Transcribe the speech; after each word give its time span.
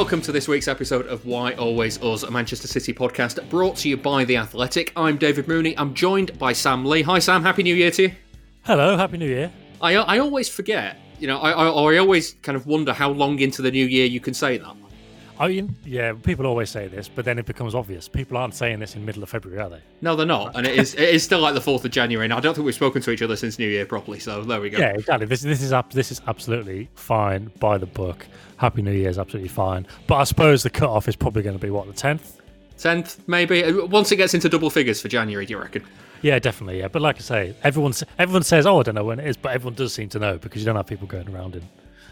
Welcome 0.00 0.22
to 0.22 0.32
this 0.32 0.48
week's 0.48 0.66
episode 0.66 1.06
of 1.08 1.26
Why 1.26 1.52
Always 1.52 2.02
Us, 2.02 2.22
a 2.22 2.30
Manchester 2.30 2.66
City 2.66 2.94
podcast 2.94 3.46
brought 3.50 3.76
to 3.76 3.88
you 3.90 3.98
by 3.98 4.24
The 4.24 4.38
Athletic. 4.38 4.94
I'm 4.96 5.18
David 5.18 5.46
Mooney. 5.46 5.76
I'm 5.76 5.92
joined 5.92 6.38
by 6.38 6.54
Sam 6.54 6.86
Lee. 6.86 7.02
Hi, 7.02 7.18
Sam. 7.18 7.42
Happy 7.42 7.62
New 7.62 7.74
Year 7.74 7.90
to 7.90 8.04
you. 8.04 8.12
Hello, 8.62 8.96
Happy 8.96 9.18
New 9.18 9.28
Year. 9.28 9.52
I, 9.82 9.96
I 9.96 10.18
always 10.18 10.48
forget, 10.48 10.96
you 11.18 11.26
know, 11.26 11.38
I, 11.38 11.50
I, 11.50 11.66
I 11.66 11.98
always 11.98 12.32
kind 12.40 12.56
of 12.56 12.66
wonder 12.66 12.94
how 12.94 13.10
long 13.10 13.40
into 13.40 13.60
the 13.60 13.70
new 13.70 13.84
year 13.84 14.06
you 14.06 14.20
can 14.20 14.32
say 14.32 14.56
that. 14.56 14.74
I 15.40 15.48
mean, 15.48 15.74
yeah, 15.86 16.12
people 16.12 16.46
always 16.46 16.68
say 16.68 16.86
this, 16.86 17.08
but 17.08 17.24
then 17.24 17.38
it 17.38 17.46
becomes 17.46 17.74
obvious. 17.74 18.08
People 18.08 18.36
aren't 18.36 18.54
saying 18.54 18.78
this 18.78 18.94
in 18.94 19.04
middle 19.06 19.22
of 19.22 19.30
February, 19.30 19.58
are 19.60 19.70
they? 19.70 19.80
No, 20.02 20.14
they're 20.14 20.26
not, 20.26 20.54
and 20.54 20.66
it 20.66 20.78
is 20.78 20.94
it 20.94 21.08
is 21.08 21.22
still 21.22 21.40
like 21.40 21.54
the 21.54 21.60
fourth 21.62 21.82
of 21.84 21.90
January. 21.90 22.26
And 22.26 22.32
I 22.34 22.40
don't 22.40 22.54
think 22.54 22.66
we've 22.66 22.74
spoken 22.74 23.00
to 23.02 23.10
each 23.10 23.22
other 23.22 23.36
since 23.36 23.58
New 23.58 23.66
Year 23.66 23.86
properly. 23.86 24.20
So 24.20 24.42
there 24.44 24.60
we 24.60 24.68
go. 24.68 24.78
Yeah, 24.78 24.90
exactly. 24.90 25.26
This 25.26 25.40
this 25.40 25.62
is 25.62 25.72
ab- 25.72 25.90
this 25.92 26.12
is 26.12 26.20
absolutely 26.26 26.90
fine 26.94 27.50
by 27.58 27.78
the 27.78 27.86
book. 27.86 28.26
Happy 28.58 28.82
New 28.82 28.92
Year 28.92 29.08
is 29.08 29.18
absolutely 29.18 29.48
fine, 29.48 29.86
but 30.06 30.16
I 30.16 30.24
suppose 30.24 30.62
the 30.62 30.68
cut 30.70 30.90
off 30.90 31.08
is 31.08 31.16
probably 31.16 31.42
going 31.42 31.56
to 31.58 31.62
be 31.64 31.70
what 31.70 31.86
the 31.86 31.94
tenth. 31.94 32.36
Tenth, 32.76 33.26
maybe. 33.26 33.64
Uh, 33.64 33.86
Once 33.86 34.12
it 34.12 34.16
gets 34.16 34.34
into 34.34 34.48
double 34.50 34.68
figures 34.70 35.00
for 35.00 35.08
January, 35.08 35.46
do 35.46 35.52
you 35.54 35.58
reckon? 35.58 35.84
Yeah, 36.22 36.38
definitely. 36.38 36.80
Yeah, 36.80 36.88
but 36.88 37.00
like 37.00 37.16
I 37.16 37.20
say, 37.20 37.54
everyone 37.62 37.94
everyone 38.18 38.42
says, 38.42 38.66
"Oh, 38.66 38.80
I 38.80 38.82
don't 38.82 38.94
know 38.94 39.04
when 39.04 39.18
it 39.18 39.26
is," 39.26 39.38
but 39.38 39.52
everyone 39.54 39.72
does 39.74 39.94
seem 39.94 40.10
to 40.10 40.18
know 40.18 40.36
because 40.36 40.60
you 40.60 40.66
don't 40.66 40.76
have 40.76 40.86
people 40.86 41.06
going 41.06 41.34
around 41.34 41.54
in, 41.56 41.62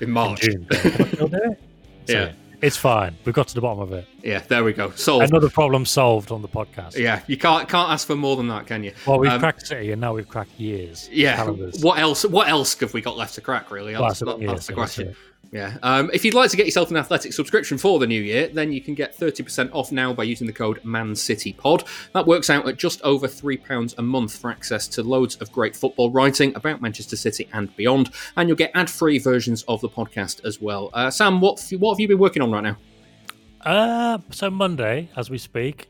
In 0.01 0.09
in 0.09 0.11
March. 0.13 0.41
June. 0.41 0.67
They'll 0.70 1.29
do 1.29 1.37
it. 1.42 1.61
So, 2.07 2.13
Yeah. 2.15 2.33
It's 2.61 2.77
fine. 2.77 3.17
We've 3.25 3.34
got 3.34 3.48
to 3.48 3.55
the 3.55 3.61
bottom 3.61 3.81
of 3.81 3.92
it. 3.92 4.06
Yeah, 4.23 4.41
there 4.48 4.64
we 4.64 4.73
go. 4.73 4.91
Solved. 4.91 5.28
Another 5.31 5.48
problem 5.48 5.84
solved 5.87 6.31
on 6.33 6.42
the 6.42 6.48
podcast. 6.48 6.97
Yeah, 6.97 7.23
you 7.27 7.37
can't 7.37 7.69
can't 7.69 7.91
ask 7.91 8.06
for 8.06 8.17
more 8.17 8.37
than 8.37 8.48
that, 8.48 8.67
can 8.67 8.83
you? 8.84 8.92
Well, 9.06 9.19
we've 9.19 9.31
Um, 9.31 9.39
cracked 9.41 9.67
City, 9.67 9.92
and 9.92 10.01
now 10.01 10.14
we've 10.14 10.28
cracked 10.28 10.59
years. 10.59 11.09
Yeah. 11.12 11.36
calendars. 11.36 11.83
What 11.83 11.98
else? 11.98 12.25
What 12.25 12.48
else 12.48 12.79
have 12.81 12.92
we 12.95 13.01
got 13.01 13.17
left 13.17 13.34
to 13.36 13.41
crack? 13.41 13.70
Really, 13.70 13.92
Well, 13.95 14.03
that's, 14.09 14.20
that's 14.20 14.39
that- 14.39 14.47
that's 14.47 14.67
the 14.67 14.73
question. 14.73 15.17
Yeah. 15.51 15.79
Um, 15.83 16.11
if 16.13 16.25
you'd 16.25 16.35
like 16.35 16.51
to 16.51 16.57
get 16.57 16.67
yourself 16.67 16.91
an 16.91 16.97
athletic 16.97 17.33
subscription 17.33 17.79
for 17.79 17.99
the 17.99 18.07
new 18.07 18.21
year, 18.21 18.49
then 18.49 18.73
you 18.73 18.81
can 18.81 18.95
get 18.95 19.15
thirty 19.15 19.43
percent 19.43 19.73
off 19.73 19.91
now 19.91 20.13
by 20.13 20.25
using 20.25 20.47
the 20.47 20.53
code 20.53 20.83
ManCityPod. 20.83 21.87
That 22.13 22.27
works 22.27 22.51
out 22.51 22.69
at 22.69 22.77
just 22.77 23.01
over 23.03 23.27
three 23.27 23.57
pounds 23.57 23.95
a 23.99 24.03
month 24.03 24.37
for 24.37 24.51
access 24.51 24.87
to 24.89 25.03
loads 25.03 25.37
of 25.37 25.51
great 25.51 25.75
football 25.75 26.11
writing 26.11 26.55
about 26.55 26.83
Manchester 26.83 27.17
City 27.17 27.49
and 27.53 27.75
beyond, 27.77 28.11
and 28.37 28.49
you'll 28.49 28.57
get 28.57 28.73
ad-free 28.75 29.19
versions 29.21 29.63
of 29.65 29.81
the 29.81 29.89
podcast 29.89 30.45
as 30.45 30.61
well. 30.61 30.91
Uh, 30.93 31.11
Sam, 31.11 31.41
what 31.41 31.67
what 31.79 31.95
have 31.95 32.01
you 32.01 32.09
been 32.09 32.19
working 32.19 32.43
on 32.43 32.51
right 32.51 32.65
now? 32.65 32.77
Uh, 33.63 34.19
so 34.31 34.51
Monday, 34.51 35.09
as 35.17 35.31
we 35.31 35.39
speak, 35.39 35.89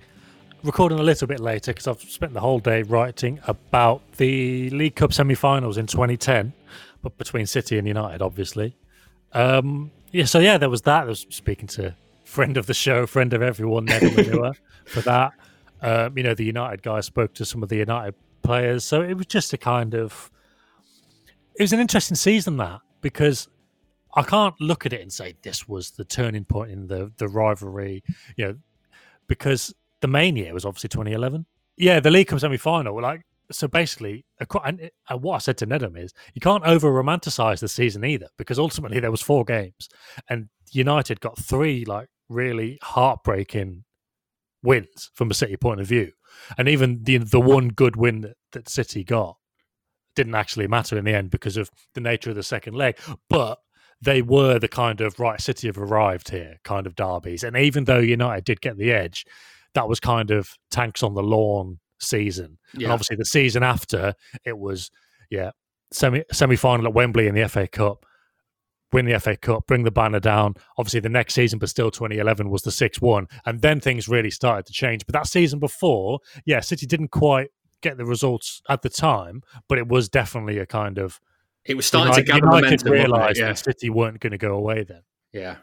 recording 0.63 0.99
a 1.01 1.03
little 1.03 1.27
bit 1.27 1.41
later 1.41 1.73
because 1.73 1.87
I've 1.87 2.01
spent 2.01 2.33
the 2.33 2.41
whole 2.41 2.61
day 2.61 2.83
writing 2.83 3.41
about 3.47 4.03
the 4.13 4.71
League 4.71 4.95
Cup 4.95 5.13
semi-finals 5.13 5.77
in 5.77 5.87
2010, 5.87 6.53
but 7.03 7.19
between 7.19 7.47
City 7.47 7.77
and 7.77 7.87
United, 7.87 8.23
obviously. 8.23 8.77
Um, 9.33 9.91
yeah, 10.13 10.25
so 10.25 10.39
yeah, 10.39 10.59
there 10.59 10.71
was 10.71 10.83
that. 10.83 11.03
I 11.03 11.07
was 11.07 11.27
speaking 11.31 11.67
to 11.69 11.95
friend 12.25 12.57
of 12.57 12.67
the 12.67 12.75
show, 12.75 13.07
friend 13.07 13.33
of 13.33 13.43
everyone, 13.43 13.87
Nedum 13.87 14.11
Onuoha, 14.11 14.55
for 14.87 15.01
that. 15.03 15.33
Um, 15.81 16.17
you 16.17 16.25
know, 16.25 16.35
the 16.35 16.45
United 16.45 16.83
guy 16.83 17.01
spoke 17.01 17.35
to 17.35 17.45
some 17.45 17.63
of 17.63 17.69
the 17.69 17.77
United 17.77 18.15
players, 18.43 18.85
so 18.85 19.03
it 19.03 19.15
was 19.15 19.27
just 19.27 19.53
a 19.53 19.59
kind 19.59 19.95
of. 19.95 20.31
It 21.59 21.63
was 21.63 21.73
an 21.73 21.81
interesting 21.81 22.17
season 22.17 22.57
that 22.59 22.81
because 23.01 23.49
I 24.15 24.23
can't 24.23 24.55
look 24.61 24.87
at 24.87 24.93
it 24.93 25.01
and 25.01 25.13
say 25.13 25.35
this 25.43 25.69
was 25.69 25.91
the 25.93 26.05
turning 26.05 26.45
point 26.45 26.71
in 26.71 26.87
the 26.87 27.13
the 27.19 27.29
rivalry, 27.29 28.03
you 28.37 28.47
know, 28.47 28.57
because 29.27 29.75
the 30.01 30.09
main 30.09 30.37
year 30.37 30.55
was 30.55 30.65
obviously 30.65 30.89
2011. 30.89 31.47
Yeah, 31.77 32.01
the 32.01 32.11
League 32.11 32.29
Cup 32.29 32.41
semi 32.41 32.57
final. 32.57 33.01
Like, 33.01 33.23
so 33.51 33.69
basically, 33.69 34.25
and 34.65 34.91
and 35.09 35.23
what 35.23 35.37
I 35.37 35.39
said 35.39 35.59
to 35.59 35.67
Nedum 35.67 35.99
is 35.99 36.13
you 36.35 36.41
can't 36.41 36.65
over 36.65 36.91
romanticize 36.91 37.61
the 37.61 37.69
season 37.69 38.05
either, 38.05 38.29
because 38.37 38.59
ultimately 38.59 39.01
there 39.01 39.11
was 39.11 39.23
four 39.23 39.45
games, 39.45 39.89
and 40.29 40.49
United 40.73 41.21
got 41.21 41.39
three 41.39 41.85
like 41.85 42.09
really 42.29 42.79
heartbreaking 42.83 43.85
wins 44.63 45.11
from 45.15 45.31
a 45.31 45.35
City 45.35 45.57
point 45.57 45.81
of 45.81 45.87
view, 45.87 46.13
and 46.57 46.69
even 46.69 47.03
the 47.05 47.19
the 47.19 47.41
one 47.41 47.69
good 47.69 47.97
win 47.97 48.21
that, 48.23 48.37
that 48.53 48.69
City 48.69 49.05
got 49.05 49.37
didn't 50.15 50.35
actually 50.35 50.67
matter 50.67 50.99
in 50.99 51.05
the 51.05 51.15
end 51.15 51.31
because 51.31 51.57
of 51.57 51.71
the 51.95 52.01
nature 52.01 52.31
of 52.31 52.37
the 52.37 52.43
second 52.43 52.75
leg, 52.75 52.99
but 53.31 53.59
they 54.01 54.23
were 54.23 54.59
the 54.59 54.69
kind 54.69 55.01
of 55.01 55.19
right 55.19 55.41
City 55.41 55.69
have 55.69 55.79
arrived 55.79 56.31
here 56.31 56.59
kind 56.65 56.87
of 56.87 56.95
derbies. 56.95 57.45
And 57.45 57.57
even 57.57 57.85
though 57.85 57.99
United 57.99 58.45
did 58.45 58.61
get 58.61 58.77
the 58.77 58.93
edge, 58.93 59.25
that 59.75 59.89
was 59.89 60.01
kind 60.01 60.31
of 60.31 60.51
tanks 60.71 61.03
on 61.03 61.15
the 61.15 61.23
lawn 61.23 61.79
season. 62.01 62.59
And 62.75 62.87
obviously 62.87 63.17
the 63.17 63.25
season 63.25 63.63
after 63.63 64.15
it 64.45 64.59
was 64.59 64.91
yeah 65.31 65.51
semi 65.91 66.23
semi 66.33 66.57
final 66.57 66.87
at 66.87 66.95
Wembley 66.95 67.27
in 67.27 67.35
the 67.35 67.49
FA 67.49 67.67
Cup. 67.67 68.05
Win 68.91 69.05
the 69.05 69.21
FA 69.21 69.37
Cup, 69.37 69.67
bring 69.67 69.85
the 69.85 69.91
banner 69.91 70.19
down. 70.19 70.55
Obviously, 70.79 71.01
the 71.01 71.11
next 71.11 71.35
season, 71.35 71.59
but 71.59 71.69
still 71.69 71.91
2011 71.91 72.49
was 72.49 72.63
the 72.63 72.71
6 72.71 73.03
1. 73.03 73.27
And 73.45 73.61
then 73.61 73.81
things 73.81 74.09
really 74.09 74.31
started 74.31 74.65
to 74.65 74.73
change. 74.73 75.05
But 75.05 75.13
that 75.13 75.27
season 75.27 75.59
before, 75.59 76.21
yeah, 76.47 76.61
City 76.61 76.87
didn't 76.87 77.09
quite 77.09 77.51
get 77.83 77.99
the 77.99 78.07
results 78.07 78.63
at 78.71 78.81
the 78.81 78.89
time, 78.89 79.43
but 79.69 79.77
it 79.77 79.89
was 79.89 80.09
definitely 80.09 80.57
a 80.57 80.65
kind 80.65 80.97
of 80.97 81.21
It 81.67 81.75
was 81.77 81.85
starting 81.85 82.15
United, 82.15 82.25
to 82.25 82.33
gather 82.33 82.47
United 82.47 82.85
momentum. 82.87 82.93
realised 82.93 83.39
Yeah. 83.39 83.49
that 83.49 83.59
City 83.59 83.91
weren't 83.91 84.21
going 84.21 84.31
to 84.31 84.39
go 84.39 84.55
away 84.55 84.85
then. 84.85 85.03
Yeah. 85.35 85.57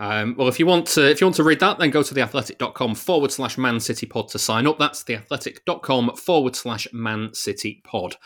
Um, 0.00 0.34
well, 0.38 0.48
if 0.48 0.58
you 0.58 0.64
want 0.64 0.86
to, 0.88 1.10
if 1.10 1.20
you 1.20 1.26
want 1.26 1.36
to 1.36 1.44
read 1.44 1.60
that, 1.60 1.78
then 1.78 1.90
go 1.90 2.02
to 2.02 2.14
theathletic.com 2.14 2.94
forward 2.94 3.30
slash 3.30 3.58
Man 3.58 3.78
City 3.78 4.06
Pod 4.06 4.28
to 4.30 4.38
sign 4.38 4.66
up. 4.66 4.78
That's 4.78 5.04
theathletic.com 5.04 6.16
forward 6.16 6.56
slash 6.56 6.88
Man 6.92 7.34
City 7.34 7.82
Pod. 7.84 8.16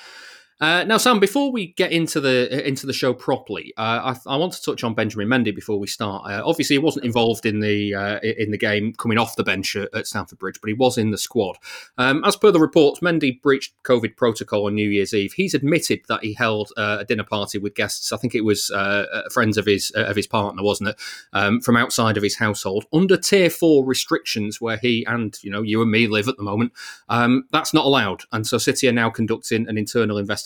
Uh, 0.61 0.85
now, 0.85 0.97
Sam, 0.97 1.19
before 1.19 1.51
we 1.51 1.69
get 1.73 1.91
into 1.91 2.21
the 2.21 2.67
into 2.67 2.87
the 2.87 2.93
show 2.93 3.13
properly, 3.13 3.73
uh, 3.77 4.15
I, 4.27 4.35
I 4.35 4.37
want 4.37 4.53
to 4.53 4.63
touch 4.63 4.85
on 4.85 4.95
Benjamin 4.95 5.27
Mendy 5.27 5.53
before 5.53 5.81
we 5.81 5.89
start. 5.89 6.31
Uh, 6.31 6.43
obviously, 6.45 6.75
he 6.75 6.79
wasn't 6.79 7.05
involved 7.05 7.45
in 7.45 7.59
the 7.59 7.93
uh, 7.93 8.21
in 8.21 8.53
the 8.53 8.59
game 8.59 8.93
coming 8.93 9.19
off 9.19 9.35
the 9.35 9.43
bench 9.43 9.75
at, 9.75 9.93
at 9.93 10.07
Stamford 10.07 10.39
Bridge, 10.39 10.61
but 10.61 10.69
he 10.69 10.75
was 10.75 10.97
in 10.97 11.11
the 11.11 11.19
squad. 11.19 11.57
Um, 11.99 12.23
as 12.25 12.37
per 12.37 12.53
the 12.53 12.61
reports, 12.61 13.01
Mendy 13.01 13.43
breached 13.43 13.75
COVID 13.83 14.17
protocol 14.17 14.67
on 14.67 14.77
New 14.77 14.89
Year's 14.89 15.13
Eve. 15.13 15.33
He's 15.33 15.55
admitted 15.55 16.03
that 16.09 16.23
he 16.23 16.35
held 16.35 16.71
uh, 16.77 16.99
a 17.01 17.05
dinner 17.05 17.25
party 17.25 17.59
with 17.59 17.75
guests. 17.75 18.13
I 18.13 18.17
think 18.17 18.37
it 18.37 18.45
was 18.45 18.71
uh, 18.71 19.07
uh, 19.13 19.29
friends 19.31 19.59
of 19.59 19.67
his 19.67 19.91
uh, 19.97 20.05
of 20.05 20.15
his 20.15 20.29
partner, 20.29 20.63
wasn't 20.63 20.91
it, 20.91 21.01
um, 21.33 21.61
from 21.63 21.77
outside 21.77 22.17
of 22.17 22.23
his 22.23 22.37
household 22.37 22.85
under 22.93 23.17
Tier 23.17 23.51
Four 23.51 23.85
restrictions, 23.85 24.61
where 24.61 24.77
he 24.77 25.05
and 25.09 25.37
you 25.43 25.51
know 25.51 25.63
you 25.63 25.83
and 25.83 25.91
me 25.91 26.07
live 26.07 26.29
at 26.29 26.37
the 26.37 26.45
moment. 26.45 26.73
Um, 27.09 27.49
that's 27.51 27.75
not 27.75 27.87
allowed, 27.87 28.23
and 28.31 28.47
so 28.47 28.57
City 28.57 28.87
are 28.87 28.93
now 28.93 29.11
conducting 29.11 29.69
an 29.69 29.77
internal 29.77 30.17
investigation 30.17 30.44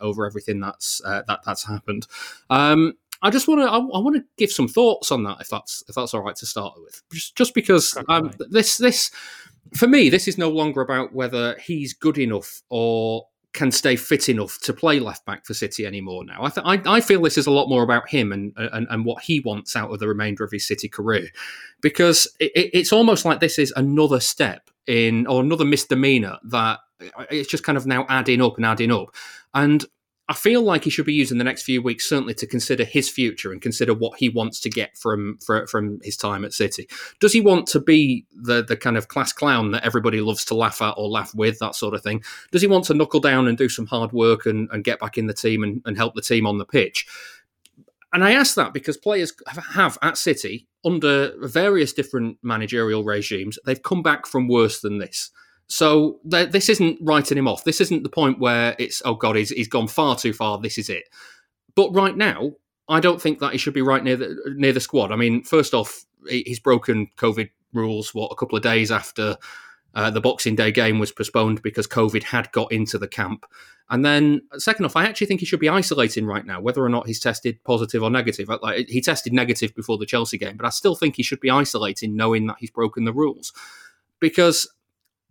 over 0.00 0.26
everything 0.26 0.60
that's 0.60 1.00
uh, 1.04 1.22
that 1.28 1.40
that's 1.44 1.66
happened. 1.66 2.06
Um, 2.48 2.94
I 3.22 3.30
just 3.30 3.48
want 3.48 3.60
to 3.60 3.66
I, 3.66 3.76
I 3.76 4.00
want 4.00 4.16
to 4.16 4.24
give 4.38 4.50
some 4.50 4.68
thoughts 4.68 5.12
on 5.12 5.24
that 5.24 5.40
if 5.40 5.48
that's 5.48 5.84
if 5.88 5.94
that's 5.94 6.14
all 6.14 6.22
right 6.22 6.36
to 6.36 6.46
start 6.46 6.74
with, 6.82 7.02
just 7.12 7.36
just 7.36 7.54
because 7.54 7.96
um, 8.08 8.30
this 8.50 8.78
this 8.78 9.10
for 9.74 9.86
me 9.86 10.08
this 10.08 10.26
is 10.26 10.38
no 10.38 10.48
longer 10.48 10.80
about 10.80 11.12
whether 11.14 11.56
he's 11.58 11.92
good 11.92 12.18
enough 12.18 12.62
or 12.70 13.26
can 13.52 13.72
stay 13.72 13.96
fit 13.96 14.28
enough 14.28 14.60
to 14.60 14.72
play 14.72 15.00
left 15.00 15.26
back 15.26 15.44
for 15.44 15.54
City 15.54 15.84
anymore 15.84 16.24
now. 16.24 16.44
I, 16.44 16.50
th- 16.50 16.64
I 16.64 16.96
I 16.96 17.00
feel 17.00 17.20
this 17.20 17.36
is 17.36 17.48
a 17.48 17.50
lot 17.50 17.68
more 17.68 17.82
about 17.82 18.08
him 18.08 18.32
and, 18.32 18.52
and 18.56 18.86
and 18.88 19.04
what 19.04 19.22
he 19.24 19.40
wants 19.40 19.74
out 19.76 19.92
of 19.92 19.98
the 19.98 20.06
remainder 20.08 20.44
of 20.44 20.52
his 20.52 20.66
City 20.66 20.88
career, 20.88 21.28
because 21.80 22.26
it- 22.38 22.52
it's 22.72 22.92
almost 22.92 23.24
like 23.24 23.40
this 23.40 23.58
is 23.58 23.72
another 23.76 24.20
step 24.20 24.70
in 24.86 25.26
or 25.26 25.40
another 25.42 25.64
misdemeanor 25.64 26.38
that 26.44 26.78
it's 27.30 27.50
just 27.50 27.64
kind 27.64 27.78
of 27.78 27.86
now 27.86 28.06
adding 28.08 28.42
up 28.42 28.56
and 28.56 28.66
adding 28.66 28.92
up, 28.92 29.14
and 29.54 29.84
I 30.30 30.34
feel 30.34 30.62
like 30.62 30.84
he 30.84 30.90
should 30.90 31.06
be 31.06 31.12
using 31.12 31.38
the 31.38 31.44
next 31.44 31.64
few 31.64 31.82
weeks 31.82 32.08
certainly 32.08 32.34
to 32.34 32.46
consider 32.46 32.84
his 32.84 33.10
future 33.10 33.50
and 33.50 33.60
consider 33.60 33.92
what 33.92 34.20
he 34.20 34.28
wants 34.28 34.60
to 34.60 34.70
get 34.70 34.96
from 34.96 35.38
for, 35.44 35.66
from 35.66 35.98
his 36.04 36.16
time 36.16 36.44
at 36.44 36.52
City. 36.52 36.88
Does 37.18 37.32
he 37.32 37.40
want 37.40 37.66
to 37.68 37.80
be 37.80 38.26
the 38.30 38.62
the 38.62 38.76
kind 38.76 38.96
of 38.96 39.08
class 39.08 39.32
clown 39.32 39.72
that 39.72 39.84
everybody 39.84 40.20
loves 40.20 40.44
to 40.44 40.54
laugh 40.54 40.80
at 40.80 40.94
or 40.96 41.08
laugh 41.08 41.34
with, 41.34 41.58
that 41.58 41.74
sort 41.74 41.94
of 41.94 42.04
thing? 42.04 42.22
Does 42.52 42.62
he 42.62 42.68
want 42.68 42.84
to 42.84 42.94
knuckle 42.94 43.18
down 43.18 43.48
and 43.48 43.58
do 43.58 43.68
some 43.68 43.86
hard 43.86 44.12
work 44.12 44.46
and, 44.46 44.68
and 44.70 44.84
get 44.84 45.00
back 45.00 45.18
in 45.18 45.26
the 45.26 45.34
team 45.34 45.64
and, 45.64 45.82
and 45.84 45.96
help 45.96 46.14
the 46.14 46.22
team 46.22 46.46
on 46.46 46.58
the 46.58 46.64
pitch? 46.64 47.08
And 48.12 48.22
I 48.22 48.30
ask 48.30 48.54
that 48.54 48.72
because 48.72 48.96
players 48.96 49.32
have 49.74 49.98
at 50.00 50.16
City 50.16 50.68
under 50.84 51.32
various 51.40 51.92
different 51.92 52.38
managerial 52.40 53.02
regimes, 53.02 53.58
they've 53.66 53.82
come 53.82 54.04
back 54.04 54.26
from 54.26 54.46
worse 54.46 54.80
than 54.80 54.98
this. 54.98 55.32
So 55.70 56.18
th- 56.28 56.50
this 56.50 56.68
isn't 56.68 56.98
writing 57.00 57.38
him 57.38 57.46
off. 57.46 57.62
This 57.62 57.80
isn't 57.80 58.02
the 58.02 58.08
point 58.08 58.40
where 58.40 58.74
it's 58.78 59.00
oh 59.04 59.14
god, 59.14 59.36
he's 59.36 59.50
he's 59.50 59.68
gone 59.68 59.86
far 59.86 60.16
too 60.16 60.32
far. 60.32 60.58
This 60.58 60.76
is 60.76 60.90
it. 60.90 61.04
But 61.76 61.94
right 61.94 62.16
now, 62.16 62.52
I 62.88 62.98
don't 62.98 63.22
think 63.22 63.38
that 63.38 63.52
he 63.52 63.58
should 63.58 63.72
be 63.72 63.82
right 63.82 64.02
near 64.02 64.16
the 64.16 64.36
near 64.56 64.72
the 64.72 64.80
squad. 64.80 65.12
I 65.12 65.16
mean, 65.16 65.44
first 65.44 65.72
off, 65.72 66.04
he's 66.28 66.58
broken 66.58 67.06
COVID 67.16 67.50
rules. 67.72 68.12
What 68.12 68.32
a 68.32 68.34
couple 68.34 68.56
of 68.56 68.64
days 68.64 68.90
after 68.90 69.36
uh, 69.94 70.10
the 70.10 70.20
Boxing 70.20 70.56
Day 70.56 70.72
game 70.72 70.98
was 70.98 71.12
postponed 71.12 71.62
because 71.62 71.86
COVID 71.86 72.24
had 72.24 72.50
got 72.50 72.72
into 72.72 72.98
the 72.98 73.08
camp. 73.08 73.46
And 73.90 74.04
then, 74.04 74.42
second 74.56 74.84
off, 74.84 74.96
I 74.96 75.04
actually 75.04 75.28
think 75.28 75.40
he 75.40 75.46
should 75.46 75.60
be 75.60 75.68
isolating 75.68 76.26
right 76.26 76.46
now, 76.46 76.60
whether 76.60 76.84
or 76.84 76.88
not 76.88 77.06
he's 77.06 77.20
tested 77.20 77.62
positive 77.62 78.02
or 78.02 78.10
negative. 78.10 78.48
Like 78.48 78.88
he 78.88 79.00
tested 79.00 79.32
negative 79.32 79.74
before 79.74 79.98
the 79.98 80.06
Chelsea 80.06 80.38
game, 80.38 80.56
but 80.56 80.66
I 80.66 80.70
still 80.70 80.96
think 80.96 81.14
he 81.14 81.22
should 81.22 81.40
be 81.40 81.50
isolating, 81.50 82.16
knowing 82.16 82.46
that 82.48 82.56
he's 82.58 82.70
broken 82.70 83.04
the 83.04 83.12
rules, 83.12 83.52
because 84.18 84.68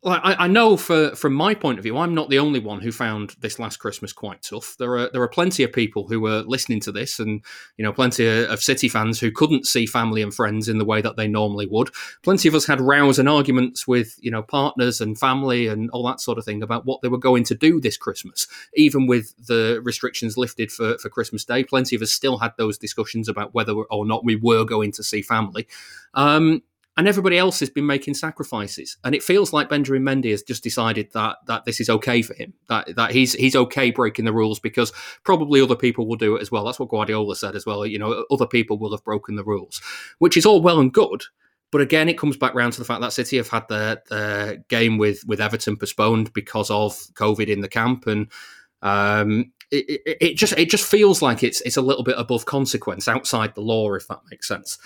well, 0.01 0.19
I, 0.23 0.45
I, 0.45 0.47
know 0.47 0.77
for 0.77 1.13
from 1.15 1.33
my 1.33 1.53
point 1.53 1.77
of 1.77 1.83
view, 1.83 1.97
I'm 1.97 2.13
not 2.13 2.29
the 2.29 2.39
only 2.39 2.59
one 2.61 2.79
who 2.79 2.91
found 2.91 3.35
this 3.41 3.59
last 3.59 3.77
Christmas 3.77 4.13
quite 4.13 4.41
tough. 4.41 4.75
There 4.79 4.97
are 4.97 5.09
there 5.11 5.21
are 5.21 5.27
plenty 5.27 5.63
of 5.63 5.73
people 5.73 6.07
who 6.07 6.21
were 6.21 6.41
listening 6.47 6.79
to 6.81 6.91
this, 6.91 7.19
and 7.19 7.43
you 7.75 7.83
know, 7.83 7.91
plenty 7.91 8.25
of 8.25 8.63
City 8.63 8.87
fans 8.87 9.19
who 9.19 9.29
couldn't 9.29 9.67
see 9.67 9.85
family 9.85 10.21
and 10.21 10.33
friends 10.33 10.69
in 10.69 10.77
the 10.77 10.85
way 10.85 11.01
that 11.01 11.17
they 11.17 11.27
normally 11.27 11.65
would. 11.65 11.89
Plenty 12.23 12.47
of 12.47 12.55
us 12.55 12.65
had 12.65 12.79
rows 12.79 13.19
and 13.19 13.27
arguments 13.27 13.87
with 13.87 14.15
you 14.21 14.31
know 14.31 14.41
partners 14.41 15.01
and 15.01 15.19
family 15.19 15.67
and 15.67 15.89
all 15.91 16.07
that 16.07 16.21
sort 16.21 16.37
of 16.37 16.45
thing 16.45 16.63
about 16.63 16.85
what 16.85 17.01
they 17.01 17.09
were 17.09 17.17
going 17.17 17.43
to 17.43 17.55
do 17.55 17.81
this 17.81 17.97
Christmas, 17.97 18.47
even 18.75 19.05
with 19.05 19.35
the 19.47 19.81
restrictions 19.83 20.37
lifted 20.37 20.71
for 20.71 20.97
for 20.99 21.09
Christmas 21.09 21.43
Day. 21.43 21.65
Plenty 21.65 21.97
of 21.97 22.01
us 22.01 22.11
still 22.11 22.37
had 22.37 22.53
those 22.57 22.77
discussions 22.77 23.27
about 23.27 23.53
whether 23.53 23.73
or 23.73 24.05
not 24.05 24.23
we 24.23 24.37
were 24.37 24.63
going 24.63 24.93
to 24.93 25.03
see 25.03 25.21
family. 25.21 25.67
Um, 26.13 26.63
and 26.99 27.07
everybody 27.07 27.37
else 27.37 27.61
has 27.61 27.69
been 27.69 27.85
making 27.85 28.13
sacrifices. 28.13 28.97
And 29.05 29.15
it 29.15 29.23
feels 29.23 29.53
like 29.53 29.69
Benjamin 29.69 30.03
Mendy 30.03 30.31
has 30.31 30.43
just 30.43 30.61
decided 30.61 31.13
that 31.13 31.37
that 31.47 31.63
this 31.63 31.79
is 31.79 31.89
okay 31.89 32.21
for 32.21 32.33
him, 32.33 32.53
that 32.67 32.93
that 32.97 33.11
he's 33.11 33.31
he's 33.31 33.55
okay 33.55 33.89
breaking 33.89 34.25
the 34.25 34.33
rules 34.33 34.59
because 34.59 34.91
probably 35.23 35.61
other 35.61 35.77
people 35.77 36.07
will 36.07 36.17
do 36.17 36.35
it 36.35 36.41
as 36.41 36.51
well. 36.51 36.65
That's 36.65 36.77
what 36.77 36.89
Guardiola 36.89 37.37
said 37.37 37.55
as 37.55 37.65
well. 37.65 37.85
You 37.85 37.99
know, 37.99 38.25
other 38.29 38.45
people 38.45 38.77
will 38.77 38.91
have 38.91 39.05
broken 39.05 39.37
the 39.37 39.45
rules, 39.45 39.81
which 40.17 40.35
is 40.35 40.45
all 40.45 40.61
well 40.61 40.77
and 40.77 40.93
good. 40.93 41.23
But 41.71 41.79
again, 41.79 42.09
it 42.09 42.17
comes 42.17 42.35
back 42.35 42.53
round 42.53 42.73
to 42.73 42.79
the 42.79 42.85
fact 42.85 42.99
that 42.99 43.13
City 43.13 43.37
have 43.37 43.47
had 43.47 43.69
their, 43.69 44.03
their 44.09 44.57
game 44.67 44.97
with 44.97 45.23
with 45.25 45.39
Everton 45.39 45.77
postponed 45.77 46.33
because 46.33 46.69
of 46.69 46.95
COVID 47.13 47.47
in 47.47 47.61
the 47.61 47.69
camp, 47.69 48.07
and 48.07 48.27
um, 48.81 49.53
it, 49.71 50.01
it, 50.05 50.17
it 50.19 50.33
just 50.35 50.51
it 50.57 50.69
just 50.69 50.83
feels 50.83 51.21
like 51.21 51.43
it's 51.43 51.61
it's 51.61 51.77
a 51.77 51.81
little 51.81 52.03
bit 52.03 52.15
above 52.17 52.43
consequence, 52.43 53.07
outside 53.07 53.55
the 53.55 53.61
law, 53.61 53.93
if 53.93 54.05
that 54.09 54.19
makes 54.29 54.49
sense. 54.49 54.77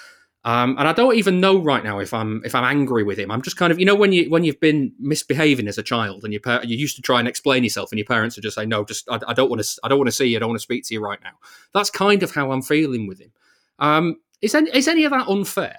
Um, 0.45 0.75
and 0.77 0.87
I 0.87 0.91
don't 0.91 1.15
even 1.15 1.39
know 1.39 1.57
right 1.57 1.83
now 1.83 1.99
if 1.99 2.13
I'm 2.13 2.41
if 2.43 2.53
I'm 2.53 2.65
angry 2.65 3.03
with 3.03 3.17
him. 3.17 3.31
I'm 3.31 3.41
just 3.41 3.55
kind 3.55 3.71
of 3.71 3.79
you 3.79 3.85
know 3.85 3.95
when 3.95 4.11
you 4.11 4.29
when 4.29 4.43
you've 4.43 4.59
been 4.59 4.91
misbehaving 4.99 5.69
as 5.69 5.77
a 5.77 5.83
child 5.83 6.25
and 6.25 6.33
you 6.33 6.41
you 6.63 6.75
used 6.75 6.97
to 6.97 7.01
try 7.01 7.19
and 7.19 7.27
explain 7.27 7.63
yourself 7.63 7.91
and 7.91 7.99
your 7.99 8.05
parents 8.05 8.37
are 8.37 8.41
just 8.41 8.55
say 8.55 8.65
no, 8.65 8.83
just 8.83 9.09
I, 9.09 9.19
I 9.27 9.33
don't 9.33 9.49
want 9.49 9.63
to 9.63 9.79
I 9.83 9.87
don't 9.87 9.97
want 9.97 10.09
to 10.09 10.15
see 10.15 10.25
you, 10.25 10.37
I 10.37 10.39
don't 10.39 10.49
want 10.49 10.59
to 10.59 10.63
speak 10.63 10.83
to 10.85 10.93
you 10.93 11.01
right 11.01 11.19
now. 11.23 11.31
That's 11.73 11.89
kind 11.89 12.23
of 12.23 12.31
how 12.35 12.51
I'm 12.51 12.61
feeling 12.61 13.07
with 13.07 13.19
him. 13.19 13.31
Um, 13.79 14.17
is 14.41 14.53
any, 14.53 14.69
is 14.71 14.89
any 14.89 15.05
of 15.05 15.11
that 15.11 15.29
unfair? 15.29 15.77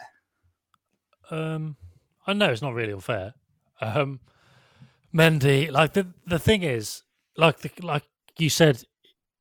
Um, 1.30 1.76
I 2.26 2.32
know 2.32 2.50
it's 2.50 2.62
not 2.62 2.72
really 2.72 2.94
unfair. 2.94 3.34
Um, 3.82 4.20
Mendy, 5.14 5.70
like 5.70 5.92
the 5.92 6.06
the 6.26 6.38
thing 6.38 6.62
is, 6.62 7.02
like 7.36 7.58
the, 7.58 7.70
like 7.82 8.04
you 8.38 8.48
said, 8.48 8.82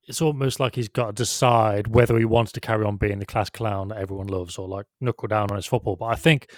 it's 0.08 0.22
almost 0.22 0.60
like 0.60 0.76
he's 0.76 0.90
got 0.90 1.08
to 1.08 1.14
decide 1.14 1.88
whether 1.88 2.18
he 2.18 2.26
wants 2.26 2.52
to 2.54 2.60
carry 2.60 2.86
on 2.86 2.98
being 2.98 3.20
the 3.20 3.26
class 3.26 3.50
clown 3.50 3.88
that 3.90 4.00
everyone 4.00 4.28
loves 4.28 4.58
or 4.58 4.68
like 4.68 4.86
knuckle 5.00 5.28
down 5.28 5.50
on 5.50 5.56
his 5.56 5.66
football. 5.66 5.96
But 5.96 6.06
I 6.06 6.16
think, 6.16 6.52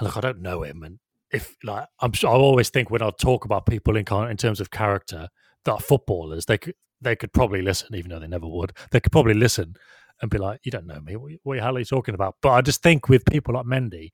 look, 0.00 0.16
I 0.16 0.20
don't 0.20 0.42
know 0.42 0.62
him, 0.62 0.82
and 0.82 0.98
if 1.30 1.56
like 1.64 1.86
I'm, 2.00 2.12
I 2.24 2.28
always 2.28 2.70
think 2.70 2.90
when 2.90 3.02
I 3.02 3.10
talk 3.10 3.44
about 3.44 3.66
people 3.66 3.96
in 3.96 4.04
in 4.30 4.36
terms 4.36 4.60
of 4.60 4.70
character 4.70 5.28
that 5.64 5.82
footballers, 5.82 6.46
they 6.46 6.58
could 6.58 6.74
they 7.00 7.16
could 7.16 7.32
probably 7.32 7.62
listen, 7.62 7.94
even 7.94 8.10
though 8.10 8.18
they 8.18 8.28
never 8.28 8.48
would. 8.48 8.72
They 8.90 9.00
could 9.00 9.12
probably 9.12 9.34
listen 9.34 9.74
and 10.20 10.30
be 10.30 10.38
like, 10.38 10.60
"You 10.64 10.72
don't 10.72 10.86
know 10.86 11.00
me. 11.00 11.14
What, 11.14 11.58
hell 11.58 11.76
are 11.76 11.78
you 11.78 11.84
talking 11.84 12.14
about?" 12.14 12.36
But 12.42 12.50
I 12.50 12.60
just 12.60 12.82
think 12.82 13.08
with 13.08 13.24
people 13.24 13.54
like 13.54 13.66
Mendy, 13.66 14.12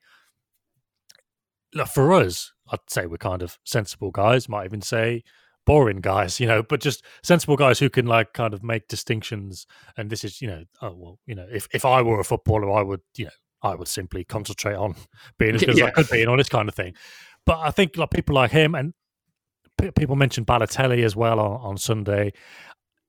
look, 1.75 1.89
for 1.89 2.13
us, 2.13 2.53
I'd 2.71 2.79
say 2.89 3.07
we're 3.07 3.17
kind 3.17 3.43
of 3.43 3.59
sensible 3.65 4.11
guys. 4.11 4.49
Might 4.49 4.67
even 4.67 4.83
say 4.83 5.23
boring 5.65 6.01
guys, 6.01 6.41
you 6.41 6.47
know, 6.47 6.63
but 6.63 6.81
just 6.81 7.05
sensible 7.23 7.57
guys 7.57 7.79
who 7.79 7.91
can 7.91 8.07
like 8.07 8.33
kind 8.33 8.55
of 8.55 8.63
make 8.63 8.89
distinctions. 8.89 9.67
And 9.97 10.11
this 10.11 10.25
is, 10.25 10.41
you 10.41 10.49
know, 10.49 10.65
oh 10.83 10.95
well, 10.97 11.19
you 11.27 11.35
know, 11.35 11.47
if 11.51 11.69
if 11.73 11.85
I 11.85 12.03
were 12.03 12.21
a 12.21 12.25
footballer, 12.25 12.71
I 12.71 12.83
would, 12.83 13.01
you 13.17 13.27
know, 13.27 13.31
I 13.63 13.75
would 13.75 13.89
simply 13.89 14.25
concentrate 14.25 14.75
on 14.75 14.95
being 15.39 15.55
as 15.55 15.63
good 15.65 15.77
yeah. 15.77 15.87
as 15.87 15.91
I 15.91 15.93
could 15.93 16.11
be 16.11 16.21
and 16.21 16.31
all 16.31 16.37
this 16.37 16.49
kind 16.49 16.69
of 16.69 16.75
thing. 16.75 16.95
But 17.47 17.59
I 17.59 17.71
think 17.71 17.97
like 17.97 18.11
people 18.11 18.35
like 18.35 18.51
him 18.51 18.75
and 18.75 18.95
p- 19.79 19.91
people 19.91 20.17
mentioned 20.17 20.47
Balotelli 20.47 21.05
as 21.05 21.17
well 21.17 21.41
on, 21.41 21.61
on 21.61 21.77
Sunday. 21.79 22.33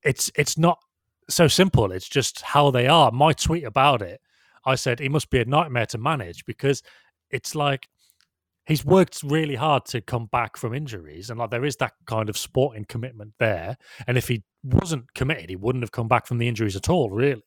It's 0.03 0.31
it's 0.35 0.57
not 0.57 0.79
so 1.29 1.47
simple. 1.47 1.91
It's 1.91 2.09
just 2.09 2.41
how 2.41 2.71
they 2.71 2.87
are. 2.87 3.11
My 3.11 3.33
tweet 3.33 3.63
about 3.63 4.01
it, 4.01 4.21
I 4.65 4.75
said 4.75 4.99
he 4.99 5.09
must 5.09 5.29
be 5.29 5.39
a 5.39 5.45
nightmare 5.45 5.85
to 5.87 5.97
manage 5.97 6.45
because 6.45 6.83
it's 7.29 7.55
like 7.55 7.87
he's 8.67 8.85
worked 8.85 9.21
really 9.23 9.55
hard 9.55 9.85
to 9.85 10.01
come 10.01 10.27
back 10.27 10.57
from 10.57 10.73
injuries 10.73 11.29
and 11.29 11.39
like 11.39 11.51
there 11.51 11.65
is 11.65 11.75
that 11.77 11.93
kind 12.05 12.29
of 12.29 12.37
sporting 12.37 12.85
commitment 12.85 13.33
there 13.39 13.77
and 14.07 14.17
if 14.17 14.27
he 14.27 14.43
wasn't 14.63 15.13
committed 15.13 15.49
he 15.49 15.55
wouldn't 15.55 15.83
have 15.83 15.91
come 15.91 16.07
back 16.07 16.25
from 16.25 16.37
the 16.37 16.47
injuries 16.47 16.75
at 16.75 16.89
all 16.89 17.09
really. 17.09 17.43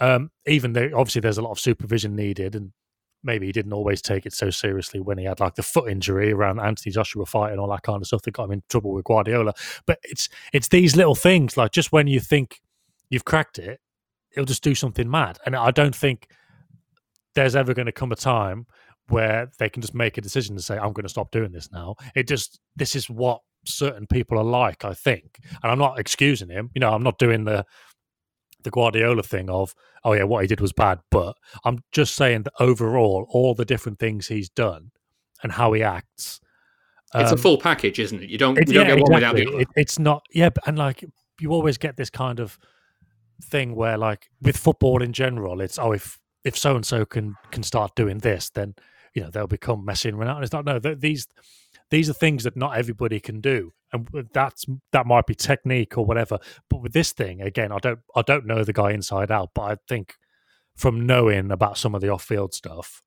Um, 0.00 0.30
even 0.46 0.72
though 0.72 0.90
obviously 0.94 1.20
there's 1.20 1.38
a 1.38 1.42
lot 1.42 1.52
of 1.52 1.60
supervision 1.60 2.16
needed 2.16 2.56
and 2.56 2.72
maybe 3.22 3.46
he 3.46 3.52
didn't 3.52 3.72
always 3.72 4.02
take 4.02 4.26
it 4.26 4.32
so 4.32 4.50
seriously 4.50 5.00
when 5.00 5.18
he 5.18 5.24
had 5.24 5.38
like 5.38 5.54
the 5.54 5.62
foot 5.62 5.88
injury 5.88 6.32
around 6.32 6.58
Anthony 6.58 6.92
Joshua 6.92 7.24
fight 7.26 7.52
and 7.52 7.60
all 7.60 7.70
that 7.70 7.82
kind 7.82 8.02
of 8.02 8.06
stuff 8.06 8.22
that 8.22 8.32
got 8.32 8.44
him 8.44 8.52
in 8.52 8.62
trouble 8.68 8.92
with 8.92 9.04
Guardiola. 9.04 9.54
But 9.86 10.00
it's 10.02 10.28
it's 10.52 10.68
these 10.68 10.96
little 10.96 11.14
things 11.14 11.56
like 11.56 11.70
just 11.70 11.92
when 11.92 12.08
you 12.08 12.18
think 12.18 12.60
you've 13.08 13.24
cracked 13.24 13.58
it 13.58 13.80
he'll 14.34 14.44
just 14.44 14.62
do 14.62 14.74
something 14.74 15.10
mad. 15.10 15.38
And 15.46 15.56
I 15.56 15.70
don't 15.70 15.94
think 15.94 16.28
there's 17.34 17.56
ever 17.56 17.74
going 17.74 17.86
to 17.86 17.92
come 17.92 18.12
a 18.12 18.16
time 18.16 18.66
where 19.08 19.50
they 19.58 19.68
can 19.68 19.82
just 19.82 19.94
make 19.94 20.16
a 20.18 20.20
decision 20.20 20.56
to 20.56 20.62
say, 20.62 20.76
I'm 20.76 20.92
going 20.92 21.04
to 21.04 21.08
stop 21.08 21.30
doing 21.30 21.52
this 21.52 21.70
now. 21.70 21.96
It 22.14 22.26
just, 22.26 22.60
this 22.76 22.96
is 22.96 23.10
what 23.10 23.40
certain 23.66 24.06
people 24.06 24.38
are 24.38 24.44
like, 24.44 24.84
I 24.84 24.94
think. 24.94 25.38
And 25.62 25.70
I'm 25.70 25.78
not 25.78 25.98
excusing 25.98 26.48
him. 26.48 26.70
You 26.74 26.80
know, 26.80 26.92
I'm 26.92 27.02
not 27.02 27.18
doing 27.18 27.44
the, 27.44 27.64
the 28.62 28.70
Guardiola 28.70 29.22
thing 29.22 29.50
of, 29.50 29.74
oh 30.04 30.12
yeah, 30.12 30.24
what 30.24 30.42
he 30.42 30.48
did 30.48 30.60
was 30.60 30.72
bad. 30.72 31.00
But 31.10 31.36
I'm 31.64 31.80
just 31.92 32.14
saying 32.14 32.44
that 32.44 32.54
overall, 32.60 33.26
all 33.28 33.54
the 33.54 33.64
different 33.64 33.98
things 33.98 34.28
he's 34.28 34.48
done 34.48 34.90
and 35.42 35.52
how 35.52 35.72
he 35.72 35.82
acts. 35.82 36.40
It's 37.14 37.30
um, 37.30 37.38
a 37.38 37.40
full 37.40 37.58
package, 37.58 37.98
isn't 37.98 38.22
it? 38.22 38.30
You 38.30 38.38
don't, 38.38 38.56
you 38.56 38.64
don't 38.64 38.88
yeah, 38.88 38.96
get 38.96 39.02
one 39.02 39.12
exactly. 39.12 39.42
without 39.42 39.50
the 39.50 39.56
other. 39.56 39.60
It, 39.60 39.68
it's 39.76 39.98
not, 39.98 40.22
yeah, 40.32 40.48
and 40.66 40.78
like 40.78 41.04
you 41.40 41.52
always 41.52 41.78
get 41.78 41.96
this 41.96 42.10
kind 42.10 42.40
of 42.40 42.58
thing 43.42 43.74
where, 43.74 43.98
like, 43.98 44.28
with 44.40 44.56
football 44.56 45.02
in 45.02 45.12
general, 45.12 45.60
it's 45.60 45.78
oh, 45.78 45.92
if 45.92 46.18
if 46.44 46.56
so 46.56 46.76
and 46.76 46.86
so 46.86 47.04
can 47.04 47.34
can 47.50 47.62
start 47.62 47.94
doing 47.96 48.18
this, 48.18 48.50
then 48.50 48.74
you 49.14 49.22
know 49.22 49.30
they'll 49.30 49.46
become 49.46 49.86
Messi 49.86 50.06
and 50.06 50.18
Ronaldo. 50.18 50.42
It's 50.42 50.52
not 50.52 50.64
no 50.64 50.78
these 50.78 51.26
these 51.90 52.10
are 52.10 52.14
things 52.14 52.44
that 52.44 52.56
not 52.56 52.76
everybody 52.76 53.20
can 53.20 53.40
do, 53.40 53.70
and 53.92 54.08
that's 54.32 54.66
that 54.92 55.06
might 55.06 55.26
be 55.26 55.34
technique 55.34 55.96
or 55.96 56.04
whatever. 56.04 56.38
But 56.68 56.82
with 56.82 56.92
this 56.92 57.12
thing, 57.12 57.40
again, 57.40 57.72
I 57.72 57.78
don't 57.78 58.00
I 58.14 58.22
don't 58.22 58.46
know 58.46 58.64
the 58.64 58.72
guy 58.72 58.90
inside 58.90 59.30
out, 59.30 59.50
but 59.54 59.62
I 59.62 59.76
think 59.88 60.14
from 60.76 61.06
knowing 61.06 61.50
about 61.52 61.78
some 61.78 61.94
of 61.94 62.00
the 62.00 62.08
off 62.08 62.24
field 62.24 62.52
stuff, 62.52 63.02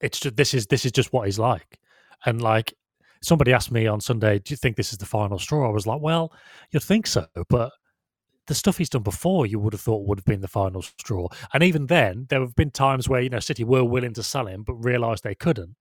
it's 0.00 0.18
just 0.18 0.36
this 0.36 0.54
is 0.54 0.66
this 0.66 0.84
is 0.84 0.92
just 0.92 1.12
what 1.12 1.26
he's 1.26 1.38
like, 1.38 1.78
and 2.26 2.42
like 2.42 2.74
somebody 3.22 3.52
asked 3.52 3.72
me 3.72 3.86
on 3.86 4.00
Sunday, 4.00 4.38
do 4.38 4.52
you 4.52 4.56
think 4.56 4.76
this 4.76 4.92
is 4.92 4.98
the 4.98 5.06
final 5.06 5.38
straw? 5.38 5.68
I 5.68 5.72
was 5.72 5.86
like, 5.86 6.00
well, 6.00 6.32
you'd 6.70 6.82
think 6.82 7.06
so, 7.06 7.26
but 7.48 7.72
the 8.48 8.54
stuff 8.54 8.78
he's 8.78 8.88
done 8.88 9.02
before 9.02 9.46
you 9.46 9.58
would 9.58 9.72
have 9.72 9.80
thought 9.80 10.06
would 10.06 10.18
have 10.18 10.24
been 10.24 10.40
the 10.40 10.48
final 10.48 10.82
straw. 10.82 11.28
And 11.54 11.62
even 11.62 11.86
then, 11.86 12.26
there 12.28 12.40
have 12.40 12.56
been 12.56 12.70
times 12.70 13.08
where, 13.08 13.20
you 13.20 13.28
know, 13.30 13.40
City 13.40 13.62
were 13.62 13.84
willing 13.84 14.14
to 14.14 14.22
sell 14.22 14.46
him, 14.46 14.64
but 14.64 14.74
realised 14.74 15.22
they 15.22 15.34
couldn't 15.34 15.76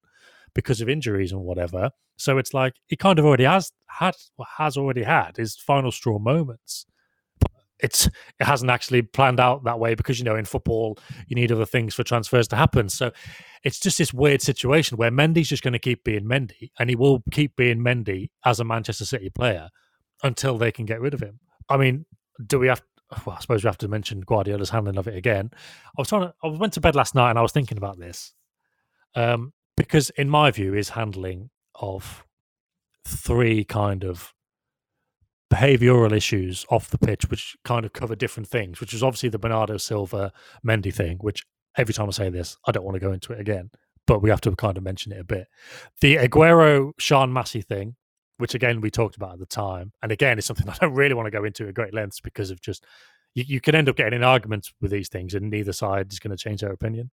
because 0.53 0.81
of 0.81 0.89
injuries 0.89 1.31
and 1.31 1.41
whatever. 1.41 1.91
So 2.17 2.37
it's 2.37 2.53
like 2.53 2.75
he 2.87 2.95
kind 2.95 3.19
of 3.19 3.25
already 3.25 3.45
has 3.45 3.71
had 3.87 4.15
has 4.57 4.77
already 4.77 5.03
had 5.03 5.37
his 5.37 5.55
final 5.55 5.91
straw 5.91 6.19
moments. 6.19 6.85
it's 7.79 8.07
it 8.39 8.45
hasn't 8.45 8.71
actually 8.71 9.01
planned 9.01 9.39
out 9.39 9.63
that 9.63 9.79
way 9.79 9.95
because 9.95 10.17
you 10.19 10.25
know 10.25 10.35
in 10.35 10.45
football 10.45 10.97
you 11.27 11.35
need 11.35 11.51
other 11.51 11.65
things 11.65 11.93
for 11.93 12.03
transfers 12.03 12.47
to 12.49 12.55
happen. 12.55 12.89
So 12.89 13.11
it's 13.63 13.79
just 13.79 13.97
this 13.97 14.13
weird 14.13 14.41
situation 14.41 14.97
where 14.97 15.11
Mendy's 15.11 15.49
just 15.49 15.63
going 15.63 15.73
to 15.73 15.79
keep 15.79 16.03
being 16.03 16.25
Mendy, 16.25 16.71
and 16.79 16.89
he 16.89 16.95
will 16.95 17.23
keep 17.31 17.55
being 17.55 17.79
Mendy 17.79 18.29
as 18.45 18.59
a 18.59 18.63
Manchester 18.63 19.05
City 19.05 19.29
player 19.29 19.69
until 20.23 20.57
they 20.57 20.71
can 20.71 20.85
get 20.85 21.01
rid 21.01 21.13
of 21.13 21.21
him. 21.21 21.39
I 21.69 21.77
mean, 21.77 22.05
do 22.45 22.59
we 22.59 22.67
have? 22.67 22.81
Well, 23.25 23.37
I 23.37 23.41
suppose 23.41 23.63
we 23.63 23.67
have 23.67 23.77
to 23.79 23.87
mention 23.87 24.21
Guardiola's 24.21 24.69
handling 24.69 24.97
of 24.97 25.07
it 25.07 25.15
again. 25.15 25.49
I 25.53 26.01
was 26.01 26.09
trying 26.09 26.23
to. 26.23 26.33
I 26.43 26.47
went 26.47 26.73
to 26.73 26.81
bed 26.81 26.95
last 26.95 27.15
night 27.15 27.29
and 27.29 27.39
I 27.39 27.41
was 27.41 27.51
thinking 27.51 27.77
about 27.77 27.99
this, 27.99 28.33
um, 29.15 29.53
because 29.75 30.09
in 30.11 30.29
my 30.29 30.51
view, 30.51 30.73
his 30.73 30.89
handling 30.89 31.49
of 31.75 32.25
three 33.05 33.63
kind 33.63 34.03
of 34.03 34.33
behavioral 35.51 36.11
issues 36.11 36.65
off 36.69 36.89
the 36.89 36.97
pitch, 36.97 37.29
which 37.29 37.55
kind 37.63 37.85
of 37.85 37.93
cover 37.93 38.15
different 38.15 38.49
things, 38.49 38.79
which 38.79 38.93
is 38.93 39.01
obviously 39.01 39.29
the 39.29 39.39
Bernardo 39.39 39.77
Silva 39.77 40.33
Mendy 40.65 40.93
thing, 40.93 41.17
which 41.21 41.45
every 41.77 41.93
time 41.93 42.07
I 42.07 42.11
say 42.11 42.29
this, 42.29 42.57
I 42.65 42.71
don't 42.71 42.83
want 42.83 42.95
to 42.95 42.99
go 42.99 43.13
into 43.13 43.33
it 43.33 43.39
again, 43.39 43.69
but 44.05 44.21
we 44.21 44.29
have 44.29 44.41
to 44.41 44.55
kind 44.55 44.77
of 44.77 44.83
mention 44.83 45.11
it 45.11 45.19
a 45.19 45.23
bit. 45.23 45.47
The 46.01 46.17
Aguero 46.17 46.91
Sian 46.99 47.31
Massey 47.31 47.61
thing, 47.61 47.95
which 48.37 48.55
again 48.55 48.81
we 48.81 48.89
talked 48.89 49.15
about 49.15 49.33
at 49.33 49.39
the 49.39 49.45
time, 49.45 49.91
and 50.01 50.11
again 50.11 50.37
is 50.37 50.45
something 50.45 50.67
I 50.69 50.75
don't 50.75 50.93
really 50.93 51.13
want 51.13 51.27
to 51.27 51.31
go 51.31 51.43
into 51.43 51.67
at 51.67 51.73
great 51.73 51.93
lengths 51.93 52.19
because 52.19 52.51
of 52.51 52.61
just 52.61 52.85
you, 53.35 53.43
you 53.47 53.61
can 53.61 53.75
end 53.75 53.89
up 53.89 53.95
getting 53.95 54.17
in 54.17 54.23
arguments 54.23 54.73
with 54.81 54.91
these 54.91 55.09
things, 55.09 55.33
and 55.33 55.49
neither 55.49 55.73
side 55.73 56.11
is 56.11 56.19
going 56.19 56.35
to 56.35 56.41
change 56.41 56.61
their 56.61 56.71
opinion. 56.71 57.11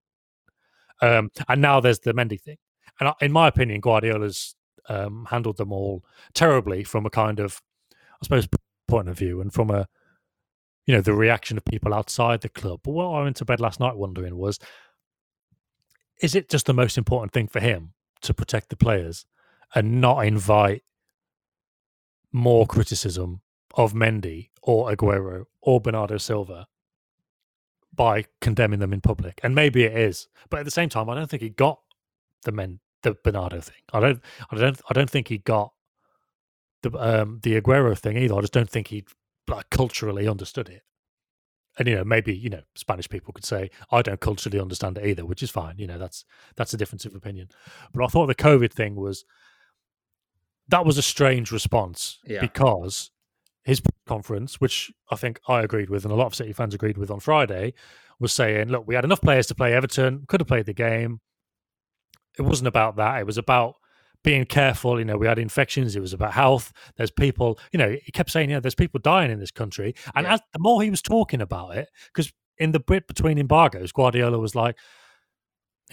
Um, 1.02 1.30
and 1.48 1.60
now 1.60 1.80
there's 1.80 2.00
the 2.00 2.14
Mendy 2.14 2.40
thing, 2.40 2.56
and 3.00 3.12
in 3.20 3.32
my 3.32 3.48
opinion, 3.48 3.80
Guardiola's 3.80 4.54
um, 4.88 5.26
handled 5.30 5.56
them 5.56 5.72
all 5.72 6.04
terribly 6.34 6.84
from 6.84 7.06
a 7.06 7.10
kind 7.10 7.40
of, 7.40 7.60
I 7.92 8.24
suppose, 8.24 8.48
point 8.86 9.08
of 9.08 9.18
view, 9.18 9.40
and 9.40 9.52
from 9.52 9.70
a 9.70 9.88
you 10.86 10.94
know 10.94 11.00
the 11.00 11.14
reaction 11.14 11.56
of 11.56 11.64
people 11.64 11.94
outside 11.94 12.42
the 12.42 12.48
club. 12.48 12.80
But 12.84 12.92
what 12.92 13.06
I 13.06 13.22
went 13.22 13.36
to 13.36 13.44
bed 13.44 13.60
last 13.60 13.80
night 13.80 13.96
wondering 13.96 14.36
was, 14.36 14.58
is 16.20 16.34
it 16.34 16.48
just 16.48 16.66
the 16.66 16.74
most 16.74 16.98
important 16.98 17.32
thing 17.32 17.48
for 17.48 17.60
him 17.60 17.94
to 18.22 18.34
protect 18.34 18.70
the 18.70 18.76
players 18.76 19.26
and 19.74 20.00
not 20.00 20.26
invite 20.26 20.82
more 22.34 22.66
criticism 22.66 23.40
of 23.74 23.94
Mendy 23.94 24.50
or 24.60 24.90
Aguero 24.90 25.44
or 25.62 25.80
Bernardo 25.80 26.18
Silva 26.18 26.66
by 27.94 28.24
condemning 28.40 28.80
them 28.80 28.92
in 28.92 29.00
public. 29.00 29.40
And 29.44 29.54
maybe 29.54 29.84
it 29.84 29.96
is, 29.96 30.26
but 30.50 30.58
at 30.58 30.64
the 30.64 30.70
same 30.70 30.88
time, 30.88 31.08
I 31.08 31.14
don't 31.14 31.30
think 31.30 31.42
he 31.42 31.48
got 31.48 31.78
the 32.42 32.52
men 32.52 32.80
the 33.02 33.14
Bernardo 33.22 33.60
thing. 33.60 33.76
I 33.92 34.00
don't, 34.00 34.20
I 34.50 34.56
don't, 34.56 34.80
I 34.90 34.94
don't 34.94 35.08
think 35.08 35.28
he 35.28 35.38
got 35.38 35.72
the 36.82 36.90
um 36.98 37.40
the 37.42 37.60
Aguero 37.60 37.96
thing 37.96 38.18
either. 38.18 38.34
I 38.34 38.40
just 38.40 38.52
don't 38.52 38.68
think 38.68 38.88
he 38.88 39.04
like 39.46 39.70
culturally 39.70 40.26
understood 40.26 40.68
it. 40.68 40.82
And 41.78 41.86
you 41.86 41.94
know, 41.94 42.04
maybe 42.04 42.34
you 42.34 42.50
know, 42.50 42.62
Spanish 42.74 43.08
people 43.08 43.32
could 43.32 43.44
say 43.44 43.70
I 43.92 44.02
don't 44.02 44.20
culturally 44.20 44.58
understand 44.58 44.98
it 44.98 45.06
either, 45.06 45.24
which 45.24 45.42
is 45.42 45.50
fine. 45.50 45.78
You 45.78 45.86
know, 45.86 45.98
that's 45.98 46.24
that's 46.56 46.74
a 46.74 46.76
difference 46.76 47.04
of 47.04 47.14
opinion. 47.14 47.48
But 47.92 48.04
I 48.04 48.08
thought 48.08 48.26
the 48.26 48.34
COVID 48.34 48.72
thing 48.72 48.96
was 48.96 49.24
that 50.68 50.84
was 50.86 50.98
a 50.98 51.02
strange 51.02 51.50
response 51.52 52.18
Yeah. 52.24 52.40
because 52.40 53.10
his 53.64 53.82
conference, 54.06 54.60
which 54.60 54.90
I 55.10 55.16
think 55.16 55.40
I 55.48 55.60
agreed 55.62 55.90
with, 55.90 56.04
and 56.04 56.12
a 56.12 56.16
lot 56.16 56.26
of 56.26 56.34
City 56.34 56.52
fans 56.52 56.74
agreed 56.74 56.98
with 56.98 57.10
on 57.10 57.20
Friday, 57.20 57.74
was 58.20 58.32
saying, 58.32 58.68
"Look, 58.68 58.86
we 58.86 58.94
had 58.94 59.04
enough 59.04 59.20
players 59.20 59.46
to 59.48 59.54
play 59.54 59.72
Everton, 59.74 60.24
could 60.28 60.40
have 60.40 60.48
played 60.48 60.66
the 60.66 60.74
game. 60.74 61.20
It 62.38 62.42
wasn't 62.42 62.68
about 62.68 62.96
that. 62.96 63.18
It 63.20 63.26
was 63.26 63.38
about 63.38 63.74
being 64.22 64.44
careful. 64.44 64.98
You 64.98 65.04
know, 65.04 65.16
we 65.18 65.26
had 65.26 65.38
infections. 65.38 65.94
It 65.96 66.00
was 66.00 66.12
about 66.12 66.32
health. 66.32 66.72
There's 66.96 67.10
people. 67.10 67.58
You 67.72 67.78
know, 67.78 67.96
he 68.02 68.12
kept 68.12 68.30
saying, 68.30 68.50
"Yeah, 68.50 68.60
there's 68.60 68.74
people 68.74 69.00
dying 69.00 69.30
in 69.30 69.38
this 69.40 69.50
country." 69.50 69.94
And 70.14 70.26
Yeah. 70.26 70.34
as 70.34 70.40
the 70.52 70.58
more 70.60 70.82
he 70.82 70.90
was 70.90 71.02
talking 71.02 71.40
about 71.40 71.76
it, 71.76 71.88
because 72.06 72.32
in 72.58 72.72
the 72.72 72.80
bit 72.80 73.06
between 73.06 73.38
embargoes, 73.38 73.92
Guardiola 73.92 74.38
was 74.38 74.54
like. 74.54 74.76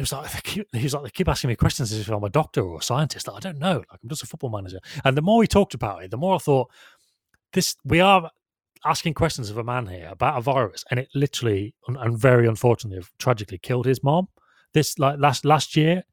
He 0.01 0.03
was 0.03 0.11
like, 0.11 0.31
they 0.73 0.81
keep, 0.81 0.93
like, 0.93 1.03
they 1.03 1.09
keep 1.11 1.27
asking 1.27 1.49
me 1.49 1.55
questions 1.55 1.91
as 1.91 1.99
if 1.99 2.09
I'm 2.09 2.23
a 2.23 2.29
doctor 2.29 2.61
or 2.61 2.79
a 2.79 2.81
scientist. 2.81 3.27
Like, 3.27 3.37
I 3.37 3.39
don't 3.39 3.59
know. 3.59 3.77
Like, 3.77 3.99
I'm 4.01 4.09
just 4.09 4.23
a 4.23 4.27
football 4.27 4.49
manager. 4.49 4.79
And 5.03 5.15
the 5.15 5.21
more 5.21 5.43
he 5.43 5.47
talked 5.47 5.73
about 5.73 6.03
it, 6.03 6.11
the 6.11 6.17
more 6.17 6.35
I 6.35 6.39
thought, 6.39 6.71
this 7.53 7.75
we 7.85 7.99
are 7.99 8.31
asking 8.83 9.13
questions 9.13 9.49
of 9.51 9.57
a 9.57 9.63
man 9.63 9.85
here 9.85 10.07
about 10.09 10.37
a 10.37 10.41
virus, 10.41 10.83
and 10.89 10.99
it 10.99 11.09
literally 11.13 11.75
and 11.87 12.17
very 12.17 12.47
unfortunately, 12.47 13.05
tragically 13.19 13.57
killed 13.57 13.85
his 13.85 14.03
mom. 14.03 14.27
This 14.73 14.97
like 14.97 15.19
last 15.19 15.45
last 15.45 15.75
year, 15.75 16.03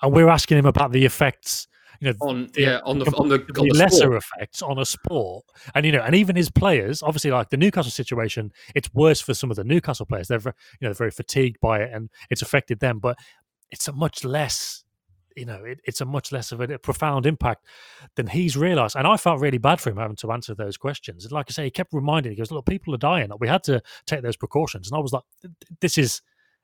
and 0.00 0.12
we're 0.12 0.28
asking 0.28 0.58
him 0.58 0.66
about 0.66 0.92
the 0.92 1.04
effects. 1.04 1.68
You 2.02 2.08
know, 2.08 2.16
on 2.20 2.48
the- 2.52 2.60
yeah 2.60 2.80
on 2.84 2.98
the 2.98 3.04
on 3.16 3.28
the, 3.28 3.36
on 3.58 3.68
the 3.68 3.74
lesser 3.74 3.96
sport. 3.98 4.16
effects 4.24 4.60
on 4.60 4.76
a 4.80 4.84
sport, 4.84 5.44
and 5.72 5.86
you 5.86 5.92
know, 5.92 6.00
and 6.02 6.16
even 6.16 6.34
his 6.34 6.50
players. 6.50 7.00
Obviously, 7.00 7.30
like 7.30 7.50
the 7.50 7.56
Newcastle 7.56 7.92
situation, 7.92 8.52
it's 8.74 8.92
worse 8.92 9.20
for 9.20 9.34
some 9.34 9.50
of 9.52 9.56
the 9.56 9.62
Newcastle 9.62 10.04
players. 10.04 10.26
They're 10.26 10.40
ve- 10.40 10.50
you 10.80 10.86
know 10.86 10.88
they're 10.88 10.94
very 10.94 11.12
fatigued 11.12 11.60
by 11.60 11.78
it, 11.78 11.90
and 11.94 12.10
it's 12.28 12.42
affected 12.42 12.80
them. 12.80 12.98
But 12.98 13.18
it's 13.70 13.86
a 13.86 13.92
much 13.92 14.24
less, 14.24 14.82
you 15.36 15.46
know, 15.46 15.62
it, 15.64 15.78
it's 15.84 16.00
a 16.00 16.04
much 16.04 16.32
less 16.32 16.50
of 16.50 16.60
a, 16.60 16.76
profound 16.80 17.24
impact 17.24 17.66
than 18.16 18.26
he's 18.26 18.56
realised. 18.56 18.96
And 18.96 19.06
I 19.06 19.16
felt 19.16 19.40
really 19.40 19.58
bad 19.58 19.80
for 19.80 19.90
him 19.90 19.96
having 19.98 20.16
to 20.16 20.32
answer 20.32 20.56
those 20.56 20.76
questions. 20.76 21.24
And 21.24 21.30
like 21.32 21.46
I 21.50 21.52
say, 21.52 21.64
he 21.64 21.70
kept 21.70 21.92
reminding. 21.92 22.32
He 22.32 22.36
goes, 22.36 22.50
"Look, 22.50 22.66
people 22.66 22.92
are 22.94 22.98
dying. 22.98 23.30
We 23.38 23.46
had 23.46 23.62
to 23.64 23.80
take 24.06 24.22
those 24.22 24.36
precautions." 24.36 24.90
And 24.90 24.98
I 24.98 25.00
was 25.00 25.12
like, 25.12 25.22
"This 25.80 25.98
is 25.98 26.20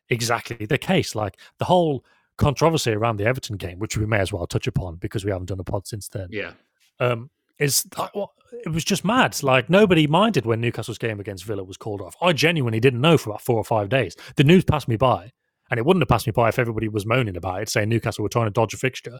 exactly 0.09 0.66
the 0.66 0.78
case." 0.78 1.14
Like 1.14 1.38
the 1.59 1.64
whole 1.66 2.04
controversy 2.38 2.92
around 2.92 3.18
the 3.18 3.26
Everton 3.26 3.57
game, 3.57 3.78
which 3.78 3.97
we 3.97 4.07
may 4.07 4.18
as 4.21 4.33
well 4.33 4.47
touch 4.47 4.66
upon 4.66 4.97
because 4.97 5.25
we 5.25 5.30
haven't 5.30 5.47
done 5.49 5.61
a 5.61 5.64
pod 5.64 5.87
since 5.87 6.09
then 6.09 6.28
yeah 6.30 6.52
um, 7.00 7.30
is 7.59 7.87
like, 7.97 8.14
what 8.14 8.30
it 8.64 8.71
was 8.71 8.85
just 8.85 9.04
mad. 9.04 9.40
Like 9.42 9.68
nobody 9.68 10.07
minded 10.07 10.47
when 10.47 10.61
Newcastle's 10.61 10.97
game 10.99 11.21
against 11.21 11.45
Villa 11.45 11.62
was 11.62 11.76
called 11.76 12.00
off. 12.00 12.16
I 12.23 12.33
genuinely 12.33 12.80
didn't 12.80 13.00
know 13.00 13.18
for 13.18 13.30
about 13.30 13.42
four 13.42 13.57
or 13.57 13.64
five 13.64 13.88
days. 13.90 14.16
The 14.37 14.45
news 14.45 14.64
passed 14.64 14.88
me 14.88 14.97
by, 14.97 15.33
and 15.71 15.76
it 15.78 15.85
wouldn't 15.85 16.00
have 16.00 16.09
passed 16.09 16.26
me 16.26 16.33
by 16.33 16.49
if 16.49 16.59
everybody 16.59 16.88
was 16.88 17.04
moaning 17.04 17.37
about 17.37 17.61
it, 17.62 17.68
saying 17.68 17.88
Newcastle 17.90 18.23
were 18.23 18.28
trying 18.30 18.47
to 18.47 18.50
dodge 18.50 18.73
a 18.73 18.78
fixture. 18.78 19.18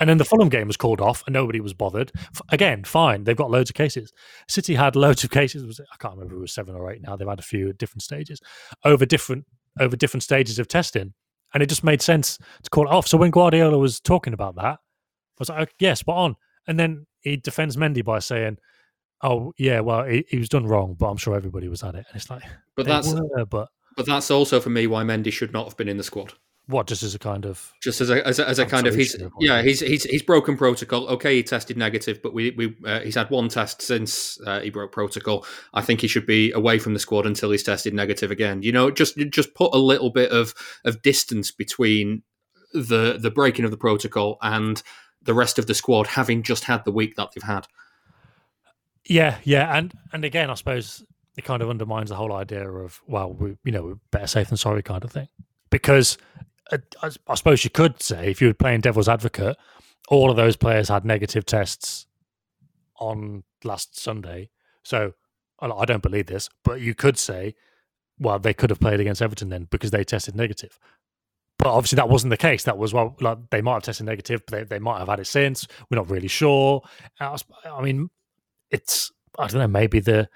And 0.00 0.08
then 0.08 0.18
the 0.18 0.24
Fulham 0.24 0.48
game 0.48 0.68
was 0.68 0.76
called 0.76 1.00
off, 1.00 1.24
and 1.26 1.34
nobody 1.34 1.60
was 1.60 1.74
bothered. 1.74 2.12
F- 2.16 2.40
again, 2.50 2.84
fine. 2.84 3.24
They've 3.24 3.36
got 3.36 3.50
loads 3.50 3.68
of 3.68 3.74
cases. 3.74 4.12
City 4.48 4.74
had 4.76 4.94
loads 4.96 5.24
of 5.24 5.30
cases. 5.30 5.64
Was 5.66 5.80
it- 5.80 5.86
I 5.92 5.96
can't 5.96 6.14
remember 6.14 6.34
if 6.34 6.38
it 6.38 6.42
was 6.42 6.54
seven 6.54 6.74
or 6.76 6.90
eight. 6.90 7.02
Now 7.02 7.16
they've 7.16 7.28
had 7.28 7.40
a 7.40 7.42
few 7.42 7.68
at 7.68 7.78
different 7.78 8.02
stages, 8.02 8.40
over 8.84 9.04
different 9.04 9.44
over 9.80 9.96
different 9.96 10.22
stages 10.22 10.58
of 10.58 10.68
testing, 10.68 11.12
and 11.54 11.62
it 11.62 11.68
just 11.68 11.84
made 11.84 12.02
sense 12.02 12.38
to 12.62 12.70
call 12.70 12.86
it 12.86 12.92
off. 12.92 13.06
So 13.06 13.18
when 13.18 13.30
Guardiola 13.30 13.78
was 13.78 14.00
talking 14.00 14.32
about 14.32 14.56
that, 14.56 14.74
I 14.74 15.38
was 15.38 15.48
like, 15.48 15.60
"Okay, 15.62 15.72
yeah, 15.80 15.94
spot 15.94 16.16
on. 16.16 16.36
And 16.66 16.78
then 16.78 17.06
he 17.20 17.36
defends 17.36 17.76
Mendy 17.76 18.04
by 18.04 18.18
saying, 18.18 18.58
"Oh 19.22 19.52
yeah, 19.58 19.80
well 19.80 20.04
he, 20.04 20.24
he 20.28 20.38
was 20.38 20.48
done 20.48 20.66
wrong, 20.66 20.96
but 20.98 21.06
I'm 21.06 21.16
sure 21.16 21.34
everybody 21.34 21.68
was 21.68 21.82
at 21.82 21.94
it." 21.94 22.06
And 22.08 22.16
it's 22.16 22.30
like, 22.30 22.42
but 22.76 22.86
that's 22.86 23.12
were, 23.12 23.44
but 23.46 23.68
but 23.96 24.06
that's 24.06 24.30
also 24.30 24.60
for 24.60 24.70
me 24.70 24.86
why 24.86 25.02
Mendy 25.02 25.32
should 25.32 25.52
not 25.52 25.66
have 25.66 25.76
been 25.76 25.88
in 25.88 25.96
the 25.96 26.04
squad 26.04 26.34
what? 26.68 26.86
Just 26.86 27.02
as 27.02 27.14
a 27.14 27.18
kind 27.18 27.46
of 27.46 27.72
just 27.82 28.02
as 28.02 28.10
a 28.10 28.26
as 28.26 28.38
a, 28.38 28.46
as 28.46 28.58
a 28.58 28.66
kind 28.66 28.86
of 28.86 28.94
he's 28.94 29.16
yeah 29.40 29.62
he's 29.62 29.80
he's 29.80 30.04
he's 30.04 30.22
broken 30.22 30.54
protocol. 30.54 31.08
Okay, 31.08 31.36
he 31.36 31.42
tested 31.42 31.78
negative, 31.78 32.20
but 32.22 32.34
we 32.34 32.50
we 32.50 32.76
uh, 32.84 33.00
he's 33.00 33.14
had 33.14 33.30
one 33.30 33.48
test 33.48 33.80
since 33.80 34.38
uh, 34.46 34.60
he 34.60 34.68
broke 34.68 34.92
protocol. 34.92 35.46
I 35.72 35.80
think 35.80 36.02
he 36.02 36.08
should 36.08 36.26
be 36.26 36.52
away 36.52 36.78
from 36.78 36.92
the 36.92 37.00
squad 37.00 37.24
until 37.24 37.50
he's 37.50 37.62
tested 37.62 37.94
negative 37.94 38.30
again. 38.30 38.62
You 38.62 38.72
know, 38.72 38.90
just 38.90 39.16
just 39.30 39.54
put 39.54 39.74
a 39.74 39.78
little 39.78 40.10
bit 40.10 40.30
of 40.30 40.54
of 40.84 41.00
distance 41.00 41.50
between 41.50 42.22
the 42.74 43.18
the 43.18 43.30
breaking 43.30 43.64
of 43.64 43.70
the 43.70 43.78
protocol 43.78 44.36
and 44.42 44.82
the 45.22 45.32
rest 45.34 45.58
of 45.58 45.66
the 45.66 45.74
squad 45.74 46.06
having 46.06 46.42
just 46.42 46.64
had 46.64 46.84
the 46.84 46.92
week 46.92 47.16
that 47.16 47.30
they've 47.34 47.42
had. 47.42 47.66
yeah, 49.06 49.38
yeah, 49.42 49.74
and 49.74 49.94
and 50.12 50.22
again, 50.22 50.50
I 50.50 50.54
suppose 50.54 51.02
it 51.38 51.44
kind 51.44 51.62
of 51.62 51.70
undermines 51.70 52.10
the 52.10 52.16
whole 52.16 52.34
idea 52.34 52.70
of 52.70 53.00
well, 53.06 53.32
we 53.32 53.56
you 53.64 53.72
know 53.72 53.82
we're 53.82 53.98
better 54.10 54.26
safe 54.26 54.48
than 54.48 54.58
sorry 54.58 54.82
kind 54.82 55.02
of 55.02 55.10
thing 55.10 55.28
because 55.70 56.18
I, 56.70 57.10
I 57.26 57.34
suppose 57.34 57.64
you 57.64 57.70
could 57.70 58.02
say 58.02 58.30
if 58.30 58.40
you 58.40 58.48
were 58.48 58.54
playing 58.54 58.80
devil's 58.80 59.08
advocate, 59.08 59.56
all 60.08 60.30
of 60.30 60.36
those 60.36 60.56
players 60.56 60.88
had 60.88 61.04
negative 61.04 61.46
tests 61.46 62.06
on 62.98 63.44
last 63.64 63.98
Sunday, 63.98 64.50
so 64.82 65.14
I 65.60 65.84
don't 65.84 66.02
believe 66.02 66.26
this, 66.26 66.48
but 66.64 66.80
you 66.80 66.94
could 66.94 67.18
say, 67.18 67.54
well, 68.18 68.38
they 68.38 68.54
could 68.54 68.70
have 68.70 68.80
played 68.80 69.00
against 69.00 69.22
Everton 69.22 69.48
then 69.48 69.66
because 69.70 69.90
they 69.90 70.04
tested 70.04 70.36
negative. 70.36 70.78
But 71.58 71.68
obviously, 71.68 71.96
that 71.96 72.08
wasn't 72.08 72.30
the 72.30 72.36
case. 72.36 72.62
That 72.64 72.78
was 72.78 72.94
well, 72.94 73.16
like 73.20 73.38
they 73.50 73.60
might 73.60 73.74
have 73.74 73.82
tested 73.82 74.06
negative, 74.06 74.42
but 74.46 74.56
they, 74.56 74.64
they 74.64 74.78
might 74.78 74.98
have 74.98 75.08
had 75.08 75.18
it 75.18 75.26
since. 75.26 75.66
We're 75.90 75.96
not 75.96 76.10
really 76.10 76.28
sure. 76.28 76.82
I 77.18 77.36
I 77.68 77.82
mean, 77.82 78.10
it's 78.70 79.10
I 79.38 79.48
don't 79.48 79.60
know, 79.60 79.66
maybe 79.66 79.98
the 79.98 80.28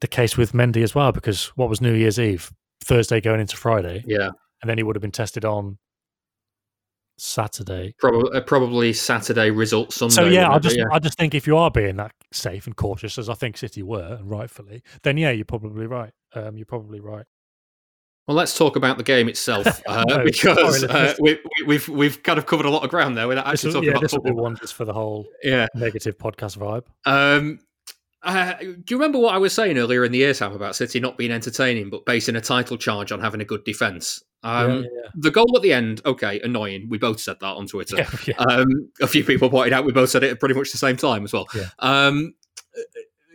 the 0.00 0.08
case 0.08 0.36
with 0.36 0.52
Mendy 0.52 0.82
as 0.82 0.94
well, 0.94 1.12
because 1.12 1.46
what 1.56 1.70
was 1.70 1.80
New 1.80 1.94
Year's 1.94 2.18
Eve, 2.18 2.52
Thursday 2.84 3.20
going 3.20 3.40
into 3.40 3.56
Friday, 3.56 4.04
Yeah, 4.06 4.30
and 4.62 4.68
then 4.70 4.78
he 4.78 4.84
would 4.84 4.96
have 4.96 5.02
been 5.02 5.10
tested 5.10 5.44
on 5.44 5.78
Saturday. 7.18 7.94
probably 7.98 8.40
probably 8.42 8.92
Saturday 8.92 9.50
result 9.50 9.92
Sunday. 9.92 10.14
So 10.14 10.24
yeah, 10.24 10.50
I 10.50 10.58
just 10.58 10.76
yeah. 10.76 10.84
I 10.90 10.98
just 10.98 11.18
think 11.18 11.34
if 11.34 11.46
you 11.46 11.56
are 11.56 11.70
being 11.70 11.96
that 11.96 12.12
safe 12.32 12.66
and 12.66 12.74
cautious 12.74 13.18
as 13.18 13.28
I 13.28 13.34
think 13.34 13.56
City 13.56 13.82
were, 13.82 14.16
and 14.18 14.30
rightfully, 14.30 14.82
then 15.02 15.16
yeah, 15.18 15.30
you're 15.30 15.44
probably 15.44 15.86
right. 15.86 16.12
Um, 16.34 16.56
you're 16.56 16.66
probably 16.66 17.00
right. 17.00 17.24
Well, 18.26 18.36
let's 18.36 18.56
talk 18.56 18.76
about 18.76 18.98
the 18.98 19.04
game 19.04 19.28
itself 19.28 19.82
uh, 19.86 20.04
No, 20.06 20.24
because 20.24 20.84
uh, 20.84 21.14
we, 21.20 21.32
we, 21.34 21.66
we've 21.66 21.88
we've 21.88 22.22
kind 22.22 22.38
of 22.38 22.46
covered 22.46 22.66
a 22.66 22.70
lot 22.70 22.84
of 22.84 22.90
ground 22.90 23.16
there 23.16 23.28
without 23.28 23.44
This 23.50 23.64
actually 23.64 23.68
will, 23.68 23.74
talking 23.74 23.86
yeah, 23.88 23.90
about 23.92 24.00
this 24.02 24.12
will 24.12 24.22
football. 24.22 24.42
one 24.44 24.56
just 24.56 24.74
for 24.74 24.84
the 24.84 24.92
whole 24.92 25.26
Yeah. 25.42 25.66
negative 25.74 26.16
podcast 26.18 26.56
vibe. 26.56 26.84
Um, 27.04 27.58
uh, 28.22 28.54
do 28.54 28.84
you 28.88 28.96
remember 28.96 29.18
what 29.18 29.34
I 29.34 29.38
was 29.38 29.52
saying 29.52 29.76
earlier 29.76 30.04
in 30.04 30.12
the 30.12 30.18
year, 30.18 30.32
Sam, 30.34 30.52
about 30.52 30.76
City 30.76 31.00
not 31.00 31.18
being 31.18 31.32
entertaining, 31.32 31.90
but 31.90 32.06
basing 32.06 32.36
a 32.36 32.40
title 32.40 32.76
charge 32.78 33.10
on 33.10 33.20
having 33.20 33.40
a 33.40 33.44
good 33.44 33.64
defence? 33.64 34.22
Um, 34.42 34.82
yeah, 34.82 35.10
The 35.14 35.30
goal 35.30 35.56
at 35.56 35.62
the 35.62 35.72
end, 35.72 36.02
okay, 36.04 36.40
annoying. 36.40 36.88
We 36.88 36.98
both 36.98 37.20
said 37.20 37.38
that 37.40 37.46
on 37.46 37.66
Twitter. 37.66 37.96
yeah, 37.98 38.10
yeah. 38.26 38.34
Um, 38.36 38.90
a 39.00 39.06
few 39.06 39.24
people 39.24 39.50
pointed 39.50 39.72
out 39.72 39.84
we 39.84 39.92
both 39.92 40.10
said 40.10 40.22
it 40.22 40.30
at 40.30 40.40
pretty 40.40 40.54
much 40.54 40.72
the 40.72 40.78
same 40.78 40.96
time 40.96 41.24
as 41.24 41.32
well. 41.32 41.46
Yeah. 41.54 41.68
Um, 41.78 42.34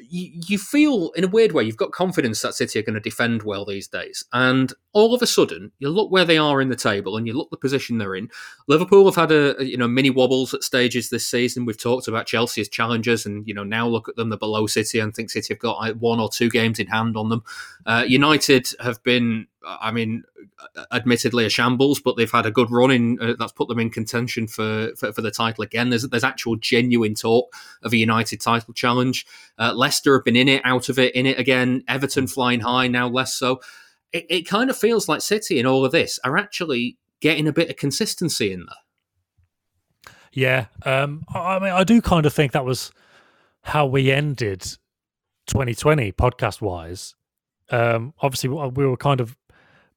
you, 0.09 0.41
you 0.47 0.57
feel 0.57 1.11
in 1.15 1.23
a 1.23 1.27
weird 1.27 1.51
way 1.51 1.63
you've 1.63 1.77
got 1.77 1.91
confidence 1.91 2.41
that 2.41 2.53
City 2.53 2.79
are 2.79 2.83
going 2.83 2.93
to 2.93 2.99
defend 2.99 3.43
well 3.43 3.65
these 3.65 3.87
days, 3.87 4.23
and 4.33 4.73
all 4.93 5.13
of 5.13 5.21
a 5.21 5.27
sudden 5.27 5.71
you 5.79 5.89
look 5.89 6.11
where 6.11 6.25
they 6.25 6.37
are 6.37 6.61
in 6.61 6.69
the 6.69 6.75
table 6.75 7.17
and 7.17 7.27
you 7.27 7.33
look 7.33 7.49
the 7.49 7.57
position 7.57 7.97
they're 7.97 8.15
in. 8.15 8.29
Liverpool 8.67 9.05
have 9.05 9.15
had 9.15 9.31
a 9.31 9.55
you 9.59 9.77
know 9.77 9.87
mini 9.87 10.09
wobbles 10.09 10.53
at 10.53 10.63
stages 10.63 11.09
this 11.09 11.27
season. 11.27 11.65
We've 11.65 11.81
talked 11.81 12.07
about 12.07 12.27
Chelsea 12.27 12.61
as 12.61 12.69
challengers, 12.69 13.25
and 13.25 13.47
you 13.47 13.53
know 13.53 13.63
now 13.63 13.87
look 13.87 14.09
at 14.09 14.15
them 14.15 14.29
they're 14.29 14.37
below 14.37 14.67
City 14.67 14.99
and 14.99 15.13
think 15.13 15.29
City 15.29 15.53
have 15.53 15.59
got 15.59 15.97
one 15.97 16.19
or 16.19 16.29
two 16.29 16.49
games 16.49 16.79
in 16.79 16.87
hand 16.87 17.17
on 17.17 17.29
them. 17.29 17.43
Uh, 17.85 18.03
United 18.07 18.69
have 18.79 19.01
been 19.03 19.47
I 19.65 19.91
mean, 19.91 20.23
admittedly 20.91 21.45
a 21.45 21.49
shambles, 21.49 21.99
but 21.99 22.15
they've 22.15 22.31
had 22.31 22.45
a 22.45 22.51
good 22.51 22.71
run 22.71 22.91
in 22.91 23.19
uh, 23.21 23.33
that's 23.37 23.51
put 23.51 23.67
them 23.67 23.79
in 23.79 23.89
contention 23.89 24.47
for, 24.47 24.91
for, 24.95 25.11
for 25.11 25.21
the 25.21 25.31
title 25.31 25.63
again. 25.63 25.89
There's 25.89 26.03
there's 26.03 26.23
actual 26.23 26.55
genuine 26.55 27.15
talk 27.15 27.53
of 27.83 27.93
a 27.93 27.97
United 27.97 28.39
title 28.39 28.73
challenge. 28.73 29.25
Uh, 29.57 29.73
Leicester 29.73 30.17
have 30.17 30.25
been 30.25 30.35
in 30.35 30.47
it, 30.47 30.61
out 30.63 30.89
of 30.89 30.99
it, 30.99 31.15
in 31.15 31.25
it 31.25 31.39
again. 31.39 31.83
Everton 31.87 32.27
flying 32.27 32.61
high 32.61 32.87
now, 32.87 33.07
less 33.07 33.33
so. 33.33 33.59
It, 34.13 34.25
it 34.29 34.47
kind 34.47 34.69
of 34.69 34.77
feels 34.77 35.09
like 35.09 35.21
City 35.21 35.59
in 35.59 35.65
all 35.65 35.83
of 35.83 35.91
this 35.91 36.19
are 36.23 36.37
actually 36.37 36.97
getting 37.19 37.47
a 37.47 37.53
bit 37.53 37.69
of 37.69 37.75
consistency 37.75 38.51
in 38.51 38.59
there. 38.59 38.75
Yeah, 40.31 40.65
um, 40.85 41.23
I 41.33 41.59
mean, 41.59 41.71
I 41.71 41.83
do 41.83 42.01
kind 42.01 42.25
of 42.25 42.33
think 42.33 42.51
that 42.51 42.63
was 42.63 42.91
how 43.63 43.87
we 43.87 44.11
ended 44.11 44.61
2020 45.47 46.11
podcast 46.11 46.61
wise. 46.61 47.15
Um, 47.69 48.13
obviously, 48.21 48.49
we 48.49 48.85
were 48.85 48.97
kind 48.97 49.19
of 49.19 49.35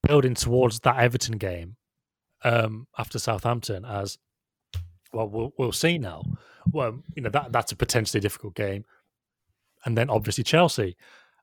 building 0.02 0.34
towards 0.34 0.80
that 0.80 0.98
Everton 0.98 1.38
game 1.38 1.76
um, 2.44 2.86
after 2.98 3.18
Southampton 3.18 3.84
as 3.84 4.18
well. 5.12 5.28
We'll, 5.28 5.52
we'll 5.58 5.72
see 5.72 5.98
now. 5.98 6.22
Well, 6.70 7.02
you 7.14 7.22
know 7.22 7.30
that 7.30 7.52
that's 7.52 7.72
a 7.72 7.76
potentially 7.76 8.20
difficult 8.20 8.54
game, 8.54 8.84
and 9.84 9.96
then 9.96 10.10
obviously 10.10 10.44
Chelsea, 10.44 10.96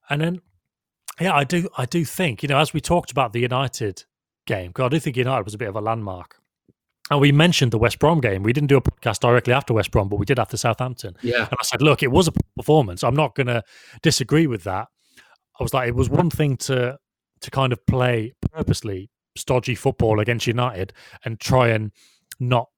and 0.09 0.21
then 0.21 0.41
yeah, 1.19 1.33
I 1.33 1.43
do 1.43 1.67
I 1.77 1.85
do 1.85 2.05
think 2.05 2.43
you 2.43 2.49
know 2.49 2.59
as 2.59 2.73
we 2.73 2.81
talked 2.81 3.11
about 3.11 3.33
the 3.33 3.39
United 3.39 4.05
game 4.45 4.69
because 4.69 4.85
I 4.85 4.89
do 4.89 4.99
think 4.99 5.17
United 5.17 5.43
was 5.43 5.53
a 5.53 5.57
bit 5.57 5.69
of 5.69 5.75
a 5.75 5.81
landmark. 5.81 6.37
And 7.09 7.21
we 7.21 7.31
mentioned 7.31 7.71
the 7.71 7.77
West 7.77 7.99
Brom 7.99 8.19
game. 8.19 8.43
We 8.43 8.51
didn't 8.51 8.67
do 8.67 8.75
a 8.75 8.81
podcast 8.81 9.19
directly 9.19 9.53
after 9.53 9.73
West 9.73 9.91
Brom, 9.91 10.09
but 10.09 10.17
we 10.17 10.25
did 10.25 10.39
after 10.39 10.57
Southampton. 10.57 11.15
Yeah. 11.21 11.45
And 11.45 11.53
I 11.53 11.63
said, 11.63 11.81
look, 11.81 12.03
it 12.03 12.11
was 12.11 12.27
a 12.27 12.33
performance. 12.57 13.01
I'm 13.01 13.15
not 13.15 13.33
going 13.33 13.47
to 13.47 13.63
disagree 14.01 14.45
with 14.45 14.65
that. 14.65 14.87
I 15.57 15.63
was 15.63 15.73
like, 15.73 15.87
it 15.87 15.95
was 15.95 16.09
one 16.09 16.29
thing 16.29 16.57
to 16.57 16.97
to 17.41 17.51
kind 17.51 17.73
of 17.73 17.85
play 17.85 18.33
purposely 18.51 19.09
stodgy 19.35 19.75
football 19.75 20.19
against 20.19 20.47
United 20.47 20.93
and 21.23 21.39
try 21.39 21.69
and 21.69 21.91
not 22.39 22.69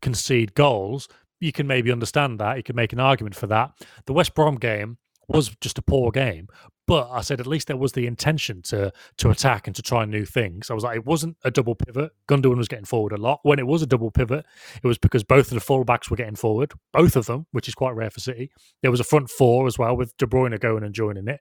concede 0.00 0.54
goals, 0.54 1.08
you 1.40 1.52
can 1.52 1.66
maybe 1.66 1.92
understand 1.92 2.38
that. 2.38 2.56
You 2.56 2.62
can 2.62 2.76
make 2.76 2.92
an 2.92 3.00
argument 3.00 3.34
for 3.34 3.46
that. 3.48 3.72
The 4.06 4.12
West 4.12 4.34
Brom 4.34 4.56
game 4.56 4.98
was 5.28 5.54
just 5.60 5.78
a 5.78 5.82
poor 5.82 6.10
game, 6.10 6.48
but 6.88 7.10
I 7.12 7.20
said 7.20 7.38
at 7.38 7.46
least 7.46 7.68
there 7.68 7.76
was 7.76 7.92
the 7.92 8.06
intention 8.06 8.62
to 8.62 8.90
to 9.18 9.28
attack 9.28 9.66
and 9.66 9.76
to 9.76 9.82
try 9.82 10.06
new 10.06 10.24
things. 10.24 10.70
I 10.70 10.74
was 10.74 10.84
like, 10.84 10.96
it 10.96 11.04
wasn't 11.04 11.36
a 11.44 11.50
double 11.50 11.74
pivot. 11.74 12.12
Gundogan 12.26 12.56
was 12.56 12.66
getting 12.66 12.86
forward 12.86 13.12
a 13.12 13.18
lot. 13.18 13.40
When 13.42 13.58
it 13.58 13.66
was 13.66 13.82
a 13.82 13.86
double 13.86 14.10
pivot, 14.10 14.46
it 14.82 14.86
was 14.86 14.96
because 14.96 15.22
both 15.22 15.52
of 15.52 15.54
the 15.54 15.64
fullbacks 15.64 16.10
were 16.10 16.16
getting 16.16 16.34
forward, 16.34 16.72
both 16.94 17.14
of 17.14 17.26
them, 17.26 17.46
which 17.52 17.68
is 17.68 17.74
quite 17.74 17.94
rare 17.94 18.08
for 18.08 18.20
City. 18.20 18.50
There 18.80 18.90
was 18.90 19.00
a 19.00 19.04
front 19.04 19.28
four 19.28 19.66
as 19.66 19.78
well 19.78 19.94
with 19.94 20.16
De 20.16 20.26
Bruyne 20.26 20.58
going 20.58 20.82
and 20.82 20.94
joining 20.94 21.28
it. 21.28 21.40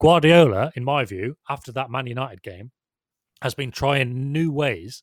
Guardiola, 0.00 0.72
in 0.74 0.82
my 0.82 1.04
view, 1.04 1.36
after 1.48 1.70
that 1.72 1.90
Man 1.90 2.06
United 2.06 2.42
game, 2.42 2.72
has 3.42 3.54
been 3.54 3.70
trying 3.70 4.32
new 4.32 4.50
ways 4.50 5.02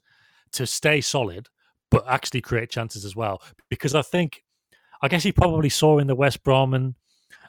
to 0.53 0.65
stay 0.65 1.01
solid, 1.01 1.49
but 1.91 2.03
actually 2.07 2.41
create 2.41 2.71
chances 2.71 3.05
as 3.05 3.15
well. 3.15 3.43
Because 3.69 3.93
I 3.93 4.01
think, 4.01 4.43
I 5.03 5.07
guess 5.07 5.21
he 5.21 5.31
probably 5.31 5.69
saw 5.69 5.99
in 5.99 6.07
the 6.07 6.15
West 6.15 6.43
Brom 6.43 6.73
and 6.73 6.95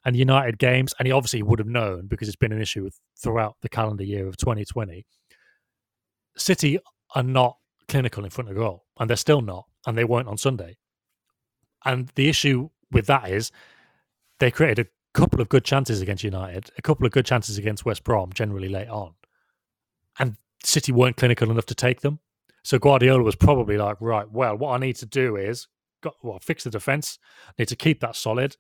and 0.05 0.17
United 0.17 0.59
games, 0.59 0.95
and 0.99 1.07
he 1.07 1.13
obviously 1.13 1.43
would 1.43 1.59
have 1.59 1.69
known 1.69 2.07
because 2.07 2.29
it's 2.29 2.37
been 2.37 2.53
an 2.53 2.61
issue 2.61 2.89
throughout 3.17 3.57
the 3.63 3.69
calendar 3.69 4.05
year 4.05 4.27
of 4.27 4.37
2020. 4.37 5.07
City 6.37 6.79
are 7.15 7.23
not 7.23 7.57
clinical 7.89 8.25
in 8.25 8.31
front 8.31 8.51
of 8.51 8.57
goal, 8.57 8.85
and 8.99 9.09
they're 9.09 9.17
still 9.17 9.41
not, 9.41 9.65
and 9.87 9.97
they 9.97 10.05
weren't 10.05 10.29
on 10.29 10.37
Sunday. 10.37 10.77
And 11.85 12.11
the 12.15 12.29
issue 12.29 12.71
with 12.91 13.07
that 13.07 13.31
is 13.31 13.51
they 14.41 14.51
created 14.51 14.87
a 14.87 15.19
couple 15.19 15.41
of 15.41 15.49
good 15.49 15.65
chances 15.65 16.01
against 16.01 16.25
United, 16.25 16.71
a 16.77 16.83
couple 16.83 17.07
of 17.07 17.13
good 17.13 17.27
chances 17.27 17.57
against 17.57 17.85
West 17.85 18.05
Brom, 18.05 18.33
generally 18.33 18.69
late 18.69 18.89
on, 18.89 19.15
and 20.19 20.37
City 20.63 20.93
weren't 20.93 21.17
clinical 21.17 21.51
enough 21.51 21.67
to 21.67 21.75
take 21.75 22.01
them. 22.01 22.21
So 22.63 22.79
Guardiola 22.79 23.23
was 23.23 23.37
probably 23.37 23.77
like, 23.77 23.99
right, 24.01 24.31
well, 24.31 24.57
what 24.57 24.75
I 24.75 24.79
need 24.79 24.97
to 24.97 25.07
do 25.07 25.37
is 25.37 25.69
got 26.03 26.15
well, 26.23 26.39
fix 26.39 26.65
the 26.65 26.71
defense. 26.71 27.19
Need 27.59 27.69
to 27.69 27.77
keep 27.77 28.01
that 28.01 28.17
solid 28.17 28.57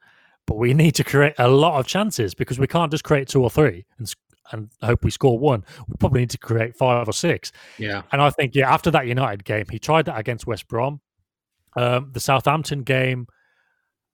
but 0.46 0.56
we 0.56 0.74
need 0.74 0.94
to 0.96 1.04
create 1.04 1.34
a 1.38 1.48
lot 1.48 1.78
of 1.78 1.86
chances 1.86 2.34
because 2.34 2.58
we 2.58 2.66
can't 2.66 2.90
just 2.90 3.04
create 3.04 3.28
two 3.28 3.42
or 3.42 3.50
three 3.50 3.84
and 3.98 4.12
and 4.52 4.70
hope 4.82 5.04
we 5.04 5.10
score 5.10 5.38
one. 5.38 5.64
We 5.88 5.94
probably 5.98 6.20
need 6.20 6.30
to 6.30 6.38
create 6.38 6.76
five 6.76 7.08
or 7.08 7.12
six. 7.12 7.50
Yeah, 7.78 8.02
and 8.12 8.20
I 8.20 8.30
think 8.30 8.54
yeah, 8.54 8.72
after 8.72 8.90
that 8.90 9.06
United 9.06 9.44
game, 9.44 9.64
he 9.70 9.78
tried 9.78 10.04
that 10.06 10.18
against 10.18 10.46
West 10.46 10.68
Brom. 10.68 11.00
Um, 11.76 12.10
the 12.12 12.20
Southampton 12.20 12.82
game, 12.82 13.26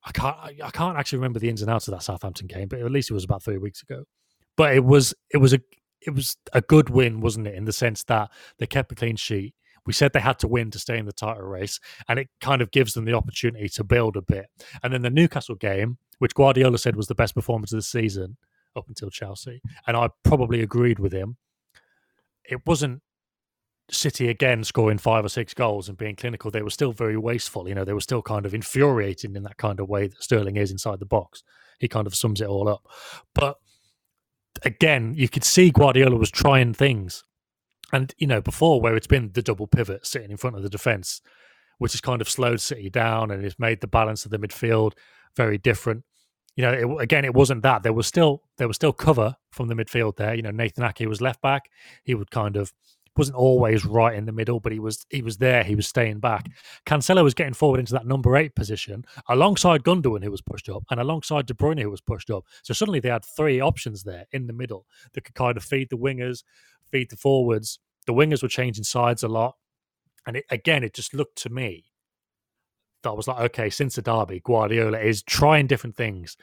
I 0.04 0.12
can't 0.12 0.36
I 0.62 0.70
can't 0.70 0.96
actually 0.96 1.18
remember 1.18 1.40
the 1.40 1.48
ins 1.48 1.62
and 1.62 1.70
outs 1.70 1.88
of 1.88 1.94
that 1.94 2.02
Southampton 2.02 2.46
game, 2.46 2.68
but 2.68 2.80
at 2.80 2.90
least 2.90 3.10
it 3.10 3.14
was 3.14 3.24
about 3.24 3.42
three 3.42 3.58
weeks 3.58 3.82
ago. 3.82 4.04
But 4.56 4.74
it 4.74 4.84
was 4.84 5.14
it 5.30 5.38
was 5.38 5.52
a 5.52 5.60
it 6.00 6.14
was 6.14 6.36
a 6.52 6.60
good 6.60 6.90
win, 6.90 7.20
wasn't 7.20 7.46
it? 7.46 7.54
In 7.54 7.64
the 7.64 7.72
sense 7.72 8.04
that 8.04 8.30
they 8.58 8.66
kept 8.66 8.92
a 8.92 8.94
clean 8.94 9.16
sheet. 9.16 9.54
We 9.86 9.92
said 9.92 10.12
they 10.12 10.20
had 10.20 10.38
to 10.40 10.48
win 10.48 10.70
to 10.72 10.78
stay 10.78 10.98
in 10.98 11.06
the 11.06 11.12
title 11.12 11.44
race, 11.44 11.80
and 12.08 12.18
it 12.18 12.28
kind 12.40 12.62
of 12.62 12.70
gives 12.70 12.94
them 12.94 13.04
the 13.04 13.14
opportunity 13.14 13.68
to 13.70 13.84
build 13.84 14.16
a 14.16 14.22
bit. 14.22 14.46
And 14.82 14.92
then 14.92 15.02
the 15.02 15.10
Newcastle 15.10 15.54
game, 15.54 15.98
which 16.18 16.34
Guardiola 16.34 16.78
said 16.78 16.96
was 16.96 17.08
the 17.08 17.14
best 17.14 17.34
performance 17.34 17.72
of 17.72 17.78
the 17.78 17.82
season 17.82 18.36
up 18.76 18.88
until 18.88 19.10
Chelsea, 19.10 19.60
and 19.86 19.96
I 19.96 20.08
probably 20.24 20.60
agreed 20.62 20.98
with 20.98 21.12
him. 21.12 21.36
It 22.44 22.66
wasn't 22.66 23.02
City 23.92 24.28
again 24.28 24.64
scoring 24.64 24.98
five 24.98 25.24
or 25.24 25.28
six 25.28 25.54
goals 25.54 25.88
and 25.88 25.98
being 25.98 26.16
clinical. 26.16 26.50
They 26.50 26.62
were 26.62 26.70
still 26.70 26.92
very 26.92 27.16
wasteful. 27.16 27.68
You 27.68 27.74
know, 27.74 27.84
they 27.84 27.92
were 27.92 28.00
still 28.00 28.22
kind 28.22 28.46
of 28.46 28.54
infuriating 28.54 29.34
in 29.34 29.42
that 29.44 29.56
kind 29.56 29.80
of 29.80 29.88
way 29.88 30.06
that 30.06 30.22
Sterling 30.22 30.56
is 30.56 30.70
inside 30.70 31.00
the 31.00 31.06
box. 31.06 31.42
He 31.78 31.88
kind 31.88 32.06
of 32.06 32.14
sums 32.14 32.40
it 32.40 32.48
all 32.48 32.68
up. 32.68 32.86
But 33.34 33.56
again, 34.62 35.14
you 35.16 35.28
could 35.28 35.44
see 35.44 35.70
Guardiola 35.70 36.16
was 36.16 36.30
trying 36.30 36.74
things 36.74 37.24
and 37.92 38.14
you 38.18 38.26
know, 38.26 38.40
before 38.40 38.80
where 38.80 38.96
it's 38.96 39.06
been 39.06 39.30
the 39.32 39.42
double 39.42 39.66
pivot 39.66 40.06
sitting 40.06 40.30
in 40.30 40.36
front 40.36 40.56
of 40.56 40.62
the 40.62 40.68
defence, 40.68 41.20
which 41.78 41.92
has 41.92 42.00
kind 42.00 42.20
of 42.20 42.28
slowed 42.28 42.60
City 42.60 42.90
down 42.90 43.30
and 43.30 43.44
it's 43.44 43.58
made 43.58 43.80
the 43.80 43.86
balance 43.86 44.24
of 44.24 44.30
the 44.30 44.38
midfield 44.38 44.92
very 45.36 45.58
different. 45.58 46.04
You 46.56 46.64
know, 46.64 46.72
it, 46.72 47.02
again, 47.02 47.24
it 47.24 47.34
wasn't 47.34 47.62
that. 47.62 47.82
There 47.82 47.92
was 47.92 48.06
still 48.06 48.42
there 48.58 48.68
was 48.68 48.76
still 48.76 48.92
cover 48.92 49.36
from 49.50 49.68
the 49.68 49.74
midfield 49.74 50.16
there. 50.16 50.34
You 50.34 50.42
know, 50.42 50.50
Nathan 50.50 50.84
Ake 50.84 51.08
was 51.08 51.20
left 51.20 51.40
back. 51.40 51.70
He 52.04 52.14
would 52.14 52.30
kind 52.30 52.56
of 52.56 52.72
wasn't 53.16 53.36
always 53.36 53.84
right 53.84 54.14
in 54.14 54.24
the 54.24 54.32
middle, 54.32 54.60
but 54.60 54.72
he 54.72 54.78
was 54.78 55.04
he 55.10 55.22
was 55.22 55.38
there. 55.38 55.64
He 55.64 55.74
was 55.74 55.86
staying 55.86 56.20
back. 56.20 56.46
Cancelo 56.86 57.24
was 57.24 57.34
getting 57.34 57.54
forward 57.54 57.80
into 57.80 57.92
that 57.92 58.06
number 58.06 58.36
eight 58.36 58.54
position 58.54 59.04
alongside 59.28 59.84
Gundogan, 59.84 60.22
who 60.22 60.30
was 60.30 60.42
pushed 60.42 60.68
up, 60.68 60.84
and 60.90 61.00
alongside 61.00 61.46
De 61.46 61.54
Bruyne, 61.54 61.80
who 61.80 61.90
was 61.90 62.00
pushed 62.00 62.30
up. 62.30 62.44
So 62.62 62.74
suddenly 62.74 63.00
they 63.00 63.08
had 63.08 63.24
three 63.24 63.60
options 63.60 64.02
there 64.02 64.26
in 64.32 64.46
the 64.46 64.52
middle 64.52 64.86
that 65.12 65.24
could 65.24 65.34
kind 65.34 65.56
of 65.56 65.64
feed 65.64 65.90
the 65.90 65.98
wingers, 65.98 66.44
feed 66.90 67.10
the 67.10 67.16
forwards. 67.16 67.78
The 68.06 68.12
wingers 68.12 68.42
were 68.42 68.48
changing 68.48 68.84
sides 68.84 69.22
a 69.22 69.28
lot, 69.28 69.56
and 70.26 70.36
it, 70.36 70.44
again, 70.50 70.84
it 70.84 70.94
just 70.94 71.14
looked 71.14 71.38
to 71.42 71.50
me 71.50 71.86
that 73.02 73.10
I 73.10 73.12
was 73.12 73.28
like, 73.28 73.40
okay, 73.40 73.70
since 73.70 73.94
the 73.94 74.02
derby, 74.02 74.40
Guardiola 74.44 74.98
is 74.98 75.22
trying 75.22 75.66
different 75.66 75.96
things 75.96 76.36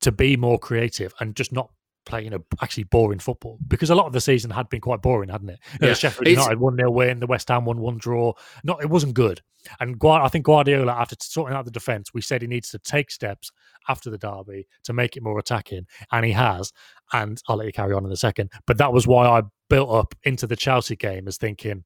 to 0.00 0.12
be 0.12 0.36
more 0.36 0.58
creative 0.58 1.14
and 1.20 1.36
just 1.36 1.52
not 1.52 1.70
play, 2.04 2.22
you 2.22 2.30
know, 2.30 2.44
actually 2.60 2.84
boring 2.84 3.18
football 3.18 3.58
because 3.68 3.90
a 3.90 3.94
lot 3.94 4.06
of 4.06 4.12
the 4.12 4.20
season 4.20 4.50
had 4.50 4.68
been 4.68 4.80
quite 4.80 5.02
boring, 5.02 5.28
hadn't 5.28 5.50
it? 5.50 5.60
Yeah. 5.80 5.94
Sheffield 5.94 6.28
United 6.28 6.60
one 6.60 6.76
0 6.76 6.90
win, 6.90 7.20
the 7.20 7.26
West 7.26 7.48
Ham 7.48 7.64
one 7.64 7.80
one 7.80 7.98
draw. 7.98 8.32
Not, 8.64 8.82
it 8.82 8.90
wasn't 8.90 9.14
good. 9.14 9.40
And 9.80 9.98
Guard, 9.98 10.22
I 10.22 10.28
think 10.28 10.44
Guardiola, 10.44 10.92
after 10.92 11.16
sorting 11.20 11.56
out 11.56 11.64
the 11.64 11.70
defense, 11.70 12.12
we 12.12 12.20
said 12.20 12.42
he 12.42 12.48
needs 12.48 12.70
to 12.70 12.78
take 12.80 13.10
steps 13.10 13.50
after 13.88 14.10
the 14.10 14.18
derby 14.18 14.66
to 14.84 14.92
make 14.92 15.16
it 15.16 15.22
more 15.22 15.38
attacking, 15.38 15.86
and 16.10 16.24
he 16.24 16.32
has. 16.32 16.72
And 17.12 17.40
I'll 17.48 17.56
let 17.56 17.66
you 17.66 17.72
carry 17.72 17.94
on 17.94 18.04
in 18.04 18.12
a 18.12 18.16
second. 18.16 18.50
But 18.66 18.78
that 18.78 18.92
was 18.92 19.06
why 19.06 19.26
I 19.26 19.42
built 19.70 19.90
up 19.90 20.14
into 20.24 20.46
the 20.46 20.56
Chelsea 20.56 20.96
game 20.96 21.28
as 21.28 21.36
thinking. 21.36 21.84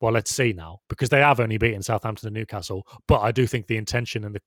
Well, 0.00 0.12
let's 0.12 0.34
see 0.34 0.52
now 0.52 0.80
because 0.88 1.10
they 1.10 1.20
have 1.20 1.38
only 1.38 1.58
beaten 1.58 1.80
Southampton 1.80 2.26
and 2.26 2.34
Newcastle, 2.34 2.84
but 3.06 3.20
I 3.20 3.30
do 3.30 3.46
think 3.46 3.68
the 3.68 3.76
intention 3.76 4.24
and 4.24 4.34
the 4.34 4.40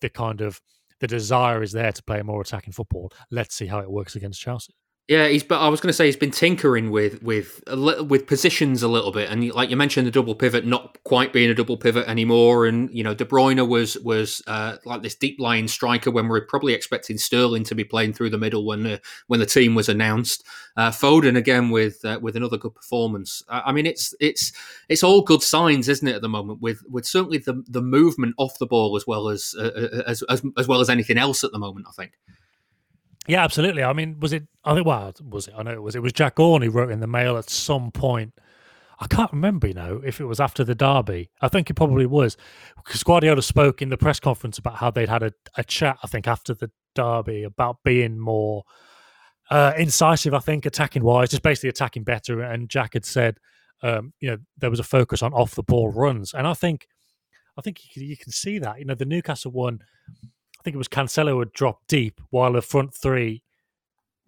the 0.00 0.08
kind 0.08 0.40
of 0.40 0.60
the 1.02 1.08
desire 1.08 1.64
is 1.64 1.72
there 1.72 1.90
to 1.90 2.02
play 2.04 2.22
more 2.22 2.40
attacking 2.40 2.72
football. 2.72 3.12
Let's 3.28 3.56
see 3.56 3.66
how 3.66 3.80
it 3.80 3.90
works 3.90 4.14
against 4.14 4.40
Chelsea. 4.40 4.76
Yeah, 5.08 5.26
he's. 5.26 5.42
But 5.42 5.60
I 5.60 5.68
was 5.68 5.80
going 5.80 5.88
to 5.88 5.92
say 5.92 6.06
he's 6.06 6.16
been 6.16 6.30
tinkering 6.30 6.92
with 6.92 7.22
with 7.24 7.60
with 7.66 8.28
positions 8.28 8.84
a 8.84 8.88
little 8.88 9.10
bit, 9.10 9.28
and 9.30 9.52
like 9.52 9.68
you 9.68 9.76
mentioned, 9.76 10.06
the 10.06 10.12
double 10.12 10.36
pivot 10.36 10.64
not 10.64 10.96
quite 11.02 11.32
being 11.32 11.50
a 11.50 11.54
double 11.54 11.76
pivot 11.76 12.06
anymore, 12.06 12.66
and 12.66 12.88
you 12.92 13.02
know 13.02 13.12
De 13.12 13.24
Bruyne 13.24 13.68
was 13.68 13.98
was 13.98 14.42
uh, 14.46 14.76
like 14.84 15.02
this 15.02 15.16
deep 15.16 15.40
lying 15.40 15.66
striker 15.66 16.12
when 16.12 16.28
we 16.28 16.38
are 16.38 16.46
probably 16.46 16.72
expecting 16.72 17.18
Sterling 17.18 17.64
to 17.64 17.74
be 17.74 17.82
playing 17.82 18.12
through 18.12 18.30
the 18.30 18.38
middle 18.38 18.64
when 18.64 18.86
uh, 18.86 18.98
when 19.26 19.40
the 19.40 19.46
team 19.46 19.74
was 19.74 19.88
announced. 19.88 20.44
Uh, 20.76 20.90
Foden 20.90 21.36
again 21.36 21.70
with 21.70 22.04
uh, 22.04 22.20
with 22.22 22.36
another 22.36 22.56
good 22.56 22.74
performance. 22.74 23.42
I 23.48 23.72
mean, 23.72 23.86
it's 23.86 24.14
it's 24.20 24.52
it's 24.88 25.02
all 25.02 25.22
good 25.22 25.42
signs, 25.42 25.88
isn't 25.88 26.06
it? 26.06 26.14
At 26.14 26.22
the 26.22 26.28
moment, 26.28 26.62
with 26.62 26.80
with 26.88 27.06
certainly 27.06 27.38
the 27.38 27.64
the 27.66 27.82
movement 27.82 28.36
off 28.38 28.56
the 28.60 28.66
ball 28.66 28.96
as 28.96 29.04
well 29.04 29.28
as 29.28 29.52
uh, 29.58 29.64
uh, 29.64 30.02
as, 30.06 30.22
as 30.30 30.42
as 30.56 30.68
well 30.68 30.80
as 30.80 30.88
anything 30.88 31.18
else 31.18 31.42
at 31.42 31.50
the 31.50 31.58
moment. 31.58 31.86
I 31.88 31.92
think. 31.92 32.12
Yeah, 33.28 33.44
absolutely. 33.44 33.84
I 33.84 33.92
mean, 33.92 34.18
was 34.20 34.32
it? 34.32 34.46
I 34.64 34.74
think. 34.74 34.86
Well, 34.86 35.12
was 35.28 35.48
it? 35.48 35.54
I 35.56 35.62
know 35.62 35.72
it 35.72 35.82
was. 35.82 35.94
It 35.94 36.02
was 36.02 36.12
Jack 36.12 36.36
Gaughan 36.36 36.64
who 36.64 36.70
wrote 36.70 36.90
in 36.90 37.00
the 37.00 37.06
mail 37.06 37.36
at 37.36 37.48
some 37.48 37.90
point. 37.90 38.32
I 39.00 39.06
can't 39.06 39.32
remember, 39.32 39.66
you 39.66 39.74
know, 39.74 40.00
if 40.04 40.20
it 40.20 40.26
was 40.26 40.38
after 40.38 40.62
the 40.62 40.76
derby. 40.76 41.30
I 41.40 41.48
think 41.48 41.70
it 41.70 41.74
probably 41.74 42.06
was 42.06 42.36
because 42.76 43.02
Guardiola 43.02 43.42
spoke 43.42 43.82
in 43.82 43.88
the 43.88 43.96
press 43.96 44.20
conference 44.20 44.58
about 44.58 44.76
how 44.76 44.90
they'd 44.90 45.08
had 45.08 45.22
a, 45.24 45.32
a 45.56 45.64
chat. 45.64 45.98
I 46.04 46.06
think 46.06 46.28
after 46.28 46.54
the 46.54 46.70
derby 46.94 47.42
about 47.42 47.78
being 47.84 48.18
more 48.18 48.64
uh, 49.50 49.72
incisive. 49.76 50.34
I 50.34 50.38
think 50.38 50.66
attacking 50.66 51.04
wise, 51.04 51.30
just 51.30 51.42
basically 51.42 51.68
attacking 51.68 52.04
better. 52.04 52.40
And 52.42 52.68
Jack 52.68 52.94
had 52.94 53.04
said, 53.04 53.38
um, 53.82 54.12
you 54.20 54.30
know, 54.30 54.38
there 54.58 54.70
was 54.70 54.80
a 54.80 54.84
focus 54.84 55.22
on 55.22 55.32
off 55.32 55.54
the 55.54 55.62
ball 55.62 55.90
runs, 55.92 56.32
and 56.32 56.46
I 56.46 56.54
think, 56.54 56.86
I 57.58 57.60
think 57.60 57.80
you 57.94 58.16
can 58.16 58.32
see 58.32 58.58
that. 58.60 58.78
You 58.78 58.84
know, 58.84 58.94
the 58.94 59.04
Newcastle 59.04 59.52
one 59.52 59.80
I 60.62 60.64
think 60.64 60.76
it 60.76 60.78
was 60.78 60.86
Cancelo 60.86 61.40
had 61.40 61.52
dropped 61.52 61.88
deep 61.88 62.20
while 62.30 62.52
the 62.52 62.62
front 62.62 62.94
three 62.94 63.42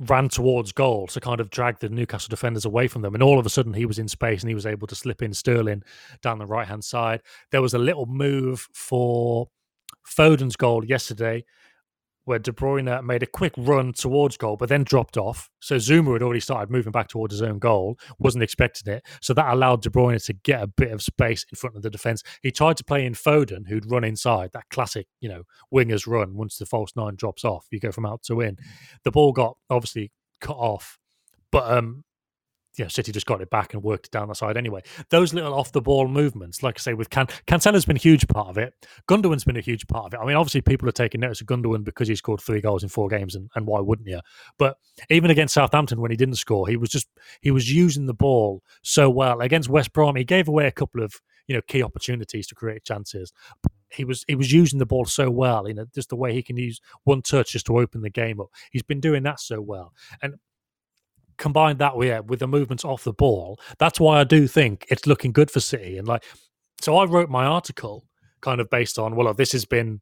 ran 0.00 0.28
towards 0.28 0.72
goal 0.72 1.06
to 1.06 1.20
kind 1.20 1.38
of 1.38 1.48
drag 1.48 1.78
the 1.78 1.88
Newcastle 1.88 2.28
defenders 2.28 2.64
away 2.64 2.88
from 2.88 3.02
them. 3.02 3.14
And 3.14 3.22
all 3.22 3.38
of 3.38 3.46
a 3.46 3.50
sudden, 3.50 3.72
he 3.72 3.86
was 3.86 4.00
in 4.00 4.08
space 4.08 4.42
and 4.42 4.48
he 4.48 4.54
was 4.56 4.66
able 4.66 4.88
to 4.88 4.96
slip 4.96 5.22
in 5.22 5.32
Sterling 5.32 5.84
down 6.22 6.40
the 6.40 6.46
right 6.46 6.66
hand 6.66 6.82
side. 6.82 7.22
There 7.52 7.62
was 7.62 7.74
a 7.74 7.78
little 7.78 8.06
move 8.06 8.66
for 8.74 9.46
Foden's 10.04 10.56
goal 10.56 10.84
yesterday 10.84 11.44
where 12.24 12.38
De 12.38 12.52
Bruyne 12.52 13.02
made 13.04 13.22
a 13.22 13.26
quick 13.26 13.52
run 13.56 13.92
towards 13.92 14.36
goal, 14.36 14.56
but 14.56 14.68
then 14.68 14.84
dropped 14.84 15.16
off. 15.16 15.50
So 15.60 15.76
Zouma 15.76 16.14
had 16.14 16.22
already 16.22 16.40
started 16.40 16.70
moving 16.70 16.92
back 16.92 17.08
towards 17.08 17.34
his 17.34 17.42
own 17.42 17.58
goal, 17.58 17.98
wasn't 18.18 18.44
expecting 18.44 18.92
it. 18.92 19.04
So 19.20 19.34
that 19.34 19.52
allowed 19.52 19.82
De 19.82 19.90
Bruyne 19.90 20.24
to 20.26 20.32
get 20.32 20.62
a 20.62 20.66
bit 20.66 20.92
of 20.92 21.02
space 21.02 21.44
in 21.50 21.56
front 21.56 21.76
of 21.76 21.82
the 21.82 21.90
defence. 21.90 22.22
He 22.42 22.50
tried 22.50 22.76
to 22.78 22.84
play 22.84 23.04
in 23.04 23.14
Foden, 23.14 23.68
who'd 23.68 23.90
run 23.90 24.04
inside, 24.04 24.50
that 24.52 24.68
classic, 24.70 25.06
you 25.20 25.28
know, 25.28 25.42
wingers 25.72 26.06
run 26.06 26.34
once 26.34 26.56
the 26.56 26.66
false 26.66 26.92
nine 26.96 27.14
drops 27.16 27.44
off, 27.44 27.66
you 27.70 27.80
go 27.80 27.92
from 27.92 28.06
out 28.06 28.22
to 28.24 28.40
in. 28.40 28.56
The 29.04 29.10
ball 29.10 29.32
got 29.32 29.56
obviously 29.70 30.12
cut 30.40 30.56
off, 30.56 30.98
but 31.50 31.70
um, 31.70 32.04
know, 32.78 32.88
City 32.88 33.12
just 33.12 33.26
got 33.26 33.40
it 33.40 33.50
back 33.50 33.72
and 33.72 33.82
worked 33.82 34.06
it 34.06 34.12
down 34.12 34.28
the 34.28 34.34
side 34.34 34.56
anyway. 34.56 34.82
Those 35.10 35.32
little 35.32 35.54
off 35.54 35.70
the 35.70 35.80
ball 35.80 36.08
movements, 36.08 36.62
like 36.62 36.78
I 36.78 36.80
say, 36.80 36.94
with 36.94 37.10
Can 37.10 37.26
Cancelo's 37.46 37.84
been 37.84 37.96
a 37.96 38.00
huge 38.00 38.26
part 38.26 38.48
of 38.48 38.58
it. 38.58 38.74
Gundogan's 39.08 39.44
been 39.44 39.56
a 39.56 39.60
huge 39.60 39.86
part 39.86 40.06
of 40.06 40.14
it. 40.14 40.20
I 40.22 40.26
mean, 40.26 40.36
obviously 40.36 40.60
people 40.60 40.88
are 40.88 40.92
taking 40.92 41.20
notice 41.20 41.40
of 41.40 41.46
Gundogan 41.46 41.84
because 41.84 42.08
he 42.08 42.16
scored 42.16 42.40
three 42.40 42.60
goals 42.60 42.82
in 42.82 42.88
four 42.88 43.08
games, 43.08 43.34
and, 43.34 43.48
and 43.54 43.66
why 43.66 43.80
wouldn't 43.80 44.08
you? 44.08 44.20
But 44.58 44.78
even 45.10 45.30
against 45.30 45.54
Southampton 45.54 46.00
when 46.00 46.10
he 46.10 46.16
didn't 46.16 46.36
score, 46.36 46.66
he 46.66 46.76
was 46.76 46.88
just 46.88 47.08
he 47.40 47.50
was 47.50 47.72
using 47.72 48.06
the 48.06 48.14
ball 48.14 48.62
so 48.82 49.08
well. 49.08 49.40
Against 49.40 49.68
West 49.68 49.92
Brom, 49.92 50.16
he 50.16 50.24
gave 50.24 50.48
away 50.48 50.66
a 50.66 50.72
couple 50.72 51.02
of 51.02 51.20
you 51.46 51.54
know 51.54 51.62
key 51.62 51.82
opportunities 51.82 52.46
to 52.48 52.54
create 52.54 52.84
chances. 52.84 53.32
He 53.90 54.04
was 54.04 54.24
he 54.26 54.34
was 54.34 54.52
using 54.52 54.78
the 54.78 54.86
ball 54.86 55.04
so 55.04 55.30
well, 55.30 55.68
you 55.68 55.74
know, 55.74 55.86
just 55.94 56.08
the 56.08 56.16
way 56.16 56.32
he 56.32 56.42
can 56.42 56.56
use 56.56 56.80
one 57.04 57.22
touch 57.22 57.52
just 57.52 57.66
to 57.66 57.78
open 57.78 58.02
the 58.02 58.10
game 58.10 58.40
up. 58.40 58.48
He's 58.72 58.82
been 58.82 59.00
doing 59.00 59.22
that 59.24 59.40
so 59.40 59.60
well, 59.60 59.92
and 60.22 60.34
combine 61.38 61.78
that 61.78 61.96
with, 61.96 62.08
yeah, 62.08 62.20
with 62.20 62.40
the 62.40 62.46
movements 62.46 62.84
off 62.84 63.04
the 63.04 63.12
ball, 63.12 63.58
that's 63.78 64.00
why 64.00 64.20
I 64.20 64.24
do 64.24 64.46
think 64.46 64.86
it's 64.88 65.06
looking 65.06 65.32
good 65.32 65.50
for 65.50 65.60
City. 65.60 65.98
And 65.98 66.06
like, 66.06 66.24
so 66.80 66.96
I 66.96 67.04
wrote 67.04 67.30
my 67.30 67.44
article 67.44 68.04
kind 68.40 68.60
of 68.60 68.68
based 68.70 68.98
on, 68.98 69.16
well, 69.16 69.32
this 69.34 69.52
has 69.52 69.64
been 69.64 70.00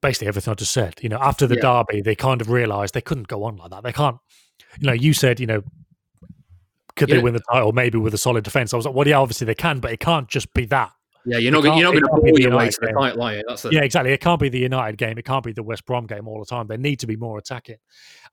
basically 0.00 0.28
everything 0.28 0.52
I 0.52 0.54
just 0.54 0.72
said. 0.72 0.94
You 1.02 1.08
know, 1.08 1.18
after 1.20 1.46
the 1.46 1.56
yeah. 1.56 1.82
derby, 1.84 2.02
they 2.02 2.14
kind 2.14 2.40
of 2.40 2.50
realised 2.50 2.94
they 2.94 3.00
couldn't 3.00 3.28
go 3.28 3.44
on 3.44 3.56
like 3.56 3.70
that. 3.70 3.82
They 3.82 3.92
can't. 3.92 4.18
You 4.78 4.86
know, 4.86 4.92
you 4.92 5.12
said, 5.12 5.40
you 5.40 5.46
know, 5.46 5.62
could 6.96 7.08
yeah. 7.08 7.16
they 7.16 7.22
win 7.22 7.34
the 7.34 7.42
title 7.52 7.72
maybe 7.72 7.98
with 7.98 8.14
a 8.14 8.18
solid 8.18 8.44
defense? 8.44 8.72
I 8.72 8.76
was 8.76 8.86
like, 8.86 8.94
well, 8.94 9.08
yeah, 9.08 9.18
obviously 9.18 9.46
they 9.46 9.54
can, 9.54 9.80
but 9.80 9.92
it 9.92 10.00
can't 10.00 10.28
just 10.28 10.52
be 10.54 10.66
that. 10.66 10.92
Yeah, 11.24 11.38
you're 11.38 11.52
not, 11.52 11.62
you're 11.62 11.74
not 11.74 11.92
going 11.92 12.02
to 12.02 12.08
ball 12.08 12.40
your 12.40 12.56
way 12.56 12.68
to 12.68 12.78
the 12.80 13.34
you? 13.36 13.42
That's 13.46 13.64
yeah, 13.70 13.82
exactly. 13.82 14.12
It 14.12 14.20
can't 14.20 14.40
be 14.40 14.48
the 14.48 14.58
United 14.58 14.98
game. 14.98 15.18
It 15.18 15.24
can't 15.24 15.44
be 15.44 15.52
the 15.52 15.62
West 15.62 15.86
Brom 15.86 16.06
game 16.06 16.26
all 16.26 16.40
the 16.40 16.46
time. 16.46 16.66
They 16.66 16.76
need 16.76 16.98
to 17.00 17.06
be 17.06 17.16
more 17.16 17.38
attacking. 17.38 17.76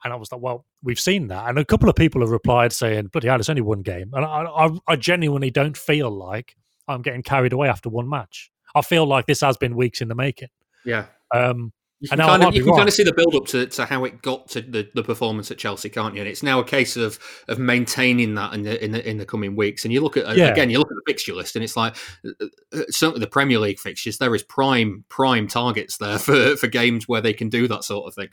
And 0.04 0.12
I 0.12 0.16
was 0.16 0.32
like, 0.32 0.42
well, 0.42 0.66
we've 0.82 1.00
seen 1.00 1.28
that. 1.28 1.48
And 1.50 1.60
a 1.60 1.66
couple 1.66 1.88
of 1.90 1.96
people 1.96 2.22
have 2.22 2.32
replied 2.32 2.74
saying, 2.74 3.08
bloody 3.08 3.28
hell, 3.28 3.40
it's 3.40 3.50
only 3.50 3.62
one 3.62 3.82
game. 3.82 4.12
And 4.14 4.26
I, 4.26 4.44
I, 4.44 4.70
I 4.88 4.96
genuinely 4.96 5.52
don't 5.52 5.78
feel 5.78 6.10
like 6.10 6.56
I'm 6.88 7.02
getting 7.02 7.22
carried 7.22 7.54
away 7.54 7.70
after 7.70 7.90
one 7.90 8.10
match. 8.10 8.52
I 8.74 8.82
feel 8.82 9.06
like 9.06 9.28
this 9.28 9.42
has 9.42 9.58
been 9.58 9.76
weeks 9.76 10.02
in 10.02 10.08
the 10.08 10.16
making. 10.16 10.50
Yeah. 10.84 11.06
Um, 11.34 11.72
you 12.02 12.08
can, 12.08 12.20
kind 12.20 12.44
of, 12.44 12.56
you 12.56 12.64
can 12.64 12.74
kind 12.76 12.88
of 12.88 12.94
see 12.94 13.04
the 13.04 13.14
build 13.14 13.36
up 13.36 13.46
to, 13.48 13.66
to 13.66 13.86
how 13.86 14.06
it 14.06 14.22
got 14.22 14.48
to 14.50 14.62
the, 14.62 14.90
the 14.96 15.04
performance 15.04 15.52
at 15.52 15.58
Chelsea, 15.58 15.90
can't 15.90 16.16
you? 16.16 16.22
And 16.22 16.30
it's 16.30 16.42
now 16.42 16.60
a 16.60 16.64
case 16.64 16.96
of 16.96 17.20
of 17.50 17.60
maintaining 17.60 18.36
that 18.36 18.54
in 18.54 18.64
the 18.64 18.82
in 18.84 18.92
the, 18.92 19.10
in 19.10 19.18
the 19.18 19.26
coming 19.26 19.56
weeks. 19.56 19.84
And 19.84 19.94
you 19.94 20.00
look 20.00 20.16
at 20.16 20.38
yeah. 20.38 20.48
again, 20.48 20.70
you 20.70 20.78
look 20.78 20.90
at 20.90 20.96
the 20.96 21.12
fixture 21.12 21.34
list, 21.34 21.58
and 21.58 21.64
it's 21.64 21.76
like 21.76 21.98
uh, 22.26 22.46
uh, 22.74 22.84
certainly 22.90 23.20
the 23.20 23.28
Premier 23.28 23.60
League 23.60 23.80
fixtures. 23.80 24.18
There 24.18 24.34
is 24.34 24.44
prime 24.44 25.04
prime 25.10 25.48
targets 25.48 25.98
there 25.98 26.20
for 26.20 26.56
for 26.56 26.68
games 26.68 27.08
where 27.08 27.22
they 27.22 27.34
can 27.34 27.50
do 27.50 27.68
that 27.68 27.84
sort 27.84 28.08
of 28.08 28.16
thing. 28.16 28.30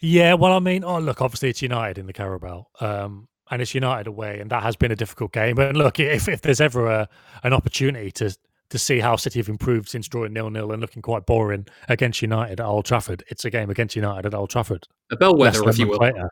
Yeah, 0.00 0.34
well, 0.34 0.52
I 0.52 0.60
mean, 0.60 0.82
oh 0.82 0.98
look, 0.98 1.20
obviously 1.20 1.50
it's 1.50 1.60
United 1.60 1.98
in 1.98 2.06
the 2.06 2.14
Carabao, 2.14 2.66
um, 2.80 3.28
and 3.50 3.60
it's 3.60 3.74
United 3.74 4.06
away, 4.06 4.40
and 4.40 4.50
that 4.50 4.62
has 4.62 4.74
been 4.74 4.90
a 4.90 4.96
difficult 4.96 5.32
game. 5.32 5.56
But 5.56 5.76
look, 5.76 6.00
if 6.00 6.28
if 6.28 6.40
there's 6.40 6.62
ever 6.62 6.86
a, 6.86 7.08
an 7.42 7.52
opportunity 7.52 8.10
to 8.12 8.34
to 8.70 8.78
see 8.78 8.98
how 8.98 9.16
City 9.16 9.38
have 9.38 9.48
improved 9.48 9.88
since 9.88 10.08
drawing 10.08 10.32
nil 10.32 10.50
nil 10.50 10.72
and 10.72 10.80
looking 10.80 11.02
quite 11.02 11.26
boring 11.26 11.66
against 11.88 12.22
United 12.22 12.60
at 12.60 12.66
Old 12.66 12.84
Trafford. 12.84 13.22
It's 13.28 13.44
a 13.44 13.50
game 13.50 13.70
against 13.70 13.96
United 13.96 14.26
at 14.26 14.34
Old 14.34 14.50
Trafford. 14.50 14.86
A 15.10 15.16
bellwether, 15.16 15.68
if 15.68 15.78
you 15.78 15.88
will. 15.88 15.98
Later. 15.98 16.28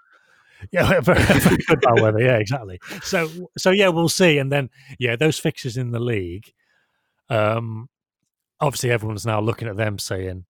Yeah, 0.72 1.00
very, 1.00 1.22
very 1.22 1.56
good 1.68 1.80
bellwether. 1.80 2.20
Yeah, 2.20 2.38
exactly. 2.38 2.80
So, 3.02 3.28
so 3.56 3.70
yeah, 3.70 3.88
we'll 3.88 4.08
see. 4.08 4.38
And 4.38 4.50
then, 4.50 4.70
yeah, 4.98 5.16
those 5.16 5.38
fixtures 5.38 5.76
in 5.76 5.90
the 5.90 6.00
league. 6.00 6.52
Um, 7.28 7.88
obviously, 8.60 8.90
everyone's 8.90 9.26
now 9.26 9.40
looking 9.40 9.68
at 9.68 9.76
them 9.76 9.98
saying, 9.98 10.44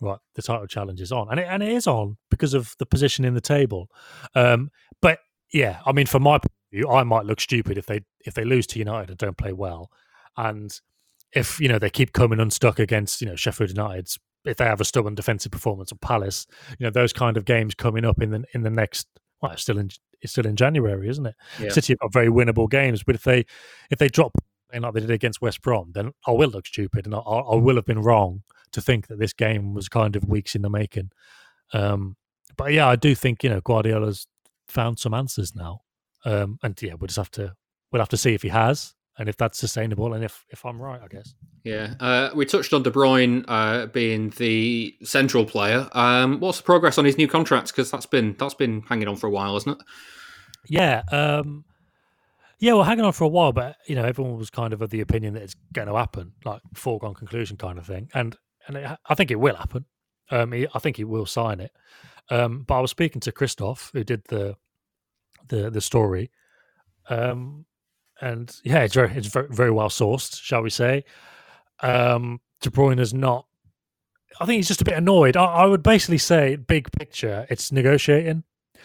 "Right, 0.00 0.18
the 0.34 0.42
title 0.42 0.66
challenge 0.66 1.00
is 1.00 1.12
on," 1.12 1.28
and 1.30 1.40
it, 1.40 1.46
and 1.48 1.62
it 1.62 1.72
is 1.72 1.86
on 1.86 2.16
because 2.30 2.54
of 2.54 2.74
the 2.78 2.86
position 2.86 3.24
in 3.24 3.34
the 3.34 3.40
table. 3.40 3.88
Um, 4.34 4.70
but 5.00 5.18
yeah, 5.52 5.80
I 5.84 5.92
mean, 5.92 6.06
from 6.06 6.22
my 6.22 6.38
point 6.38 6.44
of 6.44 6.76
view, 6.76 6.88
I 6.88 7.02
might 7.02 7.26
look 7.26 7.40
stupid 7.40 7.78
if 7.78 7.86
they 7.86 8.00
if 8.24 8.34
they 8.34 8.44
lose 8.44 8.66
to 8.68 8.78
United 8.78 9.10
and 9.10 9.18
don't 9.18 9.36
play 9.36 9.52
well, 9.52 9.90
and 10.36 10.72
if 11.32 11.60
you 11.60 11.68
know 11.68 11.78
they 11.78 11.90
keep 11.90 12.12
coming 12.12 12.40
unstuck 12.40 12.78
against 12.78 13.20
you 13.20 13.28
know 13.28 13.36
Sheffield 13.36 13.70
United's 13.70 14.18
if 14.44 14.56
they 14.56 14.64
have 14.64 14.80
a 14.80 14.84
stubborn 14.84 15.14
defensive 15.14 15.52
performance 15.52 15.92
or 15.92 15.96
Palace, 15.96 16.46
you 16.78 16.84
know 16.84 16.90
those 16.90 17.12
kind 17.12 17.36
of 17.36 17.44
games 17.44 17.74
coming 17.74 18.04
up 18.04 18.22
in 18.22 18.30
the 18.30 18.44
in 18.54 18.62
the 18.62 18.70
next 18.70 19.06
well, 19.40 19.52
it's 19.52 19.62
still 19.62 19.78
in 19.78 19.90
it's 20.20 20.32
still 20.32 20.46
in 20.46 20.56
January, 20.56 21.08
isn't 21.08 21.26
it? 21.26 21.34
Yeah. 21.58 21.70
City 21.70 21.92
have 21.94 21.98
got 21.98 22.12
very 22.12 22.28
winnable 22.28 22.68
games, 22.68 23.02
but 23.02 23.14
if 23.14 23.22
they 23.22 23.44
if 23.90 23.98
they 23.98 24.08
drop 24.08 24.32
like 24.72 24.94
they 24.94 25.00
did 25.00 25.10
against 25.10 25.42
West 25.42 25.62
Brom, 25.62 25.90
then 25.94 26.12
I 26.26 26.30
will 26.30 26.48
look 26.48 26.66
stupid, 26.66 27.06
and 27.06 27.14
I, 27.14 27.18
I 27.18 27.56
will 27.56 27.76
have 27.76 27.86
been 27.86 28.02
wrong 28.02 28.42
to 28.72 28.80
think 28.80 29.08
that 29.08 29.18
this 29.18 29.32
game 29.32 29.74
was 29.74 29.88
kind 29.88 30.14
of 30.14 30.24
weeks 30.24 30.54
in 30.54 30.62
the 30.62 30.70
making. 30.70 31.10
Um, 31.72 32.16
but 32.56 32.72
yeah, 32.72 32.86
I 32.86 32.96
do 32.96 33.14
think 33.14 33.42
you 33.42 33.50
know 33.50 33.60
Guardiola's 33.60 34.26
found 34.68 34.98
some 34.98 35.14
answers 35.14 35.54
now, 35.54 35.82
um, 36.24 36.58
and 36.62 36.80
yeah, 36.80 36.94
we'll 36.94 37.08
just 37.08 37.16
have 37.16 37.30
to 37.32 37.54
we'll 37.90 38.00
have 38.00 38.08
to 38.10 38.16
see 38.16 38.34
if 38.34 38.42
he 38.42 38.48
has 38.48 38.94
and 39.20 39.28
if 39.28 39.36
that's 39.36 39.58
sustainable 39.58 40.14
and 40.14 40.24
if 40.24 40.46
if 40.48 40.64
I'm 40.64 40.80
right, 40.80 40.98
I 41.00 41.06
guess. 41.06 41.34
Yeah, 41.62 41.94
uh, 42.00 42.30
we 42.34 42.46
touched 42.46 42.72
on 42.72 42.82
De 42.82 42.90
Bruyne 42.90 43.44
uh, 43.48 43.86
being 43.86 44.30
the 44.30 44.96
central 45.02 45.44
player. 45.44 45.88
Um, 45.92 46.40
what's 46.40 46.56
the 46.56 46.64
progress 46.64 46.96
on 46.96 47.04
his 47.04 47.18
new 47.18 47.28
contract? 47.28 47.68
Because 47.68 47.90
that's 47.90 48.06
been 48.06 48.34
that's 48.38 48.54
been 48.54 48.80
hanging 48.88 49.08
on 49.08 49.16
for 49.16 49.26
a 49.26 49.30
while, 49.30 49.56
isn't 49.58 49.78
it? 49.78 49.86
Yeah, 50.68 51.02
um, 51.12 51.66
yeah. 52.58 52.72
Well, 52.72 52.84
hanging 52.84 53.04
on 53.04 53.12
for 53.12 53.24
a 53.24 53.28
while, 53.28 53.52
but 53.52 53.76
you 53.86 53.94
know, 53.94 54.04
everyone 54.04 54.38
was 54.38 54.48
kind 54.48 54.72
of 54.72 54.80
of 54.80 54.88
the 54.88 55.02
opinion 55.02 55.34
that 55.34 55.42
it's 55.42 55.56
going 55.74 55.88
to 55.88 55.96
happen, 55.96 56.32
like 56.46 56.62
foregone 56.74 57.14
conclusion 57.14 57.58
kind 57.58 57.78
of 57.78 57.86
thing, 57.86 58.08
and 58.14 58.36
and 58.66 58.78
it, 58.78 58.98
I 59.06 59.14
think 59.14 59.30
it 59.30 59.38
will 59.38 59.56
happen. 59.56 59.84
Um, 60.30 60.52
he, 60.52 60.66
I 60.74 60.78
think 60.78 60.96
he 60.96 61.04
will 61.04 61.26
sign 61.26 61.60
it. 61.60 61.72
Um, 62.30 62.64
but 62.66 62.78
I 62.78 62.80
was 62.80 62.90
speaking 62.90 63.20
to 63.20 63.32
Kristof, 63.32 63.90
who 63.92 64.02
did 64.02 64.22
the 64.28 64.56
the 65.48 65.68
the 65.68 65.82
story, 65.82 66.30
um, 67.10 67.66
and 68.20 68.54
yeah, 68.64 68.80
it's 68.80 68.94
very 68.94 69.12
it's 69.12 69.28
very, 69.28 69.48
very 69.50 69.70
well 69.70 69.88
sourced, 69.88 70.40
shall 70.40 70.62
we 70.62 70.70
say? 70.70 71.04
Um, 71.80 72.40
De 72.60 72.70
Bruyne 72.70 73.00
is 73.00 73.14
not. 73.14 73.46
I 74.40 74.46
think 74.46 74.58
he's 74.58 74.68
just 74.68 74.82
a 74.82 74.84
bit 74.84 74.94
annoyed. 74.94 75.36
I, 75.36 75.44
I 75.44 75.66
would 75.66 75.82
basically 75.82 76.18
say, 76.18 76.56
big 76.56 76.90
picture, 76.92 77.46
it's 77.50 77.72
negotiating. 77.72 78.44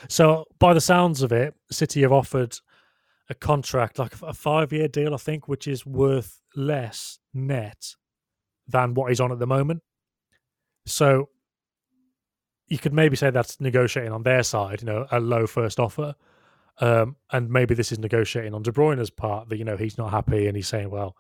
So, 0.10 0.46
by 0.60 0.74
the 0.74 0.82
sounds 0.82 1.22
of 1.22 1.32
it, 1.32 1.54
City 1.72 2.02
have 2.02 2.12
offered 2.12 2.58
a 3.30 3.36
contract, 3.36 4.00
like 4.00 4.14
a 4.22 4.34
five 4.34 4.74
year 4.74 4.88
deal, 4.88 5.14
I 5.14 5.18
think, 5.18 5.48
which 5.48 5.68
is 5.68 5.86
worth 5.86 6.42
less 6.56 7.20
net 7.34 7.96
than 8.68 8.94
what 8.94 9.10
he's 9.10 9.20
on 9.20 9.32
at 9.32 9.40
the 9.40 9.48
moment. 9.48 9.82
So, 10.86 11.30
you 12.68 12.78
could 12.78 12.94
maybe 12.94 13.16
say 13.16 13.30
that's 13.30 13.62
negotiating 13.62 14.12
on 14.12 14.24
their 14.24 14.44
side, 14.44 14.82
you 14.82 14.88
know, 14.88 15.06
a 15.12 15.20
low 15.20 15.48
first 15.48 15.80
offer. 15.80 16.16
Um, 16.80 17.16
and 17.32 17.50
maybe 17.50 17.74
this 17.74 17.92
is 17.92 18.00
negotiating 18.00 18.54
on 18.54 18.64
De 18.64 18.72
Bruyne's 18.72 19.10
part 19.10 19.50
that 19.50 19.58
you 19.58 19.66
know 19.66 19.78
he's 19.78 19.98
not 19.98 20.12
happy 20.12 20.48
and 20.48 20.56
he's 20.56 20.68
saying, 20.68 20.90
"Well, 20.90 21.16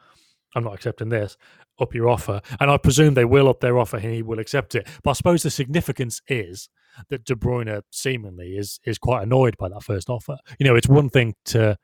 I'm 0.55 0.63
not 0.63 0.73
accepting 0.73 1.09
this. 1.09 1.37
Up 1.79 1.93
your 1.93 2.09
offer." 2.09 2.41
And 2.59 2.69
I 2.69 2.77
presume 2.77 3.13
they 3.13 3.25
will 3.25 3.47
up 3.47 3.61
their 3.61 3.77
offer 3.77 3.97
and 3.97 4.13
he 4.13 4.21
will 4.21 4.39
accept 4.39 4.75
it. 4.75 4.87
But 5.03 5.11
I 5.11 5.13
suppose 5.13 5.43
the 5.43 5.49
significance 5.49 6.21
is 6.27 6.69
that 7.09 7.25
De 7.25 7.35
Bruyne 7.35 7.81
seemingly 7.91 8.57
is 8.57 8.79
is 8.85 8.97
quite 8.97 9.23
annoyed 9.23 9.55
by 9.57 9.69
that 9.69 9.83
first 9.83 10.09
offer. 10.09 10.37
You 10.59 10.65
know, 10.65 10.75
it's 10.75 10.89
one 10.89 11.09
thing 11.09 11.35
to 11.45 11.77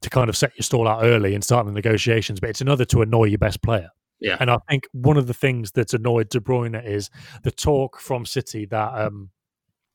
to 0.00 0.10
kind 0.10 0.28
of 0.28 0.36
set 0.36 0.52
your 0.56 0.62
stall 0.62 0.86
out 0.86 1.02
early 1.02 1.34
and 1.34 1.42
start 1.42 1.66
the 1.66 1.72
negotiations, 1.72 2.38
but 2.38 2.50
it's 2.50 2.60
another 2.60 2.84
to 2.86 3.02
annoy 3.02 3.24
your 3.24 3.38
best 3.38 3.62
player. 3.62 3.88
Yeah. 4.20 4.36
And 4.38 4.50
I 4.50 4.58
think 4.68 4.86
one 4.92 5.16
of 5.16 5.26
the 5.26 5.34
things 5.34 5.72
that's 5.72 5.94
annoyed 5.94 6.28
De 6.28 6.40
Bruyne 6.40 6.82
is 6.82 7.10
the 7.42 7.50
talk 7.50 7.98
from 7.98 8.24
City 8.24 8.66
that 8.66 8.94
um, 8.94 9.30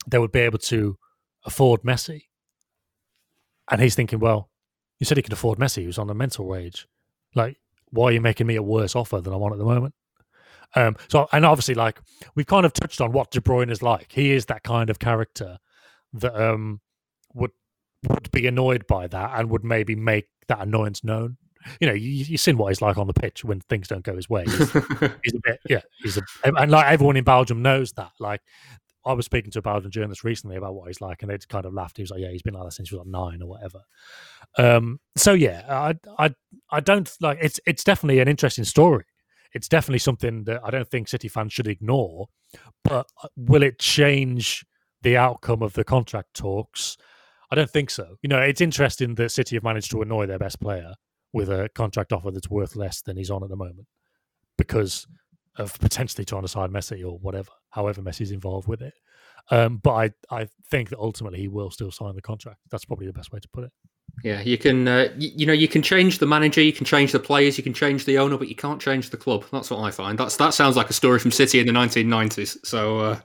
they 0.08 0.20
would 0.20 0.32
be 0.32 0.42
able 0.42 0.60
to 0.60 0.98
afford 1.46 1.84
Messi. 1.84 2.24
And 3.72 3.82
he's 3.82 3.96
thinking, 3.96 4.20
well, 4.20 4.50
you 5.00 5.06
said 5.06 5.18
he 5.18 5.24
could 5.24 5.34
afford 5.34 5.60
Messi, 5.60 5.84
who's 5.84 5.98
on 5.98 6.10
a 6.10 6.14
mental 6.14 6.46
wage. 6.46 6.88
Like, 7.36 7.58
why 7.92 8.06
are 8.06 8.12
you 8.12 8.22
making 8.22 8.48
me 8.48 8.56
a 8.56 8.64
worse 8.64 8.96
offer 8.96 9.22
than 9.22 9.34
I 9.34 9.38
want 9.38 9.54
at 9.54 9.60
the 9.60 9.66
moment? 9.66 9.94
Um, 10.76 10.98
so, 11.08 11.28
and 11.32 11.46
obviously, 11.46 11.76
like 11.76 12.00
we've 12.36 12.46
kind 12.46 12.66
of 12.66 12.74
touched 12.74 13.02
on 13.02 13.12
what 13.12 13.32
De 13.32 13.42
Bruyne 13.42 13.72
is 13.72 13.82
like. 13.82 14.12
He 14.12 14.32
is 14.32 14.46
that 14.48 14.64
kind 14.64 14.90
of 14.90 15.00
character 15.00 15.58
that 16.14 16.36
um, 16.36 16.82
would 17.34 17.52
would 18.08 18.32
be 18.32 18.48
annoyed 18.48 18.86
by 18.88 19.08
that 19.08 19.32
and 19.36 19.50
would 19.50 19.64
maybe 19.64 19.96
make 19.96 20.28
that 20.48 20.62
annoyance 20.62 21.04
known. 21.04 21.38
You 21.82 21.88
know, 21.88 21.94
you, 21.94 22.10
you've 22.10 22.40
seen 22.40 22.58
what 22.58 22.70
he's 22.70 22.82
like 22.82 22.98
on 22.98 23.08
the 23.08 23.14
pitch 23.14 23.44
when 23.44 23.60
things 23.62 23.88
don't 23.88 24.04
go 24.04 24.16
his 24.16 24.30
way. 24.30 24.46
He's, 24.46 24.72
he's 24.72 25.34
a 25.36 25.42
bit, 25.44 25.60
yeah, 25.68 25.82
he's 26.02 26.18
a, 26.18 26.22
and 26.44 26.72
like 26.72 26.86
everyone 26.86 27.18
in 27.18 27.26
Belgium 27.26 27.62
knows 27.62 27.92
that. 27.94 28.12
Like, 28.20 28.42
I 29.06 29.14
was 29.14 29.26
speaking 29.26 29.52
to 29.52 29.60
a 29.60 29.62
Belgian 29.62 29.92
journalist 29.92 30.24
recently 30.24 30.58
about 30.58 30.76
what 30.76 30.88
he's 30.88 31.02
like, 31.02 31.22
and 31.22 31.32
they 31.32 31.38
kind 31.48 31.66
of 31.66 31.74
laughed. 31.74 31.98
He 31.98 32.04
was 32.04 32.12
like, 32.12 32.20
"Yeah, 32.20 32.32
he's 32.32 32.42
been 32.42 32.54
like 32.54 32.66
that 32.66 32.74
since 32.74 32.90
he 32.90 32.96
was 32.96 33.06
like 33.06 33.12
nine 33.12 33.42
or 33.42 33.48
whatever." 33.48 33.80
Um, 34.58 35.00
so 35.16 35.34
yeah, 35.34 35.64
I, 35.70 35.96
I, 36.18 36.34
I 36.72 36.80
don't 36.80 37.10
like. 37.22 37.40
It's 37.42 37.60
it's 37.66 37.84
definitely 37.84 38.20
an 38.20 38.28
interesting 38.28 38.66
story. 38.66 39.06
It's 39.54 39.68
definitely 39.68 40.00
something 40.00 40.44
that 40.44 40.62
I 40.64 40.70
don't 40.70 40.90
think 40.90 41.08
City 41.08 41.28
fans 41.28 41.54
should 41.54 41.68
ignore. 41.68 42.28
But 42.84 43.08
uh, 43.24 43.28
will 43.36 43.64
it 43.64 43.80
change 43.80 44.66
the 45.02 45.18
outcome 45.18 45.64
of 45.64 45.74
the 45.74 45.84
contract 45.84 46.34
talks? 46.34 46.98
I 47.52 47.56
don't 47.56 47.70
think 47.70 47.90
so. 47.90 48.16
You 48.22 48.30
know, 48.30 48.40
it's 48.40 48.62
interesting 48.62 49.16
that 49.16 49.32
City 49.32 49.56
have 49.56 49.64
managed 49.64 49.92
to 49.92 50.02
annoy 50.02 50.28
their 50.28 50.40
best 50.40 50.60
player 50.60 50.94
with 51.34 51.50
a 51.50 51.70
contract 51.74 52.12
offer 52.12 52.32
that's 52.32 52.50
worth 52.50 52.76
less 52.76 53.02
than 53.02 53.18
he's 53.18 53.32
on 53.32 53.44
at 53.44 53.50
the 53.50 53.56
moment 53.56 53.88
because 54.58 55.08
of 55.60 55.78
potentially 55.80 56.26
trying 56.26 56.42
to 56.42 56.48
sign 56.48 56.72
Messi 56.72 57.04
or 57.04 57.18
whatever, 57.20 57.52
however 57.70 58.02
Messi's 58.02 58.32
involved 58.32 58.68
with 58.68 58.82
it. 58.82 58.94
Um, 59.52 59.78
but 59.78 59.92
I, 59.92 60.12
I 60.42 60.48
think 60.70 60.90
that 60.90 61.00
ultimately 61.00 61.40
he 61.40 61.48
will 61.48 61.72
still 61.72 61.92
sign 61.92 62.16
the 62.16 62.22
contract. 62.22 62.60
That's 62.70 62.86
probably 62.86 63.08
the 63.08 63.14
best 63.14 63.32
way 63.32 63.40
to 63.40 63.50
put 63.50 63.66
it. 63.66 63.72
Yeah, 64.24 64.42
you 64.42 64.58
can, 64.58 64.88
uh, 64.88 65.10
you, 65.18 65.32
you, 65.36 65.46
know, 65.46 65.54
you 65.54 65.68
can 65.68 65.82
change 65.82 66.18
the 66.18 66.26
manager, 66.26 66.62
you 66.62 66.74
can 66.74 66.86
change 66.86 67.12
the 67.12 67.20
players, 67.20 67.58
you 67.58 67.64
can 67.64 67.74
change 67.74 68.06
the 68.06 68.18
owner, 68.18 68.38
but 68.38 68.50
you 68.50 68.56
can't 68.56 68.82
change 68.82 69.12
the 69.12 69.18
club. 69.18 69.46
That's 69.52 69.70
what 69.70 69.80
I 69.80 69.92
find. 69.92 70.18
That's 70.18 70.36
that 70.38 70.54
sounds 70.54 70.76
like 70.76 70.90
a 70.90 70.94
story 70.94 71.20
from 71.20 71.32
City 71.32 71.60
in 71.60 71.68
the 71.68 71.74
1990s. 71.74 72.66
So 72.66 73.00
uh, 73.00 73.20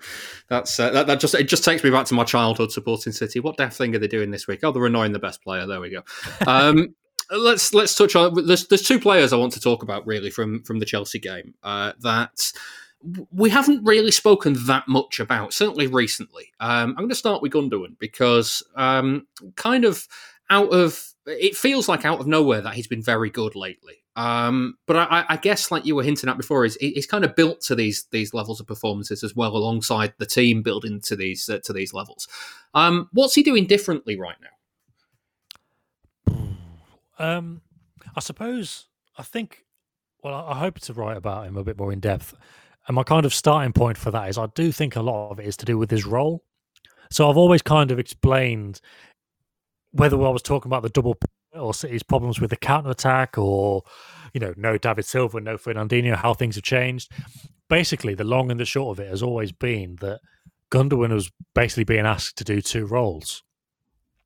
that's 0.49 0.79
uh, 0.79 0.91
that, 0.91 1.07
that 1.07 1.21
just 1.21 1.35
it 1.35 1.49
just 1.49 1.65
takes 1.65 1.83
me 1.83 1.91
back 1.91 2.07
to 2.07 2.15
my 2.15 2.25
childhood 2.25 2.71
supporting 2.71 3.13
City. 3.13 3.41
What 3.41 3.57
daft 3.57 3.77
thing 3.77 3.95
are 3.97 3.99
they 3.99 4.07
doing 4.07 4.31
this 4.31 4.47
week? 4.47 4.61
Oh, 4.63 4.71
they're 4.71 4.87
annoying 4.87 5.13
the 5.13 5.19
best 5.19 5.43
player. 5.43 5.67
There 5.67 5.81
we 5.81 5.91
go. 5.91 6.03
Um, 6.47 6.95
let's 7.31 7.75
let's 7.75 7.95
touch 7.95 8.17
on. 8.17 8.47
There's 8.47 8.67
there's 8.69 8.87
two 8.87 9.01
players 9.01 9.33
I 9.33 9.37
want 9.37 9.53
to 9.55 9.61
talk 9.61 9.83
about 9.83 10.07
really 10.07 10.31
from 10.31 10.63
from 10.63 10.79
the 10.79 10.87
Chelsea 10.87 11.19
game 11.19 11.55
uh, 11.63 11.93
that 12.01 12.53
we 13.33 13.51
haven't 13.51 13.85
really 13.85 14.11
spoken 14.11 14.57
that 14.67 14.89
much 14.89 15.21
about, 15.21 15.53
certainly 15.53 15.87
recently. 15.87 16.53
Um, 16.61 16.91
I'm 16.91 16.97
going 16.97 17.09
to 17.11 17.15
start 17.15 17.43
with 17.43 17.53
Gundogan 17.53 17.99
because 17.99 18.63
um, 18.77 19.27
kind 19.57 19.85
of 19.85 20.09
out 20.51 20.73
of 20.73 21.13
it 21.27 21.57
feels 21.57 21.89
like 21.89 22.05
out 22.05 22.21
of 22.21 22.27
nowhere 22.27 22.61
that 22.61 22.75
he's 22.75 22.87
been 22.87 23.03
very 23.03 23.31
good 23.31 23.55
lately. 23.55 24.03
Um, 24.17 24.77
but 24.87 24.97
I, 24.97 25.25
I, 25.29 25.37
guess, 25.37 25.73
like 25.73 25.85
you 25.85 25.97
were 25.97 26.05
hinting 26.05 26.31
at 26.31 26.37
before, 26.37 26.65
is 26.65 26.77
he's 26.81 27.07
kind 27.07 27.25
of 27.25 27.35
built 27.35 27.61
to 27.63 27.75
these 27.75 28.07
these 28.13 28.33
levels 28.33 28.61
of 28.61 28.67
performances 28.67 29.25
as 29.25 29.35
well, 29.35 29.57
alongside 29.57 30.15
the 30.19 30.27
team 30.27 30.63
building 30.63 31.01
to 31.03 31.17
these 31.17 31.49
uh, 31.49 31.59
to 31.65 31.73
these 31.73 31.93
levels. 31.93 32.29
Um, 32.75 33.09
what's 33.13 33.35
he 33.35 33.43
doing 33.43 33.67
differently 33.67 34.17
right 34.19 34.37
now? 34.41 34.49
Um, 37.19 37.63
I 38.17 38.21
suppose 38.21 38.87
I 39.17 39.23
think. 39.23 39.65
Well, 40.23 40.35
I 40.35 40.59
hope 40.59 40.81
to 40.81 40.95
write 40.95 41.19
about 41.19 41.47
him 41.47 41.59
a 41.59 41.65
bit 41.65 41.79
more 41.79 41.93
in 41.93 42.01
depth, 42.01 42.35
and 42.89 42.95
my 42.95 43.03
kind 43.03 43.27
of 43.27 43.35
starting 43.35 43.75
point 43.75 43.99
for 43.99 44.11
that 44.11 44.29
is 44.31 44.39
I 44.39 44.47
do 44.55 44.73
think 44.73 44.97
a 44.97 45.03
lot 45.03 45.31
of 45.31 45.39
it 45.39 45.47
is 45.47 45.57
to 45.59 45.67
do 45.67 45.77
with 45.77 45.91
his 45.91 46.07
role. 46.07 46.43
So 47.11 47.29
I've 47.29 47.37
always 47.37 47.63
kind 47.63 47.91
of 47.91 47.99
explained 47.99 48.81
whether 49.93 50.17
I 50.17 50.31
was 50.31 50.43
talking 50.43 50.71
about 50.71 50.83
the 50.83 50.89
double 50.89 51.17
or 51.53 51.73
City's 51.73 52.03
problems 52.03 52.41
with 52.41 52.51
the 52.51 52.57
counter 52.57 52.91
attack, 52.91 53.39
or 53.39 53.83
you 54.33 54.41
know, 54.41 54.55
no 54.57 54.77
David 54.77 55.05
Silva, 55.05 55.41
no 55.41 55.57
Fernandinho, 55.57 56.17
how 56.17 56.35
things 56.35 56.57
have 56.57 56.65
changed. 56.65 57.13
Basically, 57.69 58.15
the 58.15 58.25
long 58.25 58.51
and 58.51 58.59
the 58.59 58.65
short 58.65 58.99
of 58.99 59.05
it 59.05 59.11
has 59.11 59.23
always 59.23 59.53
been 59.53 59.97
that 60.01 60.21
Gundogan 60.71 61.13
was 61.13 61.31
basically 61.55 61.85
being 61.85 62.07
asked 62.07 62.37
to 62.39 62.45
do 62.45 62.61
two 62.61 62.87
roles. 62.87 63.43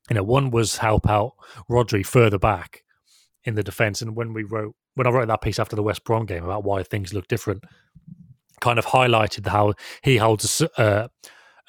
You 0.09 0.15
know, 0.15 0.23
one 0.23 0.51
was 0.51 0.79
help 0.79 1.09
out 1.09 1.33
Rodri 1.71 2.05
further 2.05 2.39
back 2.39 2.83
in 3.45 3.55
the 3.55 3.63
defence, 3.63 4.03
and 4.03 4.17
when 4.17 4.33
we 4.33 4.43
wrote 4.43 4.75
when 4.95 5.07
I 5.07 5.11
wrote 5.11 5.29
that 5.29 5.43
piece 5.43 5.61
after 5.61 5.77
the 5.77 5.83
West 5.83 6.03
Brom 6.05 6.27
game 6.27 6.45
about 6.45 6.65
why 6.65 6.83
things 6.83 7.15
look 7.15 7.29
different, 7.29 7.63
kind 8.61 8.81
of 8.81 8.87
highlighted 8.87 9.47
how 9.47 9.75
he 10.03 10.17
holds 10.17 10.61
a, 10.61 10.81
uh, 10.81 11.09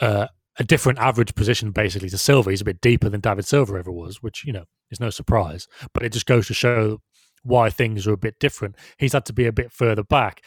uh, 0.01 0.27
a 0.57 0.63
different 0.63 0.97
average 0.97 1.35
position 1.35 1.71
basically 1.71 2.09
to 2.09 2.17
Silva. 2.17 2.49
He's 2.49 2.61
a 2.61 2.65
bit 2.65 2.81
deeper 2.81 3.07
than 3.07 3.21
David 3.21 3.45
Silva 3.45 3.77
ever 3.77 3.91
was, 3.91 4.23
which 4.23 4.43
you 4.45 4.53
know 4.53 4.65
is 4.89 4.99
no 4.99 5.09
surprise. 5.09 5.67
But 5.93 6.03
it 6.03 6.11
just 6.11 6.25
goes 6.25 6.47
to 6.47 6.53
show 6.53 7.01
why 7.43 7.69
things 7.69 8.07
are 8.07 8.13
a 8.13 8.17
bit 8.17 8.39
different. 8.39 8.75
He's 8.97 9.13
had 9.13 9.25
to 9.25 9.33
be 9.33 9.45
a 9.45 9.53
bit 9.53 9.71
further 9.71 10.03
back, 10.03 10.41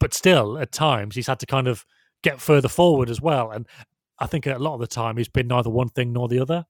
but 0.00 0.14
still 0.14 0.58
at 0.58 0.72
times 0.72 1.14
he's 1.14 1.26
had 1.26 1.40
to 1.40 1.46
kind 1.46 1.68
of 1.68 1.84
get 2.22 2.40
further 2.40 2.68
forward 2.68 3.10
as 3.10 3.20
well. 3.20 3.50
And 3.50 3.66
I 4.18 4.26
think 4.26 4.46
a 4.46 4.58
lot 4.58 4.74
of 4.74 4.80
the 4.80 4.86
time 4.86 5.16
he's 5.16 5.28
been 5.28 5.48
neither 5.48 5.70
one 5.70 5.88
thing 5.88 6.12
nor 6.12 6.28
the 6.28 6.40
other. 6.40 6.66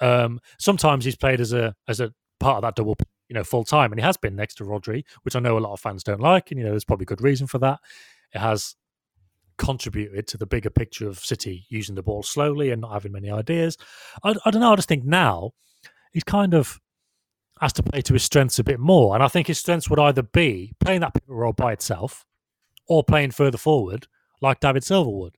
Um, 0.00 0.40
sometimes 0.58 1.04
he's 1.04 1.16
played 1.16 1.40
as 1.40 1.52
a 1.52 1.74
as 1.88 2.00
a 2.00 2.12
part 2.40 2.56
of 2.56 2.62
that 2.62 2.76
double, 2.76 2.96
you 3.28 3.34
know, 3.34 3.44
full 3.44 3.64
time, 3.64 3.92
and 3.92 4.00
he 4.00 4.04
has 4.04 4.16
been 4.16 4.36
next 4.36 4.56
to 4.56 4.64
Rodri, 4.64 5.04
which 5.22 5.36
I 5.36 5.40
know 5.40 5.56
a 5.56 5.60
lot 5.60 5.72
of 5.72 5.80
fans 5.80 6.02
don't 6.02 6.20
like, 6.20 6.50
and 6.50 6.58
you 6.58 6.64
know, 6.64 6.70
there's 6.70 6.84
probably 6.84 7.06
good 7.06 7.22
reason 7.22 7.46
for 7.46 7.58
that. 7.58 7.80
It 8.34 8.38
has 8.38 8.76
contributed 9.56 10.26
to 10.26 10.36
the 10.36 10.46
bigger 10.46 10.70
picture 10.70 11.08
of 11.08 11.18
City 11.18 11.66
using 11.68 11.94
the 11.94 12.02
ball 12.02 12.22
slowly 12.22 12.70
and 12.70 12.82
not 12.82 12.92
having 12.92 13.12
many 13.12 13.30
ideas. 13.30 13.76
I, 14.22 14.34
I 14.44 14.50
don't 14.50 14.60
know. 14.60 14.72
I 14.72 14.76
just 14.76 14.88
think 14.88 15.04
now 15.04 15.52
he's 16.12 16.24
kind 16.24 16.54
of 16.54 16.80
has 17.60 17.72
to 17.74 17.82
play 17.82 18.02
to 18.02 18.12
his 18.12 18.24
strengths 18.24 18.58
a 18.58 18.64
bit 18.64 18.80
more. 18.80 19.14
And 19.14 19.22
I 19.22 19.28
think 19.28 19.46
his 19.46 19.58
strengths 19.58 19.88
would 19.88 19.98
either 19.98 20.22
be 20.22 20.72
playing 20.80 21.00
that 21.00 21.14
pivot 21.14 21.28
role 21.28 21.52
by 21.52 21.72
itself 21.72 22.26
or 22.88 23.04
playing 23.04 23.30
further 23.30 23.58
forward 23.58 24.06
like 24.40 24.60
David 24.60 24.84
Silva 24.84 25.10
would. 25.10 25.36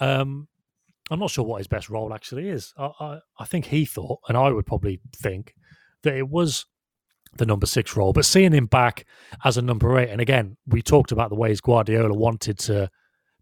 Um, 0.00 0.48
I'm 1.10 1.20
not 1.20 1.30
sure 1.30 1.44
what 1.44 1.58
his 1.58 1.66
best 1.66 1.90
role 1.90 2.14
actually 2.14 2.48
is. 2.48 2.72
I, 2.78 2.90
I, 2.98 3.18
I 3.38 3.44
think 3.44 3.66
he 3.66 3.84
thought, 3.84 4.20
and 4.28 4.36
I 4.36 4.50
would 4.50 4.66
probably 4.66 5.00
think, 5.14 5.54
that 6.02 6.16
it 6.16 6.28
was 6.28 6.66
the 7.36 7.46
number 7.46 7.66
six 7.66 7.96
role. 7.96 8.12
But 8.12 8.24
seeing 8.24 8.52
him 8.52 8.66
back 8.66 9.04
as 9.44 9.56
a 9.56 9.62
number 9.62 9.98
eight, 9.98 10.10
and 10.10 10.20
again, 10.20 10.56
we 10.66 10.82
talked 10.82 11.12
about 11.12 11.30
the 11.30 11.36
ways 11.36 11.60
Guardiola 11.60 12.14
wanted 12.14 12.58
to 12.60 12.90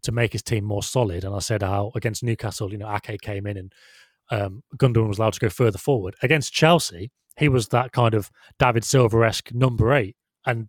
to 0.03 0.11
make 0.11 0.33
his 0.33 0.43
team 0.43 0.65
more 0.65 0.83
solid. 0.83 1.23
And 1.23 1.33
I 1.33 1.39
said 1.39 1.61
how 1.61 1.91
against 1.95 2.23
Newcastle, 2.23 2.73
you 2.73 2.77
know, 2.77 2.93
Ake 2.93 3.21
came 3.21 3.47
in 3.47 3.55
and 3.55 3.73
um, 4.31 4.63
Gundogan 4.77 5.07
was 5.07 5.17
allowed 5.17 5.33
to 5.33 5.39
go 5.39 5.49
further 5.49 5.77
forward. 5.77 6.15
Against 6.21 6.51
Chelsea, 6.51 7.09
he 7.37 7.47
was 7.47 7.69
that 7.69 7.93
kind 7.93 8.13
of 8.13 8.29
David 8.59 8.83
Silva 8.83 9.25
esque 9.25 9.53
number 9.53 9.93
eight, 9.93 10.15
and 10.45 10.67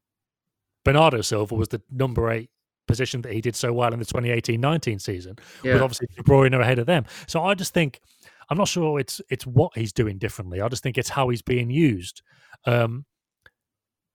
Bernardo 0.84 1.20
Silva 1.20 1.54
was 1.54 1.68
the 1.68 1.82
number 1.90 2.30
eight 2.30 2.50
position 2.94 3.22
that 3.22 3.32
he 3.32 3.40
did 3.40 3.56
so 3.56 3.72
well 3.72 3.92
in 3.92 3.98
the 3.98 4.04
2018-19 4.04 5.00
season, 5.00 5.36
yeah. 5.64 5.74
with 5.74 5.82
obviously 5.82 6.06
De 6.16 6.22
Bruyne 6.22 6.58
ahead 6.58 6.78
of 6.78 6.86
them. 6.86 7.04
So 7.26 7.42
I 7.42 7.54
just 7.54 7.74
think 7.74 8.00
I'm 8.48 8.58
not 8.58 8.68
sure 8.68 9.00
it's 9.00 9.20
it's 9.28 9.46
what 9.46 9.76
he's 9.76 9.92
doing 9.92 10.18
differently. 10.18 10.60
I 10.60 10.68
just 10.68 10.82
think 10.82 10.98
it's 10.98 11.08
how 11.08 11.28
he's 11.28 11.42
being 11.42 11.70
used. 11.70 12.22
Um, 12.66 13.04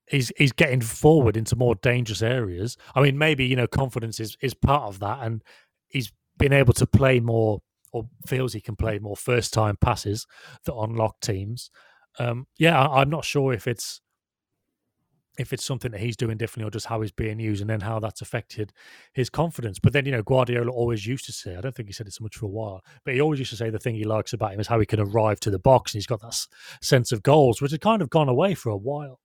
he's 0.08 0.32
he's 0.38 0.52
getting 0.52 0.82
forward 0.82 1.36
into 1.36 1.56
more 1.56 1.76
dangerous 1.76 2.22
areas. 2.22 2.78
I 2.96 3.02
mean, 3.02 3.18
maybe 3.18 3.46
you 3.46 3.56
know 3.56 3.68
confidence 3.68 4.20
is 4.20 4.38
is 4.42 4.54
part 4.54 4.84
of 4.84 5.00
that, 5.00 5.20
and 5.24 5.44
he's 5.88 6.12
been 6.38 6.54
able 6.54 6.74
to 6.74 6.88
play 6.88 7.20
more 7.20 7.62
or 7.92 8.08
feels 8.28 8.54
he 8.54 8.62
can 8.62 8.76
play 8.76 9.00
more 9.00 9.18
first 9.18 9.54
time 9.54 9.76
passes 9.76 10.28
that 10.66 10.76
unlock 10.76 11.20
teams. 11.22 11.72
Um, 12.20 12.48
yeah, 12.58 12.80
I, 12.80 13.02
I'm 13.02 13.10
not 13.10 13.26
sure 13.26 13.52
if 13.54 13.68
it's 13.68 14.02
if 15.40 15.54
it's 15.54 15.64
something 15.64 15.92
that 15.92 16.02
he's 16.02 16.18
doing 16.18 16.38
differently 16.38 16.68
or 16.68 16.72
just 16.72 16.88
how 16.88 17.00
he's 17.00 17.14
being 17.14 17.40
used 17.40 17.62
and 17.62 17.70
then 17.70 17.80
how 17.80 17.98
that's 17.98 18.22
affected 18.22 18.74
his 19.14 19.30
confidence. 19.30 19.80
But 19.80 19.94
then, 19.94 20.06
you 20.06 20.12
know, 20.12 20.22
Guardiola 20.22 20.70
always 20.70 21.08
used 21.08 21.26
to 21.28 21.32
say, 21.32 21.56
I 21.56 21.62
don't 21.62 21.74
think 21.74 21.88
he 21.88 21.94
said 21.94 22.08
it 22.08 22.14
so 22.14 22.24
much 22.24 22.36
for 22.36 22.46
a 22.46 22.50
while, 22.50 22.84
but 23.06 23.14
he 23.14 23.22
always 23.22 23.40
used 23.40 23.52
to 23.52 23.58
say 23.58 23.70
the 23.70 23.80
thing 23.80 23.96
he 23.96 24.04
likes 24.04 24.34
about 24.34 24.54
him 24.54 24.60
is 24.60 24.68
how 24.68 24.80
he 24.80 24.86
can 24.86 25.00
arrive 25.00 25.40
to 25.40 25.50
the 25.50 25.58
box 25.58 25.94
and 25.94 26.00
he's 26.00 26.08
got 26.08 26.22
that 26.22 26.38
sense 26.82 27.14
of 27.14 27.24
goals, 27.24 27.62
which 27.62 27.72
had 27.72 27.80
kind 27.80 28.02
of 28.02 28.10
gone 28.10 28.28
away 28.28 28.54
for 28.54 28.70
a 28.70 28.78
while. 28.78 29.22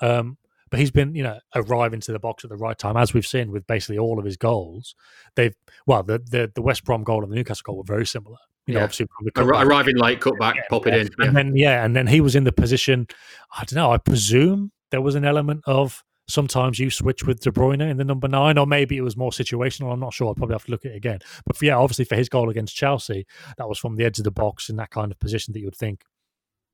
Um, 0.00 0.38
but 0.70 0.80
he's 0.80 0.90
been, 0.90 1.14
you 1.14 1.22
know, 1.22 1.38
arriving 1.54 2.00
to 2.00 2.12
the 2.12 2.18
box 2.18 2.42
at 2.42 2.50
the 2.50 2.56
right 2.56 2.78
time, 2.78 2.96
as 2.96 3.12
we've 3.12 3.26
seen 3.26 3.52
with 3.52 3.66
basically 3.66 3.98
all 3.98 4.18
of 4.18 4.24
his 4.24 4.38
goals. 4.38 4.94
They've, 5.36 5.54
well, 5.86 6.02
the 6.02 6.18
the, 6.18 6.50
the 6.52 6.62
West 6.62 6.84
Brom 6.84 7.04
goal 7.04 7.22
and 7.22 7.30
the 7.30 7.36
Newcastle 7.36 7.62
goal 7.64 7.76
were 7.76 7.84
very 7.86 8.06
similar. 8.06 8.38
You 8.66 8.74
know, 8.74 8.80
yeah. 8.80 8.84
obviously 8.84 9.06
arriving 9.36 9.98
late, 9.98 10.20
cut 10.20 10.38
back, 10.38 10.56
yeah, 10.56 10.62
pop 10.70 10.86
yeah. 10.86 10.94
it 10.94 11.00
in, 11.00 11.10
yeah. 11.18 11.26
and 11.26 11.36
then 11.36 11.56
yeah, 11.56 11.84
and 11.84 11.94
then 11.94 12.06
he 12.06 12.22
was 12.22 12.34
in 12.34 12.44
the 12.44 12.52
position. 12.52 13.06
I 13.54 13.64
don't 13.64 13.74
know. 13.74 13.92
I 13.92 13.98
presume 13.98 14.72
there 14.94 15.00
was 15.00 15.16
an 15.16 15.24
element 15.24 15.60
of 15.66 16.04
sometimes 16.28 16.78
you 16.78 16.88
switch 16.88 17.24
with 17.24 17.40
De 17.40 17.50
Bruyne 17.50 17.90
in 17.90 17.96
the 17.96 18.04
number 18.04 18.28
nine, 18.28 18.56
or 18.58 18.64
maybe 18.64 18.96
it 18.96 19.00
was 19.00 19.16
more 19.16 19.32
situational. 19.32 19.92
I'm 19.92 19.98
not 19.98 20.14
sure. 20.14 20.28
I'll 20.28 20.36
probably 20.36 20.54
have 20.54 20.66
to 20.66 20.70
look 20.70 20.84
at 20.84 20.92
it 20.92 20.96
again. 20.96 21.18
But 21.44 21.56
for, 21.56 21.64
yeah, 21.64 21.76
obviously 21.76 22.04
for 22.04 22.14
his 22.14 22.28
goal 22.28 22.48
against 22.48 22.76
Chelsea, 22.76 23.26
that 23.58 23.68
was 23.68 23.76
from 23.76 23.96
the 23.96 24.04
edge 24.04 24.18
of 24.18 24.24
the 24.24 24.30
box 24.30 24.68
in 24.68 24.76
that 24.76 24.90
kind 24.90 25.10
of 25.10 25.18
position 25.18 25.52
that 25.52 25.58
you 25.58 25.66
would 25.66 25.74
think 25.74 26.04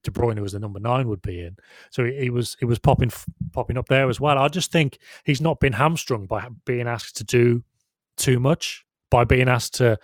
De 0.03 0.11
Bruyne 0.11 0.39
was 0.41 0.53
the 0.53 0.59
number 0.59 0.81
nine 0.81 1.09
would 1.09 1.23
be 1.23 1.41
in. 1.41 1.57
So 1.91 2.05
he, 2.05 2.29
was 2.29 2.59
he 2.61 2.67
was 2.67 2.79
popping 2.79 3.11
popping 3.55 3.79
up 3.79 3.89
there 3.89 4.11
as 4.11 4.21
well. 4.21 4.37
I 4.37 4.49
just 4.49 4.71
think 4.71 4.99
he's 5.25 5.41
not 5.41 5.61
been 5.61 5.73
hamstrung 5.73 6.27
by 6.27 6.47
being 6.67 6.87
asked 6.87 7.17
to 7.17 7.25
do 7.25 7.65
too 8.19 8.39
much, 8.39 8.85
by 9.11 9.25
being 9.25 9.49
asked 9.49 9.77
to 9.77 9.99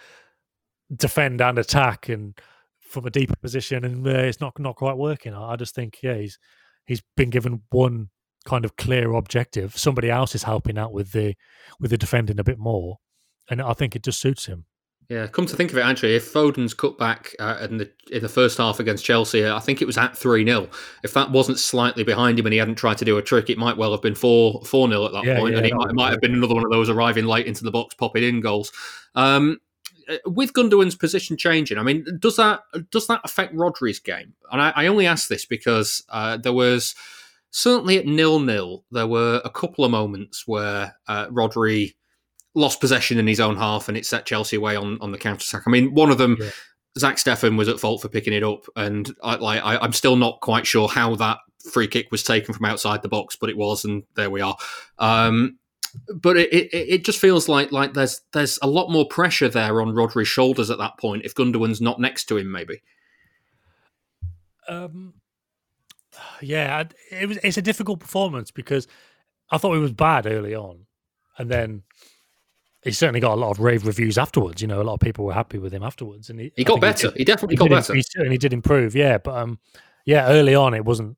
defend 0.95 1.43
and 1.43 1.59
attack 1.59 2.09
and 2.09 2.41
from 2.81 3.05
a 3.05 3.11
deeper 3.11 3.37
position, 3.37 3.85
and 3.85 4.07
uh, 4.07 4.11
it's 4.11 4.41
not 4.41 4.59
not 4.59 4.77
quite 4.77 4.97
working. 4.97 5.35
I, 5.35 5.53
I 5.53 5.57
just 5.57 5.75
think 5.75 5.99
yeah, 6.03 6.15
he's 6.15 6.39
he's 6.87 7.03
been 7.17 7.31
given 7.31 7.63
one 7.71 8.11
kind 8.45 8.65
of 8.65 8.77
clear 8.77 9.13
objective. 9.13 9.77
Somebody 9.77 10.11
else 10.11 10.35
is 10.35 10.45
helping 10.45 10.79
out 10.79 10.93
with 10.93 11.13
the 11.13 11.35
with 11.81 11.91
the 11.91 11.99
defending 11.99 12.39
a 12.39 12.45
bit 12.45 12.59
more, 12.59 12.99
and 13.51 13.61
I 13.61 13.73
think 13.73 13.95
it 13.95 14.05
just 14.05 14.21
suits 14.21 14.47
him. 14.47 14.65
Yeah, 15.09 15.29
come 15.29 15.47
to 15.47 15.55
think 15.55 15.71
of 15.71 15.79
it, 15.79 15.83
actually, 15.83 16.17
if 16.17 16.25
Foden's 16.33 16.75
cut 16.75 16.99
back 16.99 17.33
uh, 17.39 17.59
in 17.71 17.77
the 17.77 17.91
in 18.11 18.23
the 18.23 18.29
first 18.29 18.59
half 18.59 18.81
against 18.81 19.05
Chelsea, 19.05 19.47
I 19.47 19.61
think 19.61 19.81
it 19.81 19.85
was 19.85 19.97
at 19.97 20.17
three 20.19 20.45
0 20.45 20.69
If 21.05 21.15
that 21.15 21.31
wasn't 21.31 21.61
slightly 21.61 22.03
behind 22.03 22.41
him 22.41 22.47
and 22.47 22.53
he 22.53 22.59
hadn't 22.59 22.75
tried 22.75 22.99
to 22.99 23.05
do 23.05 23.17
a 23.17 23.23
trick, 23.23 23.49
it 23.49 23.57
might 23.57 23.77
well 23.77 23.93
have 23.93 24.03
been 24.03 24.17
four 24.17 24.65
four 24.65 24.89
0 24.89 25.07
at 25.07 25.13
that 25.13 25.25
Yeah, 25.25 25.39
point, 25.39 25.53
yeah, 25.53 25.59
and 25.59 25.67
it 25.67 25.75
might, 25.75 25.95
might 25.95 26.11
have 26.11 26.21
been 26.21 26.35
another 26.35 26.55
one 26.55 26.65
of 26.65 26.73
those 26.73 26.91
arriving 26.91 27.25
late 27.25 27.47
into 27.47 27.63
the 27.63 27.71
box, 27.71 27.95
popping 27.95 28.25
in 28.25 28.41
goals. 28.41 28.73
Um, 29.15 29.59
with 30.27 30.53
Gundogan's 30.53 30.95
position 30.95 31.37
changing, 31.37 31.79
I 31.79 31.83
mean, 31.83 32.05
does 32.19 32.37
that 32.37 32.61
does 32.91 33.07
that 33.07 33.21
affect 33.25 33.55
Rodri's 33.55 33.99
game? 33.99 34.35
And 34.51 34.61
I, 34.61 34.73
I 34.77 34.87
only 34.87 35.07
ask 35.07 35.29
this 35.29 35.45
because 35.45 36.05
uh, 36.09 36.37
there 36.37 36.53
was 36.53 36.95
certainly 37.51 37.99
at 37.99 38.07
nil 38.07 38.39
nil, 38.41 38.85
there 38.91 39.07
were 39.07 39.41
a 39.45 39.51
couple 39.51 39.85
of 39.85 39.91
moments 39.91 40.47
where 40.47 40.97
uh, 41.09 41.27
Rodri 41.29 41.95
lost 42.55 42.81
possession 42.81 43.19
in 43.19 43.27
his 43.27 43.41
own 43.41 43.57
half 43.57 43.89
and 43.89 43.97
it 43.97 44.07
set 44.07 44.27
Chelsea 44.27 44.57
away 44.57 44.77
on, 44.77 44.99
on 45.01 45.13
the 45.13 45.19
counter 45.19 45.45
attack. 45.47 45.63
I 45.67 45.71
mean, 45.71 45.93
one 45.95 46.11
of 46.11 46.19
them, 46.19 46.37
Yeah. 46.41 46.51
Zach 46.99 47.17
Steffen 47.17 47.59
was 47.59 47.69
at 47.69 47.79
fault 47.79 48.01
for 48.01 48.09
picking 48.09 48.33
it 48.33 48.43
up, 48.43 48.65
and 48.75 49.15
I, 49.23 49.35
like 49.35 49.63
I, 49.63 49.77
I'm 49.77 49.93
still 49.93 50.17
not 50.17 50.41
quite 50.41 50.67
sure 50.67 50.89
how 50.89 51.15
that 51.17 51.39
free 51.71 51.89
kick 51.89 52.11
was 52.11 52.23
taken 52.23 52.55
from 52.55 52.65
outside 52.65 53.03
the 53.03 53.09
box, 53.09 53.37
but 53.37 53.51
it 53.51 53.57
was, 53.57 53.85
and 53.85 54.05
there 54.15 54.31
we 54.31 54.41
are. 54.41 54.57
Um, 54.99 55.59
but 56.15 56.37
it, 56.37 56.53
it, 56.53 56.75
it 56.75 57.05
just 57.05 57.19
feels 57.19 57.49
like 57.49 57.73
like 57.73 57.95
there's 57.95 58.21
there's 58.33 58.59
a 58.63 58.67
lot 58.67 58.91
more 58.91 59.07
pressure 59.07 59.49
there 59.49 59.81
on 59.81 59.95
Rodri's 59.95 60.29
shoulders 60.29 60.71
at 60.71 60.79
that 60.79 60.99
point 60.99 61.25
if 61.25 61.35
Gundogan's 61.35 61.81
not 61.81 62.01
next 62.01 62.25
to 62.27 62.37
him, 62.37 62.51
maybe. 62.51 62.83
Um, 64.69 65.15
yeah, 66.41 66.85
it 67.11 67.29
was. 67.29 67.39
It's 67.43 67.57
a 67.59 67.63
difficult 67.63 68.01
performance 68.01 68.51
because 68.51 68.89
I 69.51 69.59
thought 69.59 69.77
it 69.77 69.81
was 69.81 69.93
bad 69.93 70.27
early 70.27 70.55
on, 70.55 70.87
and 71.39 71.51
then 71.51 71.83
he 72.83 72.93
certainly 72.93 73.21
got 73.21 73.35
a 73.35 73.41
lot 73.41 73.51
of 73.51 73.61
rave 73.61 73.87
reviews 73.87 74.19
afterwards. 74.19 74.61
You 74.63 74.69
know, 74.69 74.81
a 74.81 74.85
lot 74.85 74.95
of 74.95 75.01
people 75.01 75.25
were 75.25 75.33
happy 75.35 75.59
with 75.59 75.73
him 75.73 75.83
afterwards, 75.83 76.31
and 76.31 76.41
he, 76.41 76.53
He 76.57 76.65
got 76.65 76.81
better. 76.81 77.09
did- 77.09 77.17
He 77.19 77.25
definitely 77.25 77.55
he 77.55 77.59
got 77.59 77.71
better. 77.71 77.95
He 77.95 78.03
certainly 78.03 78.39
did 78.39 78.53
improve. 78.53 78.95
Yeah, 78.97 79.19
but 79.19 79.37
um, 79.37 79.59
yeah, 80.05 80.29
early 80.29 80.55
on 80.55 80.75
it 80.75 80.85
wasn't. 80.85 81.17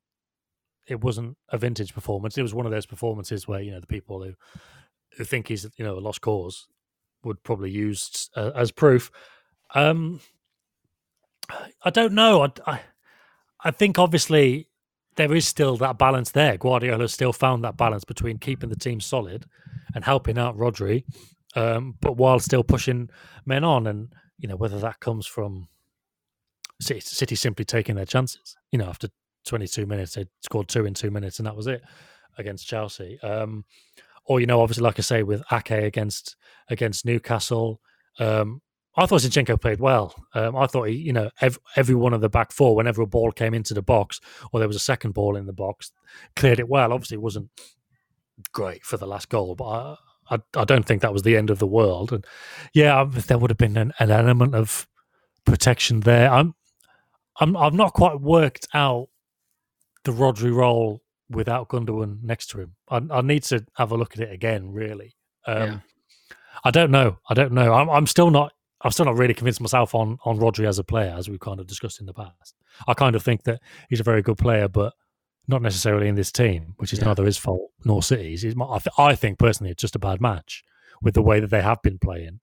It 0.89 1.03
wasn't 1.03 1.37
a 1.51 1.59
vintage 1.59 1.95
performance. 1.95 2.39
It 2.39 2.43
was 2.43 2.55
one 2.55 2.67
of 2.67 2.73
those 2.73 2.87
performances 2.87 3.47
where 3.47 3.61
you 3.61 3.71
know 3.71 3.81
the 3.81 3.87
people 3.87 4.23
who 4.23 4.35
who 5.17 5.25
think 5.25 5.49
he's 5.49 5.67
you 5.77 5.85
know 5.85 5.99
a 5.99 6.01
lost 6.01 6.21
cause 6.21 6.67
would 7.25 7.43
probably 7.43 7.71
use 7.71 8.31
uh, 8.37 8.53
as 8.55 8.71
proof. 8.71 9.11
Um, 9.75 10.21
I 11.83 11.91
don't 11.91 12.15
know. 12.15 12.43
I, 12.43 12.51
I 12.67 12.81
I 13.65 13.71
think 13.71 13.99
obviously 13.99 14.69
there 15.17 15.35
is 15.35 15.47
still 15.47 15.77
that 15.79 15.99
balance 15.99 16.31
there. 16.31 16.57
Guardiola 16.57 17.09
still 17.09 17.33
found 17.33 17.65
that 17.65 17.77
balance 17.77 18.05
between 18.05 18.39
keeping 18.39 18.71
the 18.71 18.77
team 18.77 19.01
solid 19.01 19.47
and 19.95 20.05
helping 20.05 20.39
out 20.39 20.57
Rodri, 20.57 21.05
um, 21.57 21.97
but 22.01 22.17
while 22.17 22.39
still 22.39 22.63
pushing 22.63 23.11
men 23.45 23.65
on. 23.65 23.87
And 23.87 24.13
you 24.39 24.49
know 24.49 24.57
whether 24.57 24.79
that 24.79 25.01
comes 25.01 25.27
from 25.27 25.69
City, 26.81 27.01
City 27.01 27.35
simply 27.35 27.65
taking 27.65 27.97
their 27.97 28.07
chances. 28.07 28.57
You 28.71 28.79
know, 28.79 28.87
after 28.87 29.09
22 29.49 29.87
minutes, 29.87 30.15
they 30.15 30.27
scored 30.43 30.69
two 30.69 30.87
in 30.87 30.95
two 30.95 31.11
minutes, 31.11 31.39
and 31.39 31.47
that 31.47 31.57
was 31.57 31.67
it 31.67 31.83
against 32.37 32.67
Chelsea. 32.67 33.19
Um, 33.21 33.65
or 34.25 34.41
you 34.41 34.47
know, 34.47 34.61
obviously, 34.61 34.85
like 34.85 34.99
I 34.99 35.03
say, 35.03 35.23
with 35.23 35.43
Ake 35.51 35.71
against 35.71 36.37
against 36.69 37.05
Newcastle. 37.05 37.81
Um, 38.19 38.61
I 38.97 39.07
thought 39.07 39.21
Zinchenko 39.21 39.61
played 39.61 39.79
well. 39.79 40.13
Um, 40.35 40.57
I 40.57 40.67
thought 40.67 40.89
he, 40.89 40.97
you 40.97 41.13
know, 41.13 41.31
ev- 41.41 41.61
every 41.77 41.95
one 41.95 42.13
of 42.13 42.21
the 42.21 42.29
back 42.29 42.51
four, 42.51 42.75
whenever 42.75 43.01
a 43.01 43.07
ball 43.07 43.31
came 43.31 43.55
into 43.55 43.73
the 43.73 43.83
box 43.83 44.21
or 44.53 44.59
there 44.59 44.69
was 44.69 44.77
a 44.77 44.81
second 44.81 45.15
ball 45.15 45.37
in 45.37 45.47
the 45.47 45.53
box, 45.53 45.93
cleared 46.35 46.59
it 46.59 46.69
well. 46.69 46.93
Obviously, 46.93 47.15
it 47.15 47.23
wasn't 47.23 47.49
great 48.53 48.85
for 48.85 48.97
the 48.97 49.07
last 49.07 49.29
goal, 49.29 49.55
but 49.55 49.65
I, 49.65 49.97
I, 50.31 50.39
I 50.57 50.65
don't 50.65 50.85
think 50.85 51.03
that 51.03 51.13
was 51.13 51.23
the 51.23 51.37
end 51.37 51.49
of 51.51 51.61
the 51.61 51.67
world. 51.67 52.13
And 52.13 52.27
yeah, 52.75 53.01
um, 53.01 53.13
there 53.13 53.39
would 53.39 53.51
have 53.51 53.59
been 53.59 53.77
an, 53.77 53.93
an 54.01 54.11
element 54.11 54.57
of 54.57 54.89
protection 55.45 56.01
there. 56.01 56.29
I'm, 56.29 56.55
I'm, 57.39 57.57
I've 57.57 57.75
not 57.75 57.93
quite 57.93 58.21
worked 58.21 58.67
out 58.75 59.11
the 60.09 60.15
Rodri 60.23 60.53
role 60.55 61.03
without 61.31 61.69
Gundogan 61.69 62.23
next 62.23 62.47
to 62.49 62.61
him. 62.61 62.75
I, 62.89 63.01
I 63.11 63.21
need 63.21 63.43
to 63.45 63.65
have 63.77 63.93
a 63.93 63.97
look 63.97 64.15
at 64.15 64.21
it 64.21 64.33
again. 64.33 64.71
Really, 64.73 65.15
um, 65.47 65.57
Yeah. 65.63 65.79
I 66.65 66.71
don't 66.71 66.91
know. 66.91 67.19
I 67.31 67.35
don't 67.35 67.53
know. 67.53 67.73
I'm, 67.73 67.89
I'm 67.89 68.07
still 68.07 68.31
not. 68.31 68.53
I'm 68.83 68.91
still 68.93 69.05
not 69.07 69.17
really 69.17 69.35
convinced 69.35 69.61
myself 69.61 69.95
on 69.95 70.19
on 70.25 70.39
Rodri 70.39 70.67
as 70.67 70.79
a 70.79 70.85
player, 70.85 71.15
as 71.17 71.29
we've 71.29 71.41
kind 71.41 71.61
of 71.61 71.67
discussed 71.67 72.01
in 72.01 72.07
the 72.07 72.15
past. 72.15 72.55
I 72.87 72.95
kind 72.95 73.15
of 73.17 73.23
think 73.23 73.43
that 73.45 73.61
he's 73.89 74.01
a 74.01 74.05
very 74.05 74.23
good 74.23 74.39
player, 74.39 74.69
but 74.69 74.93
not 75.49 75.63
necessarily 75.63 76.09
in 76.09 76.15
this 76.15 76.31
team, 76.33 76.75
which 76.79 76.93
is 76.93 76.99
Yeah. 77.01 77.07
neither 77.07 77.25
his 77.25 77.37
fault 77.39 77.71
nor 77.85 78.03
City's. 78.03 78.45
It's, 78.45 78.57
I, 78.61 78.79
th- 78.79 78.95
I 78.99 79.15
think 79.15 79.39
personally, 79.39 79.71
it's 79.73 79.81
just 79.81 79.97
a 79.97 79.99
bad 79.99 80.21
match 80.21 80.63
with 81.03 81.15
the 81.15 81.23
way 81.23 81.41
that 81.41 81.51
they 81.51 81.63
have 81.63 81.81
been 81.83 81.99
playing. 81.99 82.41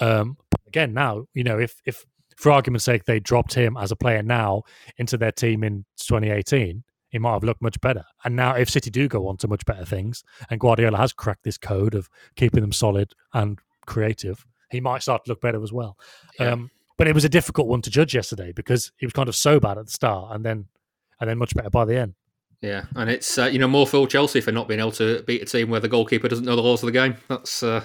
Um, 0.00 0.36
but 0.50 0.60
again, 0.66 0.92
now 0.94 1.24
you 1.34 1.44
know 1.44 1.58
if 1.58 1.80
if 1.86 2.04
for 2.36 2.50
argument's 2.52 2.84
sake 2.84 3.04
they 3.04 3.20
dropped 3.20 3.54
him 3.54 3.76
as 3.76 3.90
a 3.92 3.96
player 3.96 4.22
now 4.22 4.62
into 4.96 5.16
their 5.18 5.32
team 5.32 5.62
in 5.64 5.84
2018, 5.98 6.82
he 7.10 7.18
might 7.18 7.32
have 7.32 7.44
looked 7.44 7.62
much 7.62 7.80
better. 7.80 8.04
And 8.24 8.36
now 8.36 8.54
if 8.54 8.70
City 8.70 8.90
do 8.90 9.08
go 9.08 9.28
on 9.28 9.36
to 9.38 9.48
much 9.48 9.66
better 9.66 9.84
things, 9.84 10.24
and 10.48 10.58
Guardiola 10.58 10.96
has 10.96 11.12
cracked 11.12 11.44
this 11.44 11.58
code 11.58 11.94
of 11.94 12.08
keeping 12.36 12.62
them 12.62 12.72
solid 12.72 13.12
and 13.34 13.58
creative, 13.86 14.46
he 14.70 14.80
might 14.80 15.02
start 15.02 15.24
to 15.24 15.30
look 15.30 15.40
better 15.40 15.62
as 15.62 15.72
well. 15.72 15.98
Yeah. 16.38 16.52
Um, 16.52 16.70
but 16.96 17.08
it 17.08 17.14
was 17.14 17.24
a 17.24 17.28
difficult 17.28 17.66
one 17.66 17.82
to 17.82 17.90
judge 17.90 18.14
yesterday 18.14 18.52
because 18.52 18.92
he 18.98 19.06
was 19.06 19.12
kind 19.12 19.28
of 19.28 19.34
so 19.34 19.58
bad 19.58 19.78
at 19.78 19.86
the 19.86 19.90
start 19.92 20.34
and 20.34 20.44
then 20.44 20.66
and 21.20 21.28
then 21.28 21.38
much 21.38 21.54
better 21.54 21.70
by 21.70 21.84
the 21.84 21.96
end. 21.96 22.14
Yeah, 22.60 22.84
and 22.94 23.08
it's 23.08 23.38
uh, 23.38 23.46
you 23.46 23.58
know 23.58 23.68
more 23.68 23.86
for 23.86 24.06
Chelsea 24.06 24.40
for 24.42 24.52
not 24.52 24.68
being 24.68 24.80
able 24.80 24.92
to 24.92 25.22
beat 25.22 25.40
a 25.42 25.46
team 25.46 25.70
where 25.70 25.80
the 25.80 25.88
goalkeeper 25.88 26.28
doesn't 26.28 26.44
know 26.44 26.56
the 26.56 26.62
laws 26.62 26.82
of 26.82 26.88
the 26.88 26.92
game. 26.92 27.16
That's 27.28 27.62
uh, 27.62 27.82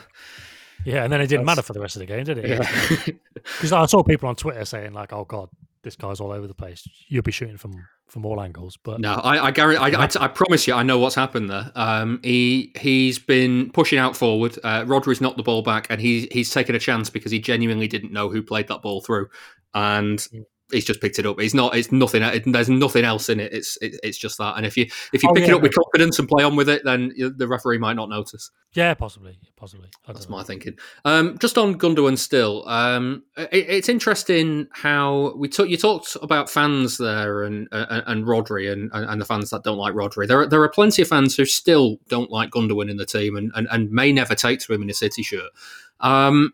Yeah, 0.84 1.06
and 1.06 1.14
then 1.14 1.22
it 1.22 1.28
didn't 1.28 1.46
matter 1.46 1.62
for 1.62 1.72
the 1.72 1.80
rest 1.80 1.96
of 1.96 2.02
the 2.02 2.06
game, 2.06 2.26
did 2.26 2.38
it? 2.40 2.50
yeah. 2.50 3.14
Because 3.44 3.72
I 3.72 3.86
saw 3.86 4.04
people 4.04 4.28
on 4.28 4.36
Twitter 4.36 4.66
saying 4.66 4.92
like, 4.92 5.14
"Oh 5.14 5.24
God, 5.24 5.50
this 5.82 5.96
guy's 5.96 6.20
all 6.20 6.32
over 6.32 6.48
the 6.48 6.54
place. 6.54 6.86
You'll 7.08 7.24
be 7.24 7.32
shooting 7.32 7.58
from 7.58 7.88
from 8.08 8.26
all 8.26 8.41
angles." 8.41 8.78
But 8.78 9.00
No, 9.00 9.13
I, 9.13 9.46
I 9.48 9.52
guarantee. 9.52 9.96
I, 9.96 10.04
I, 10.04 10.10
I 10.20 10.28
promise 10.28 10.68
you, 10.68 10.74
I 10.74 10.84
know 10.84 11.00
what's 11.00 11.15
happened 11.15 11.50
there. 11.50 11.72
Um, 11.76 12.20
he 12.24 12.72
he's 12.80 13.20
been 13.20 13.72
pushing 13.72 14.00
out 14.00 14.15
forward. 14.15 14.58
Uh, 14.63 14.84
Rodri's 14.88 15.22
knocked 15.22 15.38
the 15.38 15.44
ball 15.44 15.62
back, 15.62 15.88
and 15.89 16.00
he 16.02 16.28
he's 16.32 16.50
taken 16.50 16.76
a 16.76 16.80
chance 16.80 17.10
because 17.10 17.32
he 17.32 17.39
genuinely 17.39 17.88
didn't 17.88 18.12
know 18.12 18.30
who 18.30 18.41
played 18.41 18.68
that 18.68 18.82
ball 18.82 19.02
through, 19.02 19.30
and 19.74 20.20
Mm. 20.20 20.46
He's 20.71 20.86
just 20.86 21.01
picked 21.01 21.19
it 21.19 21.25
up. 21.25 21.39
He's 21.39 21.54
not. 21.54 21.75
It's 21.75 21.91
nothing. 21.91 22.23
It, 22.23 22.43
there's 22.45 22.69
nothing 22.69 23.06
else 23.06 23.30
in 23.30 23.39
it. 23.39 23.54
It's 23.54 23.78
it, 23.82 23.99
it's 24.04 24.17
just 24.17 24.38
that. 24.38 24.58
And 24.58 24.65
if 24.65 24.75
you 24.78 24.86
if 25.13 25.23
you 25.23 25.30
Oh, 25.30 25.34
pick 25.34 25.45
it 25.47 25.54
up 25.54 25.62
with 25.62 25.73
confidence 25.73 26.19
and 26.19 26.28
play 26.28 26.43
on 26.43 26.56
with 26.56 26.69
it, 26.69 26.84
then 26.84 27.13
the 27.17 27.47
referee 27.47 27.78
might 27.78 27.95
not 27.95 28.10
notice. 28.10 28.51
yeah, 28.73 28.93
possibly, 28.93 29.38
possibly. 29.56 29.89
That's 30.08 30.30
know. 30.30 30.38
my 30.38 30.43
thinking. 30.43 30.78
Um, 31.04 31.38
just 31.39 31.58
on 31.58 31.78
Gundogan 31.78 32.17
still, 32.17 32.67
um, 32.67 33.23
it, 33.38 33.49
it's 33.51 33.89
interesting 33.89 34.67
how 34.71 35.34
we 35.38 35.47
took 35.47 35.69
you 35.69 35.78
talked 35.78 36.17
about 36.21 36.49
fans 36.49 36.97
there 36.97 37.43
and 37.43 37.67
and, 37.71 38.04
and 38.08 38.25
Rodri 38.25 38.71
and, 38.71 38.89
and 38.93 39.21
the 39.21 39.25
fans 39.25 39.49
that 39.51 39.63
don't 39.63 39.78
like 39.78 39.93
Rodri. 39.93 40.28
There 40.28 40.41
are, 40.41 40.47
there 40.47 40.62
are 40.62 40.69
plenty 40.69 41.01
of 41.01 41.08
fans 41.08 41.36
who 41.36 41.45
still 41.45 41.97
don't 42.10 42.32
like 42.32 42.51
Gundogan 42.51 42.89
in 42.89 42.97
the 42.97 43.06
team 43.06 43.36
and, 43.36 43.51
and, 43.56 43.67
and 43.71 43.91
may 43.91 44.12
never 44.12 44.36
take 44.36 44.60
to 44.62 44.73
him 44.73 44.82
in 44.82 44.89
a 44.89 44.93
City 44.93 45.23
shirt. 45.23 45.51
Um, 45.99 46.54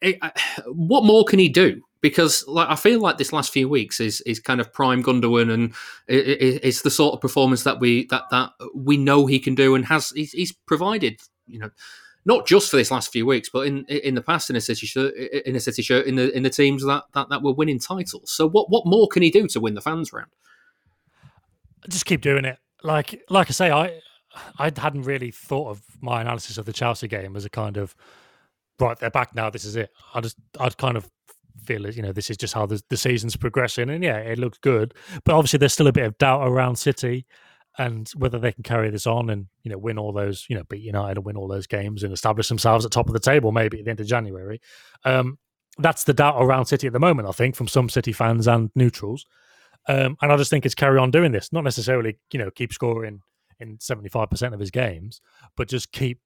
it, 0.00 0.18
what 0.66 1.04
more 1.04 1.24
can 1.24 1.38
he 1.38 1.48
do? 1.48 1.82
Because 2.00 2.46
like 2.46 2.68
I 2.68 2.76
feel 2.76 3.00
like 3.00 3.18
this 3.18 3.32
last 3.32 3.52
few 3.52 3.68
weeks 3.68 3.98
is 3.98 4.20
is 4.22 4.38
kind 4.38 4.60
of 4.60 4.72
prime 4.72 5.02
Gundogan, 5.02 5.52
and 5.52 5.74
it, 6.06 6.26
it, 6.26 6.60
it's 6.62 6.82
the 6.82 6.90
sort 6.90 7.14
of 7.14 7.20
performance 7.20 7.64
that 7.64 7.80
we 7.80 8.06
that 8.06 8.24
that 8.30 8.50
we 8.74 8.96
know 8.96 9.26
he 9.26 9.40
can 9.40 9.54
do, 9.54 9.74
and 9.74 9.84
has 9.86 10.10
he's, 10.10 10.32
he's 10.32 10.52
provided. 10.52 11.20
You 11.46 11.58
know, 11.58 11.70
not 12.24 12.46
just 12.46 12.70
for 12.70 12.76
this 12.76 12.90
last 12.90 13.10
few 13.10 13.26
weeks, 13.26 13.48
but 13.48 13.66
in 13.66 13.84
in 13.86 14.14
the 14.14 14.22
past 14.22 14.48
in 14.48 14.54
a 14.56 14.60
city 14.60 14.86
shirt, 14.86 15.14
in 15.14 15.56
a 15.56 15.60
city 15.60 15.82
shirt, 15.82 16.06
in 16.06 16.14
the 16.14 16.34
in 16.36 16.44
the 16.44 16.50
teams 16.50 16.84
that, 16.84 17.04
that 17.14 17.30
that 17.30 17.42
were 17.42 17.54
winning 17.54 17.80
titles. 17.80 18.30
So 18.30 18.48
what 18.48 18.70
what 18.70 18.86
more 18.86 19.08
can 19.08 19.22
he 19.22 19.30
do 19.30 19.48
to 19.48 19.60
win 19.60 19.74
the 19.74 19.80
fans 19.80 20.12
round? 20.12 20.30
just 21.88 22.06
keep 22.06 22.20
doing 22.20 22.44
it. 22.44 22.58
Like 22.82 23.22
like 23.28 23.48
I 23.48 23.52
say, 23.52 23.70
I 23.70 24.00
I 24.58 24.72
hadn't 24.76 25.02
really 25.02 25.30
thought 25.30 25.70
of 25.70 25.82
my 26.00 26.20
analysis 26.20 26.58
of 26.58 26.66
the 26.66 26.72
Chelsea 26.72 27.08
game 27.08 27.36
as 27.36 27.44
a 27.44 27.50
kind 27.50 27.76
of 27.76 27.94
right, 28.78 28.98
they're 28.98 29.10
back 29.10 29.34
now. 29.34 29.50
This 29.50 29.64
is 29.64 29.76
it. 29.76 29.90
I 30.14 30.20
just 30.20 30.36
I'd 30.60 30.76
kind 30.76 30.96
of 30.96 31.08
feel 31.60 31.86
it. 31.86 31.96
You 31.96 32.02
know, 32.02 32.12
this 32.12 32.30
is 32.30 32.36
just 32.36 32.54
how 32.54 32.66
the, 32.66 32.82
the 32.88 32.96
season's 32.96 33.36
progressing, 33.36 33.90
and 33.90 34.02
yeah, 34.02 34.18
it 34.18 34.38
looks 34.38 34.58
good. 34.58 34.94
But 35.24 35.34
obviously, 35.34 35.58
there's 35.58 35.72
still 35.72 35.86
a 35.86 35.92
bit 35.92 36.06
of 36.06 36.18
doubt 36.18 36.46
around 36.46 36.76
City 36.76 37.26
and 37.78 38.10
whether 38.16 38.38
they 38.38 38.50
can 38.50 38.64
carry 38.64 38.90
this 38.90 39.06
on 39.06 39.30
and 39.30 39.46
you 39.62 39.70
know 39.70 39.78
win 39.78 39.98
all 39.98 40.12
those 40.12 40.46
you 40.48 40.56
know 40.56 40.64
beat 40.64 40.82
United 40.82 41.16
and 41.16 41.24
win 41.24 41.36
all 41.36 41.46
those 41.46 41.68
games 41.68 42.02
and 42.02 42.12
establish 42.12 42.48
themselves 42.48 42.84
at 42.84 42.90
top 42.90 43.06
of 43.06 43.12
the 43.12 43.20
table 43.20 43.52
maybe 43.52 43.78
at 43.78 43.84
the 43.84 43.90
end 43.90 44.00
of 44.00 44.06
January. 44.06 44.60
Um, 45.04 45.38
that's 45.78 46.04
the 46.04 46.12
doubt 46.12 46.36
around 46.38 46.66
City 46.66 46.86
at 46.86 46.92
the 46.92 46.98
moment. 46.98 47.28
I 47.28 47.32
think 47.32 47.54
from 47.54 47.68
some 47.68 47.88
City 47.88 48.12
fans 48.12 48.46
and 48.48 48.70
neutrals. 48.74 49.24
Um, 49.86 50.16
and 50.20 50.30
I 50.30 50.36
just 50.36 50.50
think 50.50 50.66
it's 50.66 50.74
carry 50.74 50.98
on 50.98 51.10
doing 51.10 51.32
this, 51.32 51.50
not 51.50 51.64
necessarily, 51.64 52.18
you 52.32 52.38
know, 52.38 52.50
keep 52.50 52.72
scoring 52.74 53.22
in 53.58 53.78
75% 53.78 54.52
of 54.52 54.60
his 54.60 54.70
games, 54.70 55.20
but 55.56 55.68
just 55.68 55.92
keep, 55.92 56.20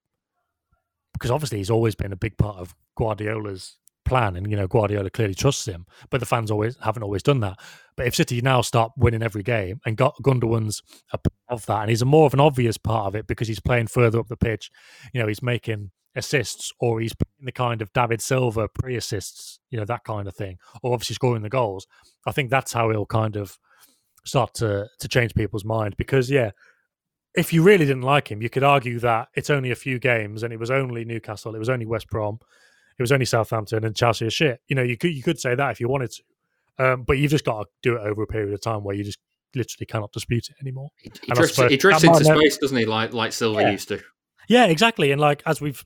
because 1.13 1.31
obviously 1.31 1.59
he's 1.59 1.71
always 1.71 1.95
been 1.95 2.13
a 2.13 2.17
big 2.17 2.37
part 2.37 2.57
of 2.57 2.75
Guardiola's 2.97 3.79
plan, 4.13 4.37
and 4.37 4.51
you 4.51 4.57
know 4.57 4.67
Guardiola 4.67 5.09
clearly 5.09 5.35
trusts 5.35 5.67
him, 5.67 5.87
but 6.11 6.21
the 6.21 6.27
fans 6.27 6.51
always 6.51 6.77
haven't 6.83 7.03
always 7.03 7.23
done 7.23 7.41
that. 7.41 7.59
But 7.97 8.07
if 8.07 8.15
City 8.15 8.43
now 8.43 8.61
start 8.61 8.93
winning 8.97 9.23
every 9.23 9.43
game, 9.43 9.81
and 9.87 9.97
got 9.97 10.15
Gundogan's 10.23 10.83
a 11.13 11.19
part 11.19 11.33
of 11.49 11.65
that, 11.67 11.81
and 11.81 11.91
he's 11.91 12.03
a 12.03 12.07
more 12.07 12.27
of 12.27 12.35
an 12.35 12.41
obvious 12.41 12.77
part 12.77 13.07
of 13.07 13.15
it 13.15 13.27
because 13.27 13.49
he's 13.49 13.61
playing 13.61 13.87
further 13.87 14.21
up 14.21 14.29
the 14.29 14.37
pitch, 14.37 14.71
you 15.15 15.21
know, 15.21 15.29
he's 15.29 15.43
making 15.43 15.91
assists 16.15 16.73
or 16.79 17.01
he's 17.01 17.15
playing 17.15 17.47
the 17.47 17.53
kind 17.53 17.81
of 17.81 17.91
David 17.95 18.21
Silva 18.21 18.69
pre-assists, 18.69 19.59
you 19.71 19.79
know, 19.79 19.87
that 19.87 20.05
kind 20.05 20.29
of 20.29 20.37
thing, 20.37 20.59
or 20.83 20.93
obviously 20.93 21.15
scoring 21.15 21.43
the 21.43 21.49
goals. 21.49 21.87
I 22.27 22.33
think 22.33 22.51
that's 22.51 22.75
how 22.75 22.91
he'll 22.91 23.07
kind 23.07 23.37
of 23.37 23.59
start 24.25 24.53
to 24.55 24.89
to 24.99 25.09
change 25.09 25.35
people's 25.35 25.65
mind 25.65 25.97
because 25.97 26.31
yeah 26.31 26.53
if 27.35 27.53
you 27.53 27.63
really 27.63 27.87
didn't 27.87 28.03
like 28.03 28.31
him, 28.31 28.43
you 28.43 28.51
could 28.51 28.63
argue 28.63 28.99
that 29.01 29.29
it's 29.35 29.51
only 29.51 29.71
a 29.71 29.75
few 29.75 29.99
games 29.99 30.43
and 30.43 30.53
it 30.53 30.59
was 30.59 30.71
only 30.71 31.05
Newcastle, 31.05 31.55
it 31.55 31.59
was 31.59 31.71
only 31.71 31.87
West 31.87 32.09
Brom, 32.09 32.39
it 32.99 33.03
was 33.03 33.13
only 33.13 33.27
Southampton 33.27 33.85
and 33.85 33.97
Chelsea 33.97 34.27
are 34.27 34.31
shit. 34.31 34.61
You 34.69 34.77
know, 34.77 34.83
you 34.83 34.97
could 34.97 35.13
you 35.15 35.23
could 35.23 35.39
say 35.39 35.55
that 35.55 35.71
if 35.71 35.81
you 35.81 35.89
wanted 35.89 36.13
to, 36.13 36.23
um, 36.85 37.03
but 37.05 37.19
you've 37.19 37.31
just 37.31 37.45
got 37.45 37.63
to 37.63 37.69
do 37.83 37.97
it 37.97 38.01
over 38.01 38.23
a 38.23 38.27
period 38.27 38.53
of 38.53 38.61
time 38.61 38.85
where 38.85 38.95
you 38.95 39.05
just 39.05 39.19
literally 39.55 39.87
cannot 39.87 40.13
dispute 40.13 40.49
it 40.49 40.57
anymore. 40.61 40.91
He, 40.97 41.11
he 41.25 41.33
drifts, 41.33 41.57
suppose, 41.57 41.71
he 41.71 41.77
drifts 41.77 42.05
into 42.05 42.25
space, 42.25 42.59
doesn't 42.59 42.77
he? 42.77 42.85
Like 42.85 43.13
like 43.13 43.33
Silva 43.33 43.63
yeah. 43.63 43.71
used 43.71 43.89
to. 43.89 44.03
Yeah, 44.49 44.67
exactly. 44.67 45.13
And 45.13 45.21
like 45.21 45.43
as 45.47 45.61
we've 45.61 45.85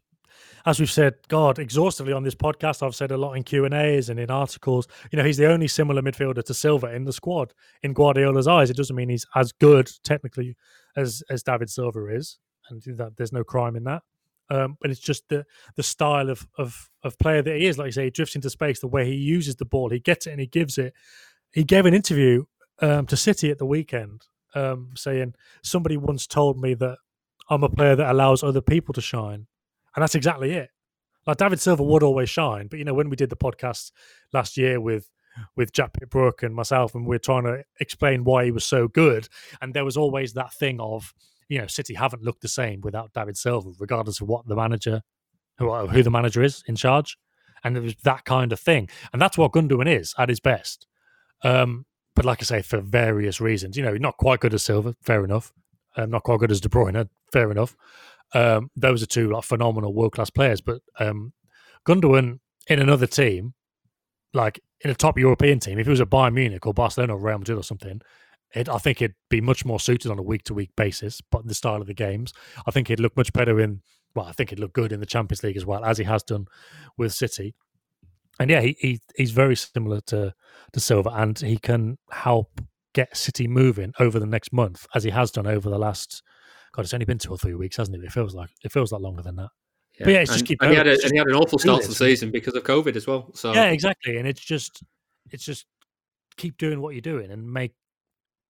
as 0.64 0.80
we've 0.80 0.90
said, 0.90 1.14
God, 1.28 1.58
exhaustively 1.58 2.12
on 2.12 2.24
this 2.24 2.34
podcast, 2.34 2.84
I've 2.84 2.94
said 2.94 3.12
a 3.12 3.16
lot 3.16 3.34
in 3.34 3.44
Q 3.44 3.64
and 3.64 3.74
A's 3.74 4.08
and 4.08 4.18
in 4.18 4.30
articles. 4.30 4.88
You 5.12 5.16
know, 5.16 5.24
he's 5.24 5.36
the 5.36 5.46
only 5.46 5.68
similar 5.68 6.02
midfielder 6.02 6.42
to 6.42 6.54
Silva 6.54 6.92
in 6.92 7.04
the 7.04 7.12
squad. 7.12 7.54
In 7.82 7.92
Guardiola's 7.92 8.48
eyes, 8.48 8.68
it 8.68 8.76
doesn't 8.76 8.96
mean 8.96 9.08
he's 9.08 9.26
as 9.34 9.52
good 9.52 9.90
technically 10.02 10.56
as 10.96 11.22
as 11.30 11.42
David 11.42 11.70
Silva 11.70 12.08
is, 12.14 12.38
and 12.68 12.82
that 12.98 13.16
there's 13.16 13.32
no 13.32 13.44
crime 13.44 13.76
in 13.76 13.84
that. 13.84 14.02
Um, 14.48 14.76
but 14.80 14.90
it's 14.90 15.00
just 15.00 15.28
the 15.28 15.44
the 15.74 15.82
style 15.82 16.30
of 16.30 16.46
of 16.56 16.88
of 17.02 17.18
player 17.18 17.42
that 17.42 17.56
he 17.56 17.66
is. 17.66 17.78
Like 17.78 17.86
you 17.86 17.92
say, 17.92 18.04
he 18.04 18.10
drifts 18.10 18.36
into 18.36 18.50
space. 18.50 18.80
The 18.80 18.86
way 18.86 19.04
he 19.06 19.14
uses 19.14 19.56
the 19.56 19.64
ball, 19.64 19.90
he 19.90 19.98
gets 20.00 20.26
it 20.26 20.30
and 20.30 20.40
he 20.40 20.46
gives 20.46 20.78
it. 20.78 20.94
He 21.52 21.64
gave 21.64 21.86
an 21.86 21.94
interview 21.94 22.44
um, 22.80 23.06
to 23.06 23.16
City 23.16 23.50
at 23.50 23.58
the 23.58 23.66
weekend, 23.66 24.22
um, 24.54 24.90
saying 24.96 25.34
somebody 25.62 25.96
once 25.96 26.26
told 26.26 26.60
me 26.60 26.74
that 26.74 26.98
I'm 27.48 27.64
a 27.64 27.68
player 27.68 27.96
that 27.96 28.10
allows 28.10 28.42
other 28.42 28.60
people 28.60 28.92
to 28.94 29.00
shine 29.00 29.46
and 29.96 30.02
that's 30.02 30.14
exactly 30.14 30.52
it. 30.52 30.70
Like 31.26 31.38
David 31.38 31.60
Silva 31.60 31.82
would 31.82 32.04
always 32.04 32.30
shine, 32.30 32.68
but 32.68 32.78
you 32.78 32.84
know 32.84 32.94
when 32.94 33.10
we 33.10 33.16
did 33.16 33.30
the 33.30 33.36
podcast 33.36 33.90
last 34.32 34.56
year 34.56 34.80
with 34.80 35.10
with 35.56 35.72
Jack 35.72 35.92
Pitt-Brooke 35.94 36.42
and 36.42 36.54
myself, 36.54 36.94
and 36.94 37.06
we 37.06 37.16
are 37.16 37.18
trying 37.18 37.44
to 37.44 37.62
explain 37.80 38.24
why 38.24 38.44
he 38.44 38.50
was 38.50 38.64
so 38.64 38.86
good, 38.86 39.28
and 39.60 39.74
there 39.74 39.84
was 39.84 39.96
always 39.96 40.34
that 40.34 40.52
thing 40.52 40.78
of 40.80 41.12
you 41.48 41.58
know 41.58 41.66
City 41.66 41.94
haven't 41.94 42.22
looked 42.22 42.42
the 42.42 42.48
same 42.48 42.80
without 42.80 43.12
David 43.12 43.36
Silva, 43.36 43.70
regardless 43.78 44.20
of 44.20 44.28
what 44.28 44.46
the 44.46 44.56
manager 44.56 45.02
who, 45.58 45.86
who 45.86 46.02
the 46.02 46.10
manager 46.10 46.42
is 46.42 46.62
in 46.66 46.76
charge, 46.76 47.16
and 47.64 47.76
it 47.76 47.80
was 47.80 47.96
that 48.04 48.24
kind 48.24 48.52
of 48.52 48.60
thing, 48.60 48.88
and 49.12 49.20
that's 49.20 49.38
what 49.38 49.52
Gundogan 49.52 49.88
is 49.88 50.14
at 50.18 50.28
his 50.28 50.40
best. 50.40 50.86
Um, 51.42 51.86
but 52.14 52.24
like 52.24 52.40
I 52.40 52.44
say, 52.44 52.62
for 52.62 52.80
various 52.80 53.40
reasons, 53.40 53.76
you 53.76 53.82
know, 53.82 53.94
not 53.94 54.16
quite 54.16 54.40
good 54.40 54.54
as 54.54 54.64
Silva, 54.64 54.94
fair 55.02 55.22
enough. 55.22 55.52
Um, 55.96 56.10
not 56.10 56.24
quite 56.24 56.40
good 56.40 56.50
as 56.50 56.60
De 56.60 56.68
Bruyne, 56.68 57.08
fair 57.32 57.50
enough. 57.50 57.76
Um, 58.34 58.70
those 58.74 59.02
are 59.02 59.06
two 59.06 59.30
like 59.30 59.44
phenomenal 59.44 59.94
world 59.94 60.12
class 60.12 60.30
players. 60.30 60.60
But 60.60 60.80
um, 60.98 61.32
Gundogan 61.86 62.40
in 62.68 62.80
another 62.80 63.06
team, 63.06 63.54
like 64.32 64.60
in 64.80 64.90
a 64.90 64.94
top 64.94 65.18
European 65.18 65.60
team, 65.60 65.78
if 65.78 65.86
he 65.86 65.90
was 65.90 66.00
at 66.00 66.10
Bayern 66.10 66.34
Munich 66.34 66.66
or 66.66 66.74
Barcelona 66.74 67.14
or 67.14 67.20
Real 67.20 67.38
Madrid 67.38 67.58
or 67.58 67.62
something, 67.62 68.00
it, 68.56 68.68
I 68.68 68.78
think 68.78 69.02
it'd 69.02 69.16
be 69.28 69.40
much 69.40 69.64
more 69.64 69.80
suited 69.80 70.10
on 70.10 70.18
a 70.18 70.22
week 70.22 70.44
to 70.44 70.54
week 70.54 70.70
basis. 70.76 71.20
But 71.20 71.46
the 71.46 71.54
style 71.54 71.80
of 71.80 71.86
the 71.86 71.94
games, 71.94 72.32
I 72.66 72.70
think 72.70 72.88
he'd 72.88 73.00
look 73.00 73.16
much 73.16 73.32
better 73.32 73.60
in. 73.60 73.82
Well, 74.14 74.26
I 74.26 74.32
think 74.32 74.50
he'd 74.50 74.58
look 74.58 74.72
good 74.72 74.92
in 74.92 75.00
the 75.00 75.06
Champions 75.06 75.42
League 75.42 75.56
as 75.56 75.66
well 75.66 75.84
as 75.84 75.98
he 75.98 76.04
has 76.04 76.22
done 76.22 76.46
with 76.96 77.12
City. 77.12 77.54
And 78.38 78.50
yeah, 78.50 78.60
he, 78.60 78.76
he 78.80 79.00
he's 79.16 79.30
very 79.30 79.56
similar 79.56 80.00
to 80.06 80.34
to 80.72 80.80
Silva, 80.80 81.10
and 81.10 81.38
he 81.38 81.58
can 81.58 81.98
help 82.10 82.60
get 82.94 83.16
City 83.16 83.46
moving 83.46 83.92
over 84.00 84.18
the 84.18 84.26
next 84.26 84.52
month 84.52 84.86
as 84.94 85.04
he 85.04 85.10
has 85.10 85.30
done 85.30 85.46
over 85.46 85.68
the 85.68 85.78
last 85.78 86.22
God, 86.76 86.84
it's 86.84 86.92
only 86.92 87.06
been 87.06 87.18
two 87.18 87.30
or 87.30 87.38
three 87.38 87.54
weeks, 87.54 87.78
hasn't 87.78 87.96
it? 87.96 88.04
It 88.04 88.12
feels 88.12 88.34
like 88.34 88.50
it 88.62 88.70
feels 88.70 88.92
like 88.92 89.00
longer 89.00 89.22
than 89.22 89.36
that. 89.36 89.48
Yeah. 89.98 90.04
But 90.04 90.12
yeah, 90.12 90.18
it's 90.20 90.30
and, 90.30 90.38
just 90.38 90.46
keep. 90.46 90.60
And 90.60 90.70
he, 90.70 90.76
had 90.76 90.86
a, 90.86 90.92
and 90.92 91.10
he 91.10 91.16
had 91.16 91.26
an 91.26 91.34
awful 91.34 91.58
start 91.58 91.82
to 91.82 91.88
the 91.88 91.94
season 91.94 92.30
because 92.30 92.54
of 92.54 92.64
COVID 92.64 92.96
as 92.96 93.06
well. 93.06 93.30
So 93.34 93.54
yeah, 93.54 93.70
exactly. 93.70 94.18
And 94.18 94.28
it's 94.28 94.42
just, 94.42 94.82
it's 95.30 95.44
just 95.44 95.64
keep 96.36 96.58
doing 96.58 96.82
what 96.82 96.94
you're 96.94 97.00
doing 97.00 97.30
and 97.30 97.50
make. 97.50 97.72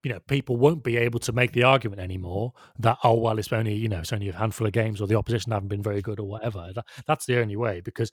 You 0.07 0.13
know, 0.13 0.21
people 0.29 0.57
won't 0.57 0.85
be 0.85 0.97
able 0.99 1.19
to 1.19 1.33
make 1.33 1.51
the 1.51 1.65
argument 1.65 2.01
anymore 2.01 2.53
that 2.79 2.97
oh 3.03 3.15
well, 3.15 3.41
it's 3.41 3.53
only 3.53 3.75
you 3.75 3.89
know 3.89 3.99
it's 3.99 4.13
only 4.13 4.29
a 4.29 4.33
handful 4.33 4.65
of 4.65 4.73
games 4.73 5.01
or 5.01 5.09
the 5.09 5.17
opposition 5.17 5.51
haven't 5.51 5.67
been 5.67 5.83
very 5.83 6.01
good 6.01 6.21
or 6.21 6.29
whatever. 6.29 6.71
That, 6.73 6.85
that's 7.09 7.27
the 7.27 7.41
only 7.41 7.57
way 7.57 7.81
because 7.81 8.13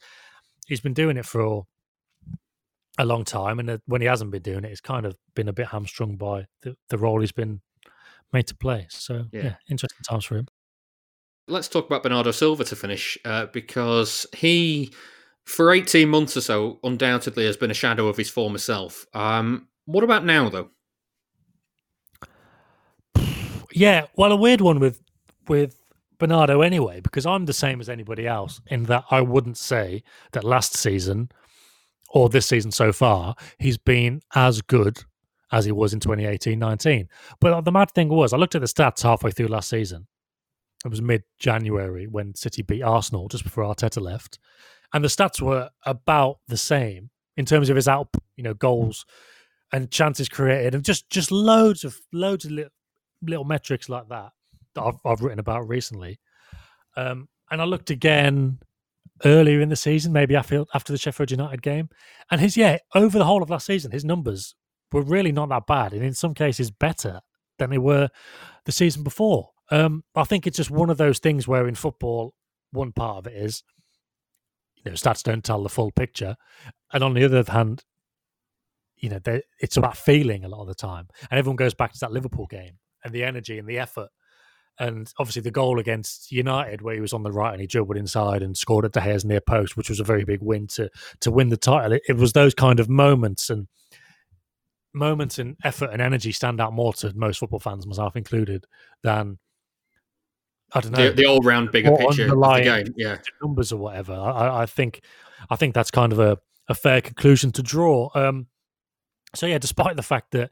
he's 0.66 0.82
been 0.82 0.96
doing 0.96 1.18
it 1.18 1.26
for 1.28 1.62
a 2.98 3.06
long 3.06 3.24
time, 3.24 3.60
and 3.60 3.80
when 3.86 4.02
he 4.02 4.08
hasn't 4.08 4.32
been 4.32 4.42
doing 4.42 4.64
it, 4.64 4.72
it's 4.72 4.82
kind 4.82 5.06
of 5.06 5.16
been 5.36 5.48
a 5.48 5.54
bit 5.54 5.68
hamstrung 5.68 6.16
by 6.16 6.48
the, 6.64 6.76
the 6.90 6.98
role 6.98 7.20
he's 7.22 7.32
been 7.32 7.62
made 8.32 8.48
to 8.48 8.56
play. 8.56 8.88
So 8.90 9.26
yeah, 9.32 9.44
yeah 9.44 9.56
interesting 9.70 10.04
times 10.10 10.26
for 10.26 10.38
him. 10.38 10.48
Let's 11.48 11.68
talk 11.68 11.86
about 11.86 12.02
Bernardo 12.02 12.32
Silva 12.32 12.64
to 12.64 12.76
finish, 12.76 13.20
uh, 13.24 13.46
because 13.54 14.26
he, 14.34 14.92
for 15.46 15.72
eighteen 15.72 16.10
months 16.10 16.36
or 16.36 16.42
so, 16.42 16.80
undoubtedly 16.84 17.46
has 17.46 17.56
been 17.56 17.70
a 17.70 17.76
shadow 17.76 18.08
of 18.08 18.18
his 18.18 18.32
former 18.32 18.58
self. 18.58 19.06
Um, 19.14 19.68
what 19.86 20.04
about 20.04 20.26
now, 20.26 20.50
though? 20.50 20.72
Yeah, 23.74 24.06
well, 24.16 24.32
a 24.32 24.36
weird 24.36 24.62
one 24.62 24.80
with 24.80 25.02
with 25.48 25.80
Bernardo 26.20 26.62
anyway, 26.62 27.02
because 27.02 27.26
I'm 27.26 27.46
the 27.46 27.54
same 27.54 27.82
as 27.82 27.90
anybody 27.90 28.28
else 28.28 28.62
in 28.68 28.84
that 28.84 29.06
I 29.12 29.22
wouldn't 29.22 29.58
say 29.58 30.04
that 30.32 30.44
last 30.44 30.78
season 30.78 31.30
or 32.10 32.30
this 32.30 32.46
season 32.46 32.72
so 32.72 32.94
far 32.94 33.36
he's 33.60 33.78
been 33.78 34.22
as 34.36 34.62
good 34.62 35.04
as 35.52 35.66
he 35.66 35.72
was 35.72 35.94
in 35.94 36.00
2018 36.00 36.58
19. 36.58 37.08
But 37.40 37.54
uh, 37.54 37.62
the 37.62 37.72
mad 37.72 37.92
thing 37.92 38.10
was, 38.10 38.34
I 38.34 38.38
looked 38.38 38.56
at 38.56 38.62
the 38.62 38.68
stats 38.68 39.04
halfway 39.04 39.32
through 39.32 39.48
last 39.48 39.70
season. 39.70 40.08
It 40.86 40.90
was 40.90 41.02
mid 41.02 41.24
January 41.40 42.08
when 42.08 42.36
City 42.36 42.62
beat 42.62 42.82
Arsenal 42.84 43.28
just 43.28 43.44
before 43.44 43.64
Arteta 43.64 44.02
left. 44.02 44.40
And 44.94 45.04
the 45.04 45.10
stats 45.10 45.42
were 45.42 45.70
about 45.86 46.40
the 46.48 46.58
same 46.58 47.10
in 47.36 47.46
terms 47.46 47.70
of 47.70 47.76
his 47.76 47.88
output, 47.88 48.24
you 48.36 48.44
know, 48.44 48.54
goals 48.54 49.06
and 49.72 49.90
chances 49.90 50.30
created, 50.30 50.76
and 50.76 50.84
just 50.84 51.10
just 51.10 51.32
loads 51.32 51.84
of 51.84 52.00
loads 52.12 52.46
of 52.46 52.52
little, 52.52 52.72
little 53.26 53.46
metrics 53.46 53.90
like 53.90 54.10
that 54.10 54.32
that 54.76 54.82
I've, 54.82 55.00
I've 55.06 55.22
written 55.22 55.40
about 55.40 55.68
recently. 55.68 56.20
Um, 56.96 57.28
and 57.52 57.62
I 57.62 57.66
looked 57.66 57.90
again 57.90 58.60
earlier 59.26 59.62
in 59.62 59.70
the 59.70 59.76
season, 59.76 60.14
maybe 60.14 60.36
after 60.36 60.66
after 60.74 60.92
the 60.92 60.98
Sheffield 60.98 61.32
United 61.32 61.62
game, 61.62 61.90
and 62.32 62.42
his 62.42 62.58
yeah 62.58 62.78
over 62.96 63.18
the 63.18 63.26
whole 63.26 63.44
of 63.44 63.50
last 63.50 63.66
season, 63.66 63.92
his 63.92 64.06
numbers 64.06 64.56
were 64.92 65.02
really 65.02 65.32
not 65.32 65.50
that 65.50 65.68
bad, 65.68 65.94
and 65.94 66.04
in 66.04 66.14
some 66.14 66.34
cases 66.34 66.72
better 66.72 67.22
than 67.60 67.70
they 67.70 67.78
were 67.78 68.10
the 68.66 68.72
season 68.72 69.04
before. 69.04 69.50
Um, 69.72 70.04
I 70.16 70.24
think 70.24 70.46
it's 70.46 70.58
just 70.58 70.72
one 70.72 70.90
of 70.90 70.98
those 70.98 71.20
things 71.20 71.48
where 71.48 71.68
in 71.68 71.76
football, 71.76 72.34
one 72.72 72.92
part 72.92 73.18
of 73.18 73.28
it 73.28 73.36
is, 73.36 73.64
you 74.84 74.92
know, 74.92 74.96
stats 74.96 75.24
don't 75.24 75.44
tell 75.44 75.64
the 75.64 75.70
full 75.70 75.92
picture, 75.92 76.36
and 76.92 77.04
on 77.04 77.14
the 77.14 77.24
other 77.24 77.44
hand, 77.48 77.84
you 78.98 79.10
know, 79.10 79.20
it's 79.60 79.78
about 79.78 79.98
feeling 79.98 80.44
a 80.44 80.50
lot 80.50 80.62
of 80.62 80.68
the 80.68 80.76
time, 80.76 81.08
and 81.30 81.40
everyone 81.40 81.56
goes 81.56 81.74
back 81.74 81.94
to 81.94 82.00
that 82.02 82.12
Liverpool 82.12 82.48
game 82.48 82.78
and 83.04 83.14
the 83.14 83.24
energy 83.24 83.60
and 83.60 83.68
the 83.68 83.80
effort. 83.80 84.10
And 84.80 85.12
obviously, 85.20 85.44
the 85.44 85.52
goal 85.52 85.80
against 85.80 86.32
United, 86.32 86.82
where 86.82 86.96
he 86.96 87.02
was 87.02 87.14
on 87.14 87.22
the 87.22 87.32
right 87.32 87.52
and 87.52 87.62
he 87.62 87.68
dribbled 87.68 87.98
inside 87.98 88.42
and 88.42 88.58
scored 88.58 88.86
at 88.86 88.94
De 88.94 89.02
Gea's 89.02 89.24
near 89.24 89.42
post, 89.42 89.78
which 89.78 89.90
was 89.90 90.00
a 90.00 90.04
very 90.04 90.24
big 90.24 90.42
win 90.42 90.66
to 90.68 90.90
to 91.22 91.32
win 91.32 91.50
the 91.50 91.58
title. 91.58 91.94
It, 91.94 92.02
it 92.10 92.18
was 92.18 92.34
those 92.34 92.56
kind 92.56 92.80
of 92.80 92.90
moments, 92.90 93.52
and 93.52 93.68
moments 94.94 95.38
and 95.38 95.58
effort 95.64 95.92
and 95.92 96.02
energy 96.02 96.32
stand 96.32 96.60
out 96.60 96.74
more 96.74 96.94
to 96.94 97.14
most 97.16 97.38
football 97.38 97.60
fans, 97.60 97.86
myself 97.86 98.16
included, 98.16 98.66
than 99.04 99.38
I 100.74 100.82
don't 100.82 100.92
know 100.92 101.10
the, 101.10 101.14
the 101.14 101.26
all 101.26 101.40
round 101.42 101.72
bigger 101.72 101.96
picture 101.96 102.24
of 102.24 102.40
the 102.40 102.62
game, 102.64 102.94
yeah, 102.98 103.18
numbers 103.42 103.72
or 103.72 103.78
whatever. 103.78 104.14
I, 104.14 104.64
I, 104.64 104.66
think 104.66 105.02
I 105.50 105.56
think 105.56 105.76
that's 105.76 105.92
kind 105.92 106.12
of 106.12 106.20
a, 106.20 106.38
a 106.68 106.74
fair 106.74 107.02
conclusion 107.02 107.52
to 107.54 107.64
draw. 107.64 108.10
Um, 108.16 108.48
so 109.36 109.46
yeah, 109.46 109.60
despite 109.60 109.96
the 109.96 110.04
fact 110.04 110.32
that 110.32 110.52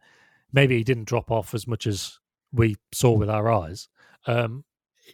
maybe 0.54 0.78
he 0.78 0.84
didn't 0.84 1.06
drop 1.06 1.32
off 1.32 1.54
as 1.56 1.68
much 1.68 1.88
as 1.88 2.20
we 2.52 2.76
saw 2.94 3.12
with 3.12 3.30
our 3.30 3.52
eyes, 3.52 3.90
um, 4.28 4.64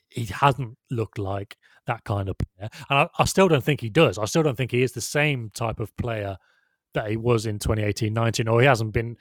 he 0.10 0.26
hasn't 0.26 0.78
looked 0.90 1.18
like 1.18 1.58
that 1.86 2.04
kind 2.04 2.30
of 2.30 2.36
player, 2.38 2.70
and 2.90 3.00
I, 3.00 3.10
I 3.20 3.26
still 3.26 3.48
don't 3.48 3.64
think 3.64 3.82
he 3.82 3.90
does. 3.90 4.18
I 4.18 4.26
still 4.26 4.44
don't 4.44 4.56
think 4.56 4.72
he 4.72 4.84
is 4.84 4.92
the 4.92 5.02
same 5.02 5.52
type 5.54 5.80
of 5.80 5.96
player 5.98 6.38
that 6.94 7.10
he 7.10 7.18
was 7.18 7.46
in 7.46 7.60
2018 7.60 8.14
19, 8.14 8.48
or 8.48 8.62
he 8.62 8.68
hasn't 8.68 8.94
been 8.94 9.18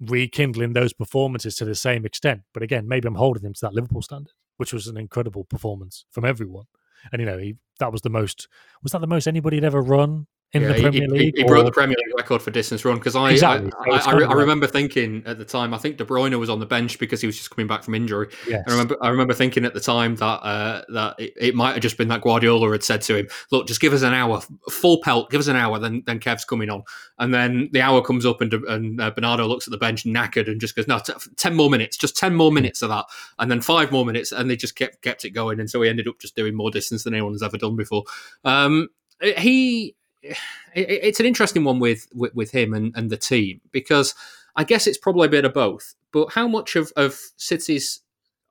rekindling 0.00 0.72
those 0.72 0.92
performances 0.92 1.54
to 1.56 1.64
the 1.64 1.74
same 1.74 2.04
extent. 2.04 2.42
But 2.52 2.62
again, 2.62 2.88
maybe 2.88 3.06
I'm 3.06 3.14
holding 3.14 3.44
him 3.44 3.54
to 3.54 3.60
that 3.62 3.74
Liverpool 3.74 4.02
standard, 4.02 4.32
which 4.56 4.72
was 4.72 4.86
an 4.86 4.96
incredible 4.96 5.44
performance 5.44 6.04
from 6.10 6.24
everyone. 6.24 6.64
And 7.12 7.20
you 7.20 7.26
know, 7.26 7.38
he 7.38 7.56
that 7.78 7.92
was 7.92 8.02
the 8.02 8.10
most 8.10 8.48
was 8.82 8.92
that 8.92 9.00
the 9.00 9.06
most 9.06 9.26
anybody 9.26 9.56
had 9.56 9.64
ever 9.64 9.80
run 9.80 10.26
in 10.52 10.62
Yeah, 10.62 10.68
the 10.68 10.74
he- 10.74 10.80
Premier 10.82 11.00
he, 11.02 11.06
League. 11.08 11.36
He, 11.36 11.44
broke 11.44 11.60
or- 11.60 11.64
the 11.64 11.70
Premier 11.72 11.96
League 11.96 12.16
record 12.16 12.42
for 12.42 12.50
distance 12.50 12.84
run 12.84 12.96
because 12.96 13.14
I, 13.14 13.30
Exactly. 13.30 13.70
I, 13.86 13.90
I, 13.90 13.98
I, 13.98 14.22
I 14.24 14.32
remember 14.32 14.66
thinking 14.66 15.22
at 15.24 15.38
the 15.38 15.44
time. 15.44 15.72
I 15.72 15.78
think 15.78 15.96
De 15.96 16.04
Bruyne 16.04 16.36
was 16.40 16.50
on 16.50 16.58
the 16.58 16.66
bench 16.66 16.98
because 16.98 17.20
he 17.20 17.26
was 17.28 17.36
just 17.36 17.50
coming 17.50 17.68
back 17.68 17.84
from 17.84 17.94
injury. 17.94 18.28
Yes. 18.48 18.64
I 18.66 18.70
remember. 18.72 18.96
I 19.00 19.08
remember 19.10 19.32
thinking 19.32 19.64
at 19.64 19.74
the 19.74 19.80
time 19.80 20.16
that 20.16 20.24
uh, 20.26 20.82
that 20.88 21.14
it, 21.20 21.34
it 21.36 21.54
might 21.54 21.74
have 21.74 21.82
just 21.82 21.96
been 21.96 22.08
that 22.08 22.22
Guardiola 22.22 22.72
had 22.72 22.82
said 22.82 23.00
to 23.02 23.16
him, 23.18 23.28
"Look, 23.52 23.68
just 23.68 23.80
give 23.80 23.92
us 23.92 24.02
an 24.02 24.12
hour, 24.12 24.40
full 24.70 25.00
pelt. 25.02 25.30
Give 25.30 25.38
us 25.40 25.46
an 25.46 25.54
hour, 25.56 25.78
then 25.78 26.02
then 26.06 26.18
Kev's 26.18 26.44
coming 26.44 26.68
on." 26.68 26.82
And 27.18 27.32
then 27.32 27.68
the 27.72 27.82
hour 27.82 28.02
comes 28.02 28.26
up, 28.26 28.40
and 28.40 28.52
and 28.52 29.00
uh, 29.00 29.10
Bernardo 29.12 29.46
looks 29.46 29.68
at 29.68 29.70
the 29.70 29.78
bench 29.78 30.02
knackered 30.04 30.48
and 30.48 30.60
just 30.60 30.74
goes, 30.74 30.88
"No, 30.88 30.98
t- 30.98 31.12
ten 31.36 31.54
more 31.54 31.70
minutes, 31.70 31.96
just 31.96 32.16
ten 32.16 32.34
more 32.34 32.50
minutes 32.50 32.82
of 32.82 32.88
that." 32.88 33.04
And 33.38 33.50
then 33.50 33.60
five 33.60 33.92
more 33.92 34.04
minutes, 34.04 34.32
and 34.32 34.50
they 34.50 34.56
just 34.56 34.74
kept 34.74 35.00
kept 35.02 35.24
it 35.24 35.30
going, 35.30 35.60
and 35.60 35.70
so 35.70 35.80
he 35.82 35.88
ended 35.88 36.08
up 36.08 36.18
just 36.18 36.34
doing 36.34 36.56
more 36.56 36.72
distance 36.72 37.04
than 37.04 37.14
anyone 37.14 37.34
has 37.34 37.42
ever 37.44 37.56
done 37.56 37.76
before. 37.76 38.02
Um, 38.44 38.88
he 39.38 39.94
it's 40.74 41.20
an 41.20 41.26
interesting 41.26 41.64
one 41.64 41.78
with, 41.78 42.06
with 42.14 42.34
with 42.34 42.50
him 42.50 42.74
and, 42.74 42.92
and 42.96 43.10
the 43.10 43.16
team 43.16 43.60
because 43.72 44.14
I 44.56 44.64
guess 44.64 44.86
it's 44.86 44.98
probably 44.98 45.26
a 45.26 45.30
bit 45.30 45.44
of 45.44 45.54
both. 45.54 45.94
But 46.12 46.32
how 46.32 46.48
much 46.48 46.76
of, 46.76 46.92
of 46.96 47.18
City's 47.36 48.00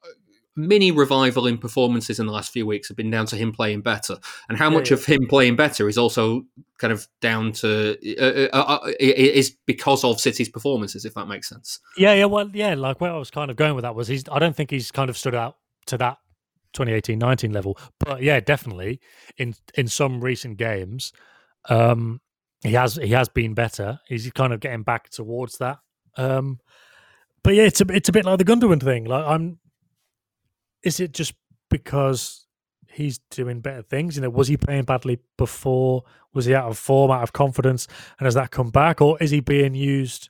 uh, 0.04 0.08
mini 0.56 0.92
revival 0.92 1.46
in 1.46 1.58
performances 1.58 2.20
in 2.20 2.26
the 2.26 2.32
last 2.32 2.52
few 2.54 2.66
weeks 2.66 2.88
have 2.88 2.96
been 2.98 3.12
down 3.12 3.26
to 3.28 3.36
him 3.36 3.52
playing 3.52 3.82
better, 3.82 4.18
and 4.48 4.58
how 4.58 4.70
Yeah, 4.70 4.78
much 4.78 4.92
yeah. 4.92 4.96
of 4.98 5.06
him 5.06 5.28
playing 5.28 5.56
better 5.58 5.88
is 5.90 5.98
also 5.98 6.46
kind 6.78 6.94
of 6.94 7.08
down 7.20 7.52
to 7.52 7.98
uh, 8.18 8.56
uh, 8.56 8.80
uh, 8.86 8.92
is 9.00 9.52
because 9.66 10.04
of 10.06 10.20
City's 10.22 10.48
performances, 10.50 11.04
if 11.06 11.14
that 11.16 11.28
makes 11.28 11.50
sense. 11.50 11.80
Yeah, 11.98 12.14
yeah, 12.14 12.26
well, 12.26 12.50
yeah. 12.54 12.76
Like 12.76 13.02
where 13.02 13.12
I 13.12 13.18
was 13.18 13.30
kind 13.30 13.52
of 13.52 13.58
going 13.58 13.76
with 13.76 13.84
that 13.84 13.96
was 13.96 14.08
he's. 14.08 14.24
I 14.32 14.40
don't 14.40 14.56
think 14.56 14.72
he's 14.72 14.92
kind 14.92 15.10
of 15.10 15.18
stood 15.18 15.36
out 15.36 15.58
to 15.88 15.98
that 15.98 16.18
2018-19 16.74 17.54
level, 17.54 17.78
but 18.00 18.22
yeah, 18.22 18.40
definitely 18.40 19.02
in 19.38 19.56
in 19.76 19.88
some 19.88 20.22
recent 20.22 20.58
games, 20.58 21.12
um, 21.68 22.22
he 22.62 22.74
has 22.74 22.96
he 22.96 23.10
has 23.10 23.30
been 23.30 23.54
better. 23.54 24.00
He's 24.08 24.30
kind 24.32 24.54
of 24.54 24.60
getting 24.60 24.84
back 24.84 25.10
towards 25.10 25.58
that. 25.58 25.80
Um, 26.18 26.60
but 27.44 27.56
yeah, 27.56 27.64
it's 27.64 27.82
a 27.82 27.86
it's 27.90 28.10
a 28.10 28.14
bit 28.14 28.26
like 28.26 28.38
the 28.38 28.46
Gundogan 28.46 28.82
thing. 28.84 29.06
Like 29.06 29.26
I'm, 29.26 29.60
is 30.84 31.00
it 31.00 31.14
just 31.14 31.34
because 31.70 32.46
he's 32.92 33.20
doing 33.32 33.62
better 33.62 33.82
things? 33.82 34.16
You 34.16 34.24
know, 34.24 34.30
was 34.30 34.48
he 34.48 34.58
playing 34.58 34.84
badly 34.84 35.20
before? 35.38 36.04
Was 36.34 36.46
he 36.46 36.54
out 36.54 36.70
of 36.70 36.78
form, 36.78 37.12
out 37.12 37.24
of 37.24 37.34
confidence, 37.34 37.88
and 38.20 38.26
has 38.26 38.36
that 38.36 38.52
come 38.52 38.70
back, 38.70 39.02
or 39.02 39.18
is 39.22 39.32
he 39.32 39.40
being 39.40 39.74
used 39.74 40.30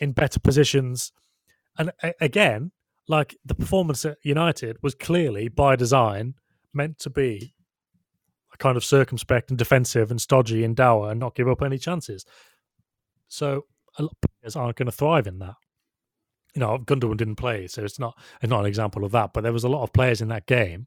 in 0.00 0.12
better 0.12 0.40
positions? 0.40 1.12
And 1.76 1.92
a- 2.02 2.14
again, 2.20 2.72
like 3.08 3.36
the 3.44 3.54
performance 3.54 4.04
at 4.04 4.18
United 4.22 4.78
was 4.82 4.94
clearly 4.94 5.48
by 5.48 5.76
design 5.76 6.34
meant 6.72 6.98
to 7.00 7.10
be 7.10 7.54
kind 8.60 8.76
of 8.76 8.84
circumspect 8.84 9.50
and 9.50 9.58
defensive 9.58 10.10
and 10.10 10.20
stodgy 10.20 10.62
and 10.62 10.76
dour 10.76 11.10
and 11.10 11.18
not 11.18 11.34
give 11.34 11.48
up 11.48 11.62
any 11.62 11.78
chances. 11.78 12.24
So 13.28 13.64
a 13.98 14.02
lot 14.02 14.12
of 14.12 14.30
players 14.40 14.56
aren't 14.56 14.76
going 14.76 14.86
to 14.86 14.92
thrive 14.92 15.26
in 15.26 15.38
that. 15.40 15.54
You 16.54 16.60
know, 16.60 16.78
Gundogan 16.78 17.16
didn't 17.16 17.36
play, 17.36 17.66
so 17.66 17.84
it's 17.84 17.98
not 17.98 18.16
it's 18.42 18.50
not 18.50 18.60
an 18.60 18.66
example 18.66 19.04
of 19.04 19.12
that. 19.12 19.32
But 19.32 19.42
there 19.42 19.52
was 19.52 19.64
a 19.64 19.68
lot 19.68 19.82
of 19.82 19.92
players 19.92 20.20
in 20.20 20.28
that 20.28 20.46
game, 20.46 20.86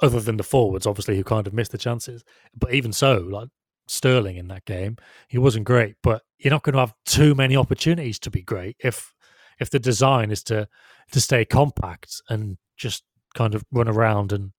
other 0.00 0.20
than 0.20 0.36
the 0.36 0.42
forwards, 0.42 0.86
obviously, 0.86 1.16
who 1.16 1.24
kind 1.24 1.46
of 1.46 1.54
missed 1.54 1.72
the 1.72 1.78
chances. 1.78 2.24
But 2.56 2.74
even 2.74 2.92
so, 2.92 3.18
like 3.18 3.48
Sterling 3.86 4.36
in 4.36 4.48
that 4.48 4.64
game, 4.64 4.96
he 5.28 5.38
wasn't 5.38 5.66
great. 5.66 5.94
But 6.02 6.22
you're 6.38 6.50
not 6.50 6.64
going 6.64 6.74
to 6.74 6.80
have 6.80 6.94
too 7.06 7.34
many 7.34 7.56
opportunities 7.56 8.18
to 8.20 8.30
be 8.30 8.42
great 8.42 8.76
if 8.80 9.14
if 9.60 9.70
the 9.70 9.78
design 9.78 10.32
is 10.32 10.42
to 10.44 10.68
to 11.12 11.20
stay 11.20 11.44
compact 11.44 12.22
and 12.28 12.58
just 12.76 13.04
kind 13.34 13.54
of 13.54 13.64
run 13.70 13.88
around 13.88 14.32
and 14.32 14.52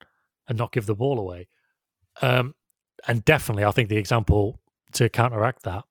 and 0.48 0.58
not 0.58 0.72
give 0.72 0.86
the 0.86 0.96
ball 0.96 1.20
away. 1.20 1.48
Um, 2.22 2.56
and 3.08 3.24
definitely, 3.26 3.66
I 3.66 3.72
think 3.72 3.89
the 3.89 3.98
example 3.98 4.60
to 4.93 5.10
counteract 5.10 5.64
that 5.64 5.84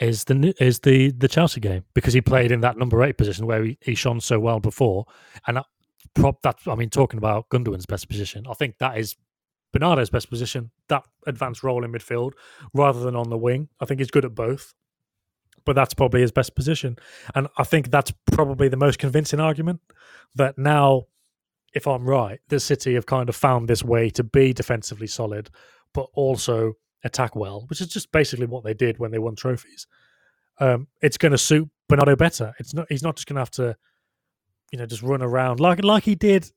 is 0.00 0.24
the 0.24 0.54
is 0.60 0.80
the 0.80 1.10
the 1.10 1.28
Chelsea 1.28 1.60
game 1.60 1.84
because 1.94 2.14
he 2.14 2.20
played 2.20 2.52
in 2.52 2.60
that 2.60 2.76
number 2.76 3.02
eight 3.02 3.18
position 3.18 3.46
where 3.46 3.64
he, 3.64 3.78
he 3.80 3.94
shone 3.94 4.20
so 4.20 4.38
well 4.38 4.60
before, 4.60 5.06
and 5.46 5.56
that 5.56 5.66
prop 6.14 6.42
that 6.42 6.58
I 6.66 6.74
mean, 6.74 6.90
talking 6.90 7.18
about 7.18 7.48
Gundogan's 7.48 7.86
best 7.86 8.08
position, 8.08 8.46
I 8.48 8.54
think 8.54 8.78
that 8.78 8.98
is 8.98 9.16
Bernardo's 9.72 10.10
best 10.10 10.30
position, 10.30 10.70
that 10.88 11.04
advanced 11.26 11.62
role 11.62 11.84
in 11.84 11.92
midfield 11.92 12.32
rather 12.72 13.00
than 13.00 13.16
on 13.16 13.28
the 13.30 13.36
wing. 13.36 13.68
I 13.80 13.84
think 13.84 14.00
he's 14.00 14.10
good 14.10 14.24
at 14.24 14.34
both, 14.34 14.72
but 15.64 15.74
that's 15.74 15.94
probably 15.94 16.20
his 16.20 16.32
best 16.32 16.54
position, 16.54 16.96
and 17.34 17.48
I 17.56 17.64
think 17.64 17.90
that's 17.90 18.12
probably 18.30 18.68
the 18.68 18.76
most 18.76 18.98
convincing 18.98 19.40
argument 19.40 19.80
that 20.36 20.58
now 20.58 21.06
if 21.74 21.86
I'm 21.86 22.08
right, 22.08 22.40
the 22.48 22.60
City 22.60 22.94
have 22.94 23.06
kind 23.06 23.28
of 23.28 23.36
found 23.36 23.68
this 23.68 23.84
way 23.84 24.10
to 24.10 24.24
be 24.24 24.52
defensively 24.52 25.06
solid, 25.06 25.50
but 25.92 26.08
also 26.14 26.74
attack 27.04 27.36
well, 27.36 27.64
which 27.68 27.80
is 27.80 27.88
just 27.88 28.10
basically 28.12 28.46
what 28.46 28.64
they 28.64 28.74
did 28.74 28.98
when 28.98 29.10
they 29.10 29.18
won 29.18 29.36
trophies. 29.36 29.86
Um, 30.60 30.88
it's 31.02 31.18
going 31.18 31.32
to 31.32 31.38
suit 31.38 31.68
Bernardo 31.88 32.16
better. 32.16 32.52
It's 32.58 32.74
not. 32.74 32.86
He's 32.88 33.02
not 33.02 33.16
just 33.16 33.28
going 33.28 33.36
to 33.36 33.40
have 33.40 33.50
to, 33.52 33.76
you 34.72 34.78
know, 34.78 34.86
just 34.86 35.02
run 35.02 35.22
around 35.22 35.60
like 35.60 35.84
like 35.84 36.04
he 36.04 36.14
did 36.14 36.50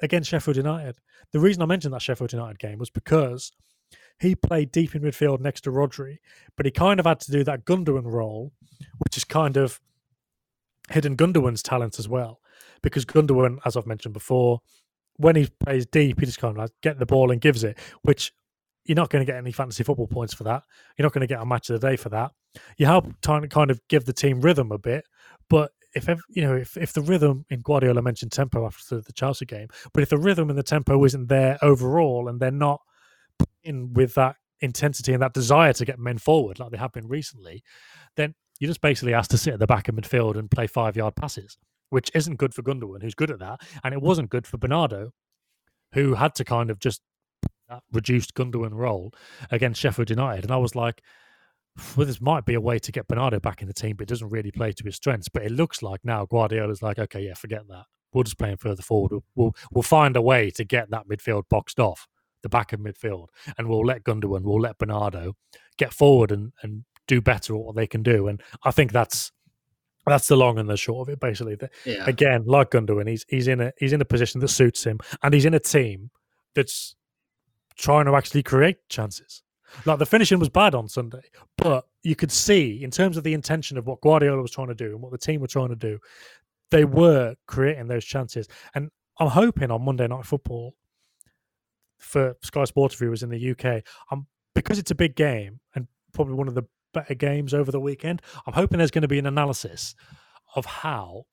against 0.00 0.30
Sheffield 0.30 0.56
United. 0.56 0.98
The 1.32 1.40
reason 1.40 1.62
I 1.62 1.66
mentioned 1.66 1.94
that 1.94 2.02
Sheffield 2.02 2.32
United 2.32 2.58
game 2.58 2.78
was 2.78 2.90
because 2.90 3.52
he 4.20 4.34
played 4.34 4.72
deep 4.72 4.94
in 4.94 5.02
midfield 5.02 5.40
next 5.40 5.62
to 5.62 5.70
Rodri, 5.70 6.18
but 6.56 6.66
he 6.66 6.72
kind 6.72 7.00
of 7.00 7.06
had 7.06 7.20
to 7.20 7.32
do 7.32 7.44
that 7.44 7.64
Gundogan 7.64 8.10
role, 8.10 8.52
which 8.98 9.16
is 9.16 9.24
kind 9.24 9.56
of 9.56 9.80
hidden 10.90 11.16
Gundogan's 11.16 11.62
talent 11.62 11.98
as 11.98 12.08
well 12.08 12.40
because 12.82 13.04
Gundogan, 13.04 13.58
as 13.64 13.76
I've 13.76 13.86
mentioned 13.86 14.14
before, 14.14 14.60
when 15.16 15.36
he 15.36 15.48
plays 15.60 15.86
deep, 15.86 16.20
he 16.20 16.26
just 16.26 16.38
kind 16.38 16.52
of 16.52 16.58
like 16.58 16.70
get 16.82 16.98
the 16.98 17.06
ball 17.06 17.30
and 17.30 17.40
gives 17.40 17.64
it, 17.64 17.78
which 18.02 18.32
you're 18.84 18.96
not 18.96 19.10
going 19.10 19.24
to 19.24 19.30
get 19.30 19.38
any 19.38 19.52
fantasy 19.52 19.82
football 19.82 20.06
points 20.06 20.34
for 20.34 20.44
that. 20.44 20.62
You're 20.96 21.04
not 21.04 21.12
going 21.12 21.26
to 21.26 21.26
get 21.26 21.40
a 21.40 21.46
match 21.46 21.70
of 21.70 21.80
the 21.80 21.88
day 21.88 21.96
for 21.96 22.10
that. 22.10 22.32
You 22.76 22.86
help 22.86 23.06
kind 23.22 23.70
of 23.70 23.80
give 23.88 24.04
the 24.04 24.12
team 24.12 24.40
rhythm 24.40 24.72
a 24.72 24.78
bit, 24.78 25.04
but 25.48 25.72
if 25.94 26.08
you 26.28 26.42
know 26.42 26.54
if, 26.54 26.76
if 26.76 26.92
the 26.92 27.00
rhythm 27.00 27.44
in 27.48 27.60
Guardiola 27.60 28.02
mentioned 28.02 28.32
tempo 28.32 28.66
after 28.66 29.00
the 29.00 29.12
Chelsea 29.12 29.46
game, 29.46 29.68
but 29.92 30.02
if 30.02 30.10
the 30.10 30.18
rhythm 30.18 30.50
and 30.50 30.58
the 30.58 30.62
tempo 30.62 31.02
isn't 31.04 31.28
there 31.28 31.58
overall, 31.62 32.28
and 32.28 32.40
they're 32.40 32.50
not 32.50 32.80
in 33.62 33.92
with 33.94 34.14
that 34.14 34.36
intensity 34.60 35.12
and 35.12 35.22
that 35.22 35.34
desire 35.34 35.72
to 35.72 35.84
get 35.84 35.98
men 35.98 36.18
forward 36.18 36.58
like 36.58 36.70
they 36.70 36.78
have 36.78 36.92
been 36.92 37.08
recently, 37.08 37.62
then 38.16 38.34
you're 38.58 38.68
just 38.68 38.80
basically 38.80 39.14
asked 39.14 39.30
to 39.30 39.38
sit 39.38 39.54
at 39.54 39.58
the 39.58 39.66
back 39.66 39.88
of 39.88 39.94
midfield 39.94 40.36
and 40.36 40.50
play 40.50 40.66
five 40.66 40.96
yard 40.96 41.14
passes 41.16 41.58
which 41.90 42.10
isn't 42.14 42.36
good 42.36 42.54
for 42.54 42.62
Gundogan, 42.62 43.02
who's 43.02 43.14
good 43.14 43.30
at 43.30 43.38
that, 43.38 43.60
and 43.84 43.94
it 43.94 44.02
wasn't 44.02 44.30
good 44.30 44.46
for 44.46 44.58
Bernardo, 44.58 45.12
who 45.92 46.14
had 46.14 46.34
to 46.36 46.44
kind 46.44 46.70
of 46.70 46.78
just 46.78 47.00
that 47.68 47.82
reduced 47.92 48.34
Gundogan 48.34 48.74
role 48.74 49.12
against 49.50 49.80
Sheffield 49.80 50.10
United. 50.10 50.44
And 50.44 50.52
I 50.52 50.56
was 50.56 50.74
like, 50.74 51.02
well, 51.96 52.06
this 52.06 52.20
might 52.20 52.44
be 52.44 52.54
a 52.54 52.60
way 52.60 52.78
to 52.78 52.92
get 52.92 53.08
Bernardo 53.08 53.40
back 53.40 53.60
in 53.60 53.68
the 53.68 53.74
team, 53.74 53.96
but 53.96 54.04
it 54.04 54.08
doesn't 54.08 54.30
really 54.30 54.52
play 54.52 54.72
to 54.72 54.84
his 54.84 54.96
strengths. 54.96 55.28
But 55.28 55.42
it 55.42 55.50
looks 55.50 55.82
like 55.82 56.00
now 56.04 56.24
Guardiola's 56.24 56.82
like, 56.82 56.98
okay, 56.98 57.22
yeah, 57.22 57.34
forget 57.34 57.66
that. 57.68 57.84
We'll 58.12 58.24
just 58.24 58.38
play 58.38 58.50
him 58.50 58.56
further 58.56 58.82
forward. 58.82 59.12
We'll, 59.12 59.24
we'll 59.34 59.56
we'll 59.72 59.82
find 59.82 60.16
a 60.16 60.22
way 60.22 60.50
to 60.52 60.64
get 60.64 60.90
that 60.90 61.08
midfield 61.08 61.48
boxed 61.50 61.80
off, 61.80 62.06
the 62.42 62.48
back 62.48 62.72
of 62.72 62.80
midfield, 62.80 63.28
and 63.58 63.68
we'll 63.68 63.84
let 63.84 64.04
Gundogan, 64.04 64.42
we'll 64.42 64.60
let 64.60 64.78
Bernardo 64.78 65.34
get 65.76 65.92
forward 65.92 66.30
and 66.30 66.52
and 66.62 66.84
do 67.06 67.20
better 67.20 67.54
at 67.54 67.60
what 67.60 67.76
they 67.76 67.86
can 67.86 68.02
do. 68.02 68.28
And 68.28 68.42
I 68.64 68.70
think 68.70 68.92
that's 68.92 69.32
that's 70.06 70.28
the 70.28 70.36
long 70.36 70.58
and 70.58 70.68
the 70.68 70.76
short 70.76 71.08
of 71.08 71.12
it, 71.12 71.20
basically. 71.20 71.56
Yeah. 71.84 72.04
Again, 72.06 72.44
like 72.46 72.70
Gundogan, 72.70 73.08
he's 73.08 73.24
he's 73.28 73.48
in 73.48 73.60
a 73.60 73.72
he's 73.78 73.92
in 73.92 74.00
a 74.00 74.04
position 74.04 74.40
that 74.40 74.48
suits 74.48 74.84
him, 74.84 74.98
and 75.22 75.34
he's 75.34 75.44
in 75.44 75.54
a 75.54 75.60
team 75.60 76.10
that's 76.54 76.94
trying 77.76 78.06
to 78.06 78.14
actually 78.14 78.42
create 78.42 78.76
chances. 78.88 79.42
Like 79.84 79.98
the 79.98 80.06
finishing 80.06 80.38
was 80.38 80.48
bad 80.48 80.74
on 80.74 80.88
Sunday, 80.88 81.22
but 81.58 81.84
you 82.02 82.14
could 82.14 82.30
see 82.30 82.82
in 82.82 82.90
terms 82.90 83.16
of 83.16 83.24
the 83.24 83.34
intention 83.34 83.76
of 83.76 83.86
what 83.86 84.00
Guardiola 84.00 84.40
was 84.40 84.52
trying 84.52 84.68
to 84.68 84.74
do 84.74 84.92
and 84.92 85.02
what 85.02 85.12
the 85.12 85.18
team 85.18 85.40
were 85.40 85.48
trying 85.48 85.68
to 85.68 85.76
do, 85.76 85.98
they 86.70 86.84
were 86.84 87.34
creating 87.46 87.88
those 87.88 88.04
chances. 88.04 88.46
And 88.74 88.90
I'm 89.18 89.28
hoping 89.28 89.70
on 89.70 89.84
Monday 89.84 90.06
Night 90.06 90.24
Football 90.24 90.74
for 91.98 92.36
Sky 92.42 92.64
Sports 92.64 92.94
viewers 92.94 93.22
in 93.22 93.28
the 93.28 93.50
UK, 93.50 93.82
I'm 94.10 94.20
um, 94.20 94.26
because 94.54 94.78
it's 94.78 94.90
a 94.90 94.94
big 94.94 95.16
game 95.16 95.60
and 95.74 95.86
probably 96.14 96.34
one 96.34 96.48
of 96.48 96.54
the 96.54 96.62
better 96.96 97.14
games 97.14 97.54
over 97.54 97.70
the 97.70 97.80
weekend. 97.80 98.20
I'm 98.46 98.54
hoping 98.54 98.78
there's 98.78 98.90
going 98.90 99.02
to 99.02 99.08
be 99.08 99.18
an 99.18 99.26
analysis 99.26 99.94
of 100.56 100.64
how 100.64 101.26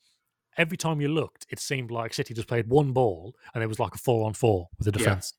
every 0.57 0.77
time 0.77 1.01
you 1.01 1.07
looked, 1.07 1.45
it 1.49 1.59
seemed 1.59 1.89
like 1.89 2.13
City 2.13 2.33
just 2.33 2.47
played 2.47 2.67
one 2.67 2.91
ball 2.91 3.33
and 3.53 3.63
it 3.63 3.67
was 3.67 3.79
like 3.79 3.95
a 3.95 3.97
four 3.97 4.25
on 4.27 4.33
four 4.33 4.67
with 4.77 4.85
the 4.85 4.99
Yeah. 4.99 5.05
defense. 5.05 5.33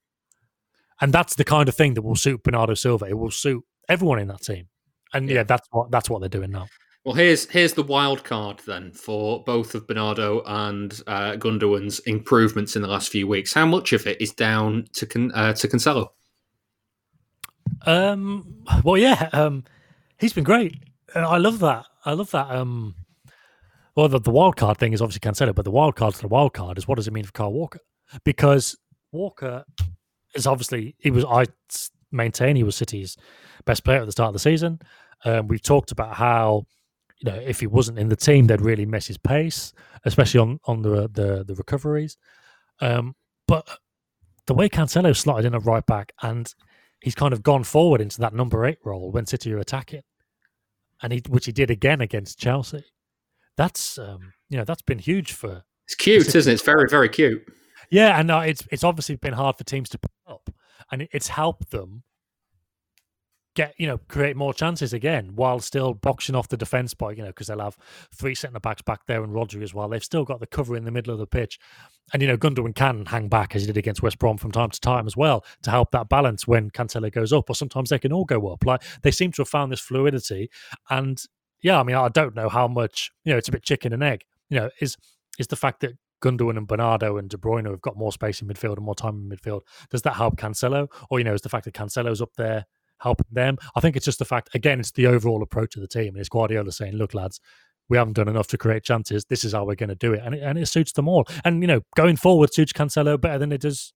And 1.00 1.12
that's 1.12 1.34
the 1.34 1.44
kind 1.44 1.68
of 1.68 1.74
thing 1.74 1.94
that 1.94 2.02
will 2.02 2.16
suit 2.16 2.42
Bernardo 2.42 2.74
Silva. 2.74 3.04
It 3.06 3.18
will 3.18 3.30
suit 3.30 3.62
everyone 3.88 4.18
in 4.18 4.28
that 4.28 4.42
team. 4.42 4.68
And 5.12 5.28
yeah, 5.28 5.42
that's 5.44 5.68
what 5.70 5.90
that's 5.90 6.08
what 6.10 6.20
they're 6.20 6.28
doing 6.40 6.50
now. 6.50 6.66
Well, 7.04 7.14
here's 7.14 7.44
here's 7.50 7.74
the 7.74 7.82
wild 7.82 8.24
card 8.24 8.60
then 8.66 8.92
for 8.92 9.44
both 9.44 9.74
of 9.74 9.86
Bernardo 9.86 10.42
and 10.46 10.98
uh, 11.06 11.36
Gundogan's 11.36 11.98
improvements 12.00 12.76
in 12.76 12.82
the 12.82 12.88
last 12.88 13.10
few 13.10 13.26
weeks. 13.28 13.52
How 13.52 13.66
much 13.66 13.92
of 13.92 14.06
it 14.06 14.20
is 14.20 14.32
down 14.32 14.86
to 14.94 15.30
uh, 15.34 15.52
to 15.52 15.68
Cancelo? 15.68 16.08
Um, 17.86 18.62
well, 18.82 18.96
yeah, 18.96 19.28
um, 19.32 19.64
he's 20.24 20.32
been 20.32 20.42
great. 20.42 20.74
I 21.14 21.36
love 21.36 21.58
that. 21.58 21.84
I 22.06 22.14
love 22.14 22.30
that. 22.30 22.50
Um, 22.50 22.94
well, 23.94 24.08
the, 24.08 24.18
the 24.18 24.30
wild 24.30 24.56
card 24.56 24.78
thing 24.78 24.94
is 24.94 25.02
obviously 25.02 25.20
Cancelo, 25.20 25.54
but 25.54 25.66
the 25.66 25.70
wild 25.70 25.96
card 25.96 26.14
to 26.14 26.20
the 26.22 26.28
wild 26.28 26.54
card 26.54 26.78
is 26.78 26.88
what 26.88 26.96
does 26.96 27.06
it 27.06 27.12
mean 27.12 27.24
for 27.24 27.32
Kyle 27.32 27.52
Walker? 27.52 27.80
Because 28.24 28.74
Walker 29.12 29.64
is 30.34 30.46
obviously 30.46 30.96
he 30.98 31.10
was 31.10 31.26
I 31.26 31.44
maintain 32.10 32.56
he 32.56 32.62
was 32.62 32.74
City's 32.74 33.18
best 33.66 33.84
player 33.84 34.00
at 34.00 34.06
the 34.06 34.12
start 34.12 34.28
of 34.28 34.32
the 34.32 34.38
season. 34.38 34.80
Um, 35.26 35.46
we've 35.46 35.62
talked 35.62 35.92
about 35.92 36.14
how 36.14 36.66
you 37.18 37.30
know 37.30 37.38
if 37.38 37.60
he 37.60 37.66
wasn't 37.66 37.98
in 37.98 38.08
the 38.08 38.16
team, 38.16 38.46
they'd 38.46 38.62
really 38.62 38.86
miss 38.86 39.06
his 39.06 39.18
pace, 39.18 39.74
especially 40.06 40.40
on 40.40 40.58
on 40.64 40.80
the 40.80 41.08
the, 41.12 41.44
the 41.46 41.54
recoveries. 41.54 42.16
Um, 42.80 43.14
but 43.46 43.68
the 44.46 44.54
way 44.54 44.70
Cancelo 44.70 45.14
slotted 45.14 45.44
in 45.44 45.54
a 45.54 45.60
right 45.60 45.84
back 45.84 46.12
and 46.22 46.52
he's 47.02 47.14
kind 47.14 47.34
of 47.34 47.42
gone 47.42 47.64
forward 47.64 48.00
into 48.00 48.20
that 48.20 48.32
number 48.32 48.64
eight 48.64 48.78
role 48.84 49.10
when 49.10 49.26
City 49.26 49.52
are 49.52 49.58
attacking, 49.58 50.02
and 51.02 51.12
he 51.12 51.22
which 51.28 51.46
he 51.46 51.52
did 51.52 51.70
again 51.70 52.00
against 52.00 52.38
Chelsea. 52.38 52.84
That's 53.56 53.98
um, 53.98 54.32
you 54.48 54.56
know 54.56 54.64
that's 54.64 54.82
been 54.82 54.98
huge 54.98 55.32
for. 55.32 55.64
It's 55.86 55.94
cute, 55.94 56.34
isn't 56.34 56.50
it? 56.50 56.54
It's 56.54 56.62
very 56.62 56.88
very 56.88 57.08
cute. 57.08 57.42
Yeah, 57.90 58.18
and 58.18 58.30
uh, 58.30 58.42
it's 58.46 58.66
it's 58.70 58.84
obviously 58.84 59.16
been 59.16 59.34
hard 59.34 59.56
for 59.56 59.64
teams 59.64 59.88
to 59.90 59.98
put 59.98 60.10
up, 60.26 60.50
and 60.90 61.02
it, 61.02 61.10
it's 61.12 61.28
helped 61.28 61.70
them 61.70 62.02
get 63.54 63.74
you 63.78 63.86
know 63.86 63.98
create 64.08 64.36
more 64.36 64.52
chances 64.52 64.92
again 64.92 65.30
while 65.34 65.60
still 65.60 65.94
boxing 65.94 66.34
off 66.34 66.48
the 66.48 66.56
defense 66.56 66.92
by 66.94 67.12
you 67.12 67.22
know 67.22 67.28
because 67.28 67.46
they'll 67.46 67.60
have 67.60 67.76
three 68.14 68.34
centre 68.34 68.60
backs 68.60 68.82
back 68.82 69.06
there 69.06 69.22
and 69.22 69.32
Rodri 69.32 69.62
as 69.62 69.72
well. 69.72 69.88
They've 69.88 70.04
still 70.04 70.24
got 70.24 70.40
the 70.40 70.46
cover 70.46 70.76
in 70.76 70.84
the 70.84 70.90
middle 70.90 71.12
of 71.12 71.18
the 71.18 71.26
pitch, 71.26 71.58
and 72.12 72.20
you 72.20 72.28
know 72.28 72.36
Gundogan 72.36 72.74
can 72.74 73.06
hang 73.06 73.28
back 73.28 73.54
as 73.54 73.62
he 73.62 73.66
did 73.66 73.76
against 73.76 74.02
West 74.02 74.18
Brom 74.18 74.36
from 74.36 74.52
time 74.52 74.70
to 74.70 74.80
time 74.80 75.06
as 75.06 75.16
well 75.16 75.44
to 75.62 75.70
help 75.70 75.90
that 75.92 76.08
balance 76.08 76.46
when 76.46 76.70
Cancelo 76.70 77.10
goes 77.10 77.32
up, 77.32 77.48
or 77.48 77.54
sometimes 77.54 77.90
they 77.90 77.98
can 77.98 78.12
all 78.12 78.24
go 78.24 78.48
up. 78.48 78.64
Like 78.64 78.82
they 79.02 79.10
seem 79.10 79.32
to 79.32 79.42
have 79.42 79.48
found 79.48 79.72
this 79.72 79.80
fluidity, 79.80 80.50
and 80.90 81.22
yeah, 81.62 81.78
I 81.78 81.82
mean 81.82 81.96
I 81.96 82.08
don't 82.08 82.34
know 82.34 82.48
how 82.48 82.68
much 82.68 83.12
you 83.24 83.32
know 83.32 83.38
it's 83.38 83.48
a 83.48 83.52
bit 83.52 83.62
chicken 83.62 83.92
and 83.92 84.02
egg. 84.02 84.24
You 84.48 84.60
know 84.60 84.70
is 84.80 84.96
is 85.38 85.46
the 85.46 85.56
fact 85.56 85.80
that 85.80 85.92
Gundogan 86.22 86.56
and 86.56 86.66
Bernardo 86.66 87.18
and 87.18 87.28
De 87.28 87.36
Bruyne 87.36 87.68
have 87.68 87.82
got 87.82 87.98
more 87.98 88.12
space 88.12 88.40
in 88.40 88.48
midfield 88.48 88.76
and 88.76 88.86
more 88.86 88.94
time 88.94 89.30
in 89.30 89.36
midfield. 89.36 89.60
Does 89.90 90.02
that 90.02 90.14
help 90.14 90.36
Cancelo? 90.36 90.88
Or, 91.10 91.18
you 91.18 91.24
know, 91.24 91.34
is 91.34 91.42
the 91.42 91.50
fact 91.50 91.66
that 91.66 91.74
Cancelo's 91.74 92.22
up 92.22 92.30
there 92.38 92.64
helping 93.04 93.26
them? 93.30 93.56
I 93.76 93.80
think 93.80 93.94
it's 93.94 94.04
just 94.04 94.18
the 94.18 94.24
fact, 94.24 94.52
again, 94.54 94.80
it's 94.80 94.90
the 94.90 95.06
overall 95.06 95.42
approach 95.42 95.76
of 95.76 95.82
the 95.82 95.88
team. 95.88 96.08
And 96.08 96.18
it's 96.18 96.28
Guardiola 96.28 96.72
saying, 96.72 96.94
look, 96.94 97.14
lads, 97.14 97.38
we 97.88 97.96
haven't 97.96 98.14
done 98.14 98.28
enough 98.28 98.48
to 98.48 98.58
create 98.58 98.82
chances. 98.82 99.26
This 99.26 99.44
is 99.44 99.52
how 99.52 99.64
we're 99.64 99.76
going 99.76 99.90
to 99.90 99.94
do 99.94 100.12
it. 100.12 100.22
And 100.24 100.34
it, 100.34 100.42
and 100.42 100.58
it 100.58 100.66
suits 100.66 100.92
them 100.92 101.06
all. 101.06 101.24
And, 101.44 101.62
you 101.62 101.68
know, 101.68 101.82
going 101.94 102.16
forward 102.16 102.52
suits 102.52 102.72
Cancelo 102.72 103.20
better 103.20 103.38
than 103.38 103.52
it 103.52 103.60
does 103.60 103.92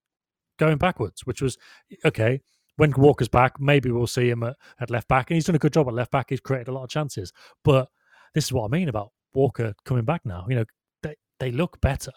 going 0.58 0.78
backwards, 0.78 1.22
which 1.24 1.42
was, 1.42 1.56
okay, 2.04 2.40
when 2.76 2.92
Walker's 2.96 3.28
back, 3.28 3.58
maybe 3.58 3.90
we'll 3.90 4.06
see 4.06 4.30
him 4.30 4.42
at, 4.44 4.56
at 4.80 4.90
left 4.90 5.08
back. 5.08 5.30
And 5.30 5.36
he's 5.36 5.46
done 5.46 5.56
a 5.56 5.58
good 5.58 5.72
job 5.72 5.88
at 5.88 5.94
left 5.94 6.12
back. 6.12 6.26
He's 6.28 6.40
created 6.40 6.68
a 6.68 6.72
lot 6.72 6.84
of 6.84 6.90
chances. 6.90 7.32
But 7.64 7.88
this 8.34 8.44
is 8.44 8.52
what 8.52 8.66
I 8.66 8.68
mean 8.68 8.88
about 8.88 9.10
Walker 9.34 9.74
coming 9.84 10.04
back 10.04 10.24
now. 10.24 10.46
You 10.48 10.56
know, 10.56 10.64
they, 11.02 11.14
they 11.40 11.50
look 11.50 11.80
better 11.80 12.12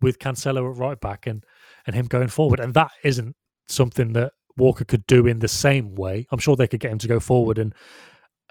with 0.00 0.18
Cancelo 0.18 0.70
at 0.70 0.78
right 0.78 1.00
back 1.00 1.26
and 1.26 1.44
and 1.86 1.96
him 1.96 2.06
going 2.06 2.28
forward. 2.28 2.60
And 2.60 2.74
that 2.74 2.90
isn't 3.04 3.36
something 3.68 4.12
that 4.12 4.32
Walker 4.56 4.84
could 4.84 5.06
do 5.06 5.26
in 5.26 5.40
the 5.40 5.48
same 5.48 5.94
way. 5.94 6.26
I'm 6.30 6.38
sure 6.38 6.56
they 6.56 6.68
could 6.68 6.80
get 6.80 6.92
him 6.92 6.98
to 6.98 7.08
go 7.08 7.20
forward 7.20 7.58
and 7.58 7.74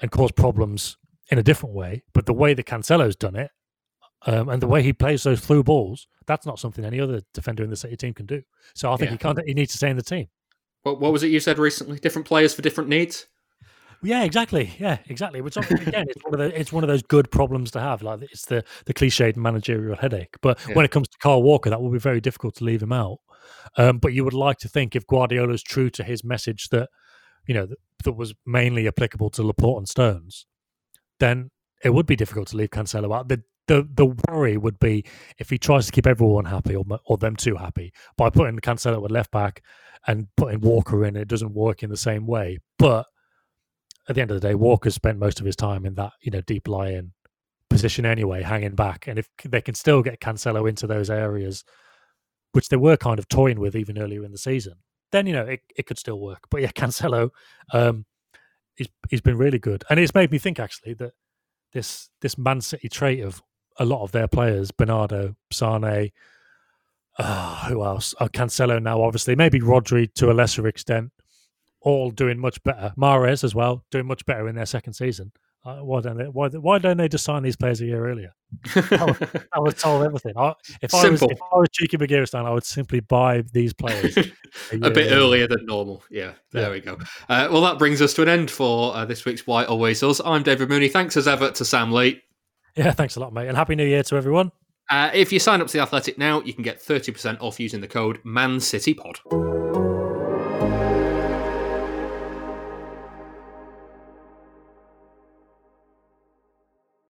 and 0.01 0.12
cause 0.12 0.32
problems 0.32 0.97
in 1.32 1.38
a 1.38 1.43
different 1.43 1.74
way. 1.74 2.03
But 2.14 2.26
the 2.26 2.34
way 2.34 2.53
that 2.53 2.66
Cancelo's 2.66 3.16
done 3.16 3.36
it, 3.36 3.51
um, 4.26 4.49
and 4.49 4.62
the 4.62 4.68
way 4.68 4.84
he 4.84 4.93
plays 4.93 5.24
those 5.24 5.39
through 5.39 5.64
balls, 5.64 6.08
that's 6.26 6.45
not 6.45 6.60
something 6.60 6.84
any 6.84 6.99
other 6.99 7.22
defender 7.34 7.64
in 7.64 7.70
the 7.70 7.76
City 7.76 7.95
team 7.95 8.14
can 8.14 8.26
do. 8.26 8.41
So 8.74 8.91
I 8.91 8.97
think 8.97 9.10
yeah. 9.10 9.14
he 9.14 9.18
can't. 9.18 9.39
He 9.45 9.53
needs 9.53 9.72
to 9.72 9.78
stay 9.78 9.89
in 9.89 9.97
the 9.97 10.03
team. 10.03 10.28
What, 10.84 10.99
what 10.99 11.12
was 11.12 11.24
it 11.24 11.32
you 11.32 11.39
said 11.39 11.58
recently? 11.58 11.97
Different 11.97 12.28
players 12.28 12.53
for 12.53 12.62
different 12.62 12.89
needs. 12.89 13.28
Yeah, 14.03 14.24
exactly. 14.24 14.72
Yeah, 14.78 14.99
exactly. 15.08 15.41
Which 15.41 15.58
again, 15.58 16.06
it's 16.08 16.24
one 16.24 16.34
of 16.34 16.39
the, 16.39 16.60
it's 16.60 16.72
one 16.72 16.84
of 16.84 16.88
those 16.88 17.01
good 17.01 17.32
problems 17.32 17.72
to 17.72 17.80
have. 17.80 18.03
Like 18.03 18.22
it's 18.22 18.45
the 18.45 18.64
the 18.86 18.93
cliched 18.93 19.36
managerial 19.36 19.95
headache. 19.95 20.36
But 20.41 20.60
yeah. 20.68 20.76
when 20.76 20.86
it 20.86 20.91
comes 20.91 21.08
to 21.08 21.18
Kyle 21.20 21.41
Walker, 21.41 21.70
that 21.70 21.82
will 21.82 21.89
be 21.89 21.99
very 21.99 22.22
difficult 22.22 22.56
to 22.56 22.64
leave 22.64 22.84
him 22.84 22.91
out. 22.93 23.20
Um, 23.78 23.98
but 23.98 24.14
you 24.14 24.24
would 24.24 24.34
like 24.34 24.58
to 24.60 24.70
think 24.70 24.96
if 24.96 25.08
Guardiola 25.08 25.54
is 25.54 25.64
true 25.64 25.89
to 25.91 26.04
his 26.04 26.24
message 26.24 26.70
that 26.70 26.89
you 27.48 27.54
know 27.54 27.66
that, 27.66 27.78
that 28.04 28.14
was 28.14 28.34
mainly 28.46 28.88
applicable 28.88 29.30
to 29.32 29.43
Laporte 29.43 29.80
and 29.80 29.89
Stones, 29.89 30.46
then 31.20 31.52
it 31.84 31.93
would 31.93 32.06
be 32.06 32.16
difficult 32.16 32.48
to 32.50 32.58
leave 32.58 32.70
Cancelo 32.70 33.16
out. 33.16 33.28
The 33.28 33.43
the 33.68 33.88
the 33.93 34.16
worry 34.28 34.58
would 34.58 34.80
be 34.80 35.06
if 35.38 35.50
he 35.50 35.58
tries 35.58 35.86
to 35.86 35.91
keep 35.91 36.08
everyone 36.08 36.46
happy 36.46 36.76
or 36.76 36.86
or 37.06 37.18
them 37.18 37.36
too 37.36 37.56
happy 37.56 37.93
by 38.18 38.30
putting 38.30 38.60
Cancelo 38.60 39.04
at 39.04 39.12
left 39.12 39.32
back 39.32 39.64
and 40.08 40.28
putting 40.38 40.62
Walker 40.62 41.04
in, 41.04 41.16
it 41.16 41.28
doesn't 41.28 41.54
work 41.54 41.82
in 41.82 41.89
the 41.89 41.98
same 41.98 42.28
way. 42.28 42.60
But 42.78 43.08
at 44.08 44.16
the 44.16 44.22
end 44.22 44.30
of 44.30 44.39
the 44.39 44.48
day, 44.48 44.54
Walker 44.56 44.91
spent 44.91 45.18
most 45.18 45.39
of 45.39 45.46
his 45.46 45.56
time 45.56 45.86
in 45.86 45.96
that 45.96 46.14
you 46.22 46.32
know 46.32 46.41
deep 46.41 46.68
lying 46.68 47.14
position 47.70 48.06
anyway, 48.06 48.41
hanging 48.41 48.76
back. 48.76 49.08
And 49.08 49.20
if 49.20 49.28
they 49.43 49.62
can 49.62 49.76
still 49.76 50.02
get 50.02 50.22
Cancelo 50.22 50.70
into 50.70 50.88
those 50.88 51.10
areas, 51.10 51.64
which 52.56 52.70
they 52.70 52.78
were 52.78 52.95
kind 52.95 53.20
of 53.20 53.28
toying 53.28 53.60
with 53.60 53.76
even 53.76 53.97
earlier 53.97 54.24
in 54.24 54.32
the 54.32 54.38
season, 54.38 54.76
then 55.12 55.28
you 55.28 55.34
know 55.34 55.45
it, 55.45 55.60
it 55.76 55.86
could 55.86 55.99
still 55.99 56.20
work. 56.20 56.47
But 56.49 56.62
yeah, 56.62 56.72
Cancelo, 56.76 57.30
um, 57.74 58.06
he's 58.76 58.88
he's 59.10 59.22
been 59.22 59.38
really 59.38 59.60
good, 59.60 59.84
and 59.89 59.99
it's 59.99 60.16
made 60.16 60.32
me 60.32 60.38
think 60.38 60.60
actually 60.60 60.93
that 60.95 61.12
this 61.74 62.10
this 62.22 62.38
Man 62.38 62.62
City 62.62 62.88
trait 62.88 63.22
of 63.22 63.43
a 63.78 63.86
lot 63.86 64.03
of 64.03 64.14
their 64.14 64.30
players, 64.30 64.72
Bernardo, 64.72 65.36
Sane, 65.51 66.12
uh, 67.20 67.68
who 67.68 67.84
else? 67.84 68.16
Uh, 68.20 68.30
Cancelo 68.30 68.82
now, 68.82 69.01
obviously, 69.01 69.36
maybe 69.36 69.60
Rodri 69.60 70.14
to 70.14 70.32
a 70.32 70.34
lesser 70.34 70.66
extent, 70.66 71.12
all 71.82 72.10
doing 72.10 72.39
much 72.39 72.64
better. 72.64 72.93
Mahrez 72.97 73.43
as 73.43 73.53
well, 73.53 73.84
doing 73.91 74.06
much 74.06 74.26
better 74.26 74.47
in 74.47 74.56
their 74.56 74.66
second 74.66 74.93
season. 74.93 75.34
Uh, 75.66 75.78
why 75.78 75.99
don't 75.99 76.18
they? 76.18 76.26
Why, 76.26 76.47
why 76.49 76.78
don't 76.78 76.97
they 76.97 77.07
just 77.07 77.24
sign 77.24 77.41
these 77.41 77.55
players 77.55 77.82
a 77.82 77.86
year 77.86 78.07
earlier? 78.07 78.32
I 78.76 79.16
would, 79.57 79.80
solve 79.80 80.03
everything. 80.03 80.34
I, 80.38 80.53
if, 80.84 80.93
I 80.93 81.09
was, 81.09 81.24
if 81.24 81.39
I 81.41 81.57
was 81.57 81.70
Txiki 81.70 81.99
Begiristain, 81.99 82.45
I 82.45 82.51
would 82.51 82.63
simply 82.63 82.99
buy 82.99 83.41
these 83.51 83.74
players 83.74 84.16
a, 84.72 84.76
a 84.76 84.91
bit 84.91 85.11
earlier 85.11 85.47
than 85.47 85.66
normal. 85.66 86.03
Yeah, 86.11 86.34
there 86.51 86.63
yeah. 86.63 86.70
we 86.70 86.82
go. 86.82 86.99
Uh, 87.28 87.47
well, 87.51 87.61
that 87.61 87.80
brings 87.80 87.99
us 87.99 88.13
to 88.13 88.22
an 88.22 88.30
end 88.30 88.51
for 88.51 88.95
uh, 88.95 89.05
this 89.05 89.26
week's 89.26 89.47
Why 89.47 89.66
Always 89.66 90.03
Us. 90.03 90.22
I'm 90.24 90.43
David 90.43 90.70
Mooney. 90.70 90.88
Thanks 90.88 91.18
as 91.18 91.28
ever 91.28 91.49
to 91.49 91.66
Sam 91.66 91.91
Lee. 91.91 92.22
Yeah, 92.76 92.91
thanks 92.91 93.16
a 93.16 93.20
lot, 93.20 93.34
mate, 93.34 93.47
and 93.47 93.57
happy 93.57 93.74
New 93.76 93.88
Year 93.88 94.03
to 94.03 94.18
everyone. 94.18 94.51
Uh, 94.91 95.09
if 95.16 95.32
you 95.32 95.39
sign 95.39 95.61
up 95.61 95.68
to 95.68 95.74
the 95.74 95.82
Athletic 95.82 96.20
now, 96.20 96.41
you 96.41 96.53
can 96.53 96.61
get 96.61 96.80
30% 96.80 97.41
off 97.41 97.59
using 97.59 97.82
the 97.82 97.88
code 97.88 98.20
ManCityPod. 98.24 99.95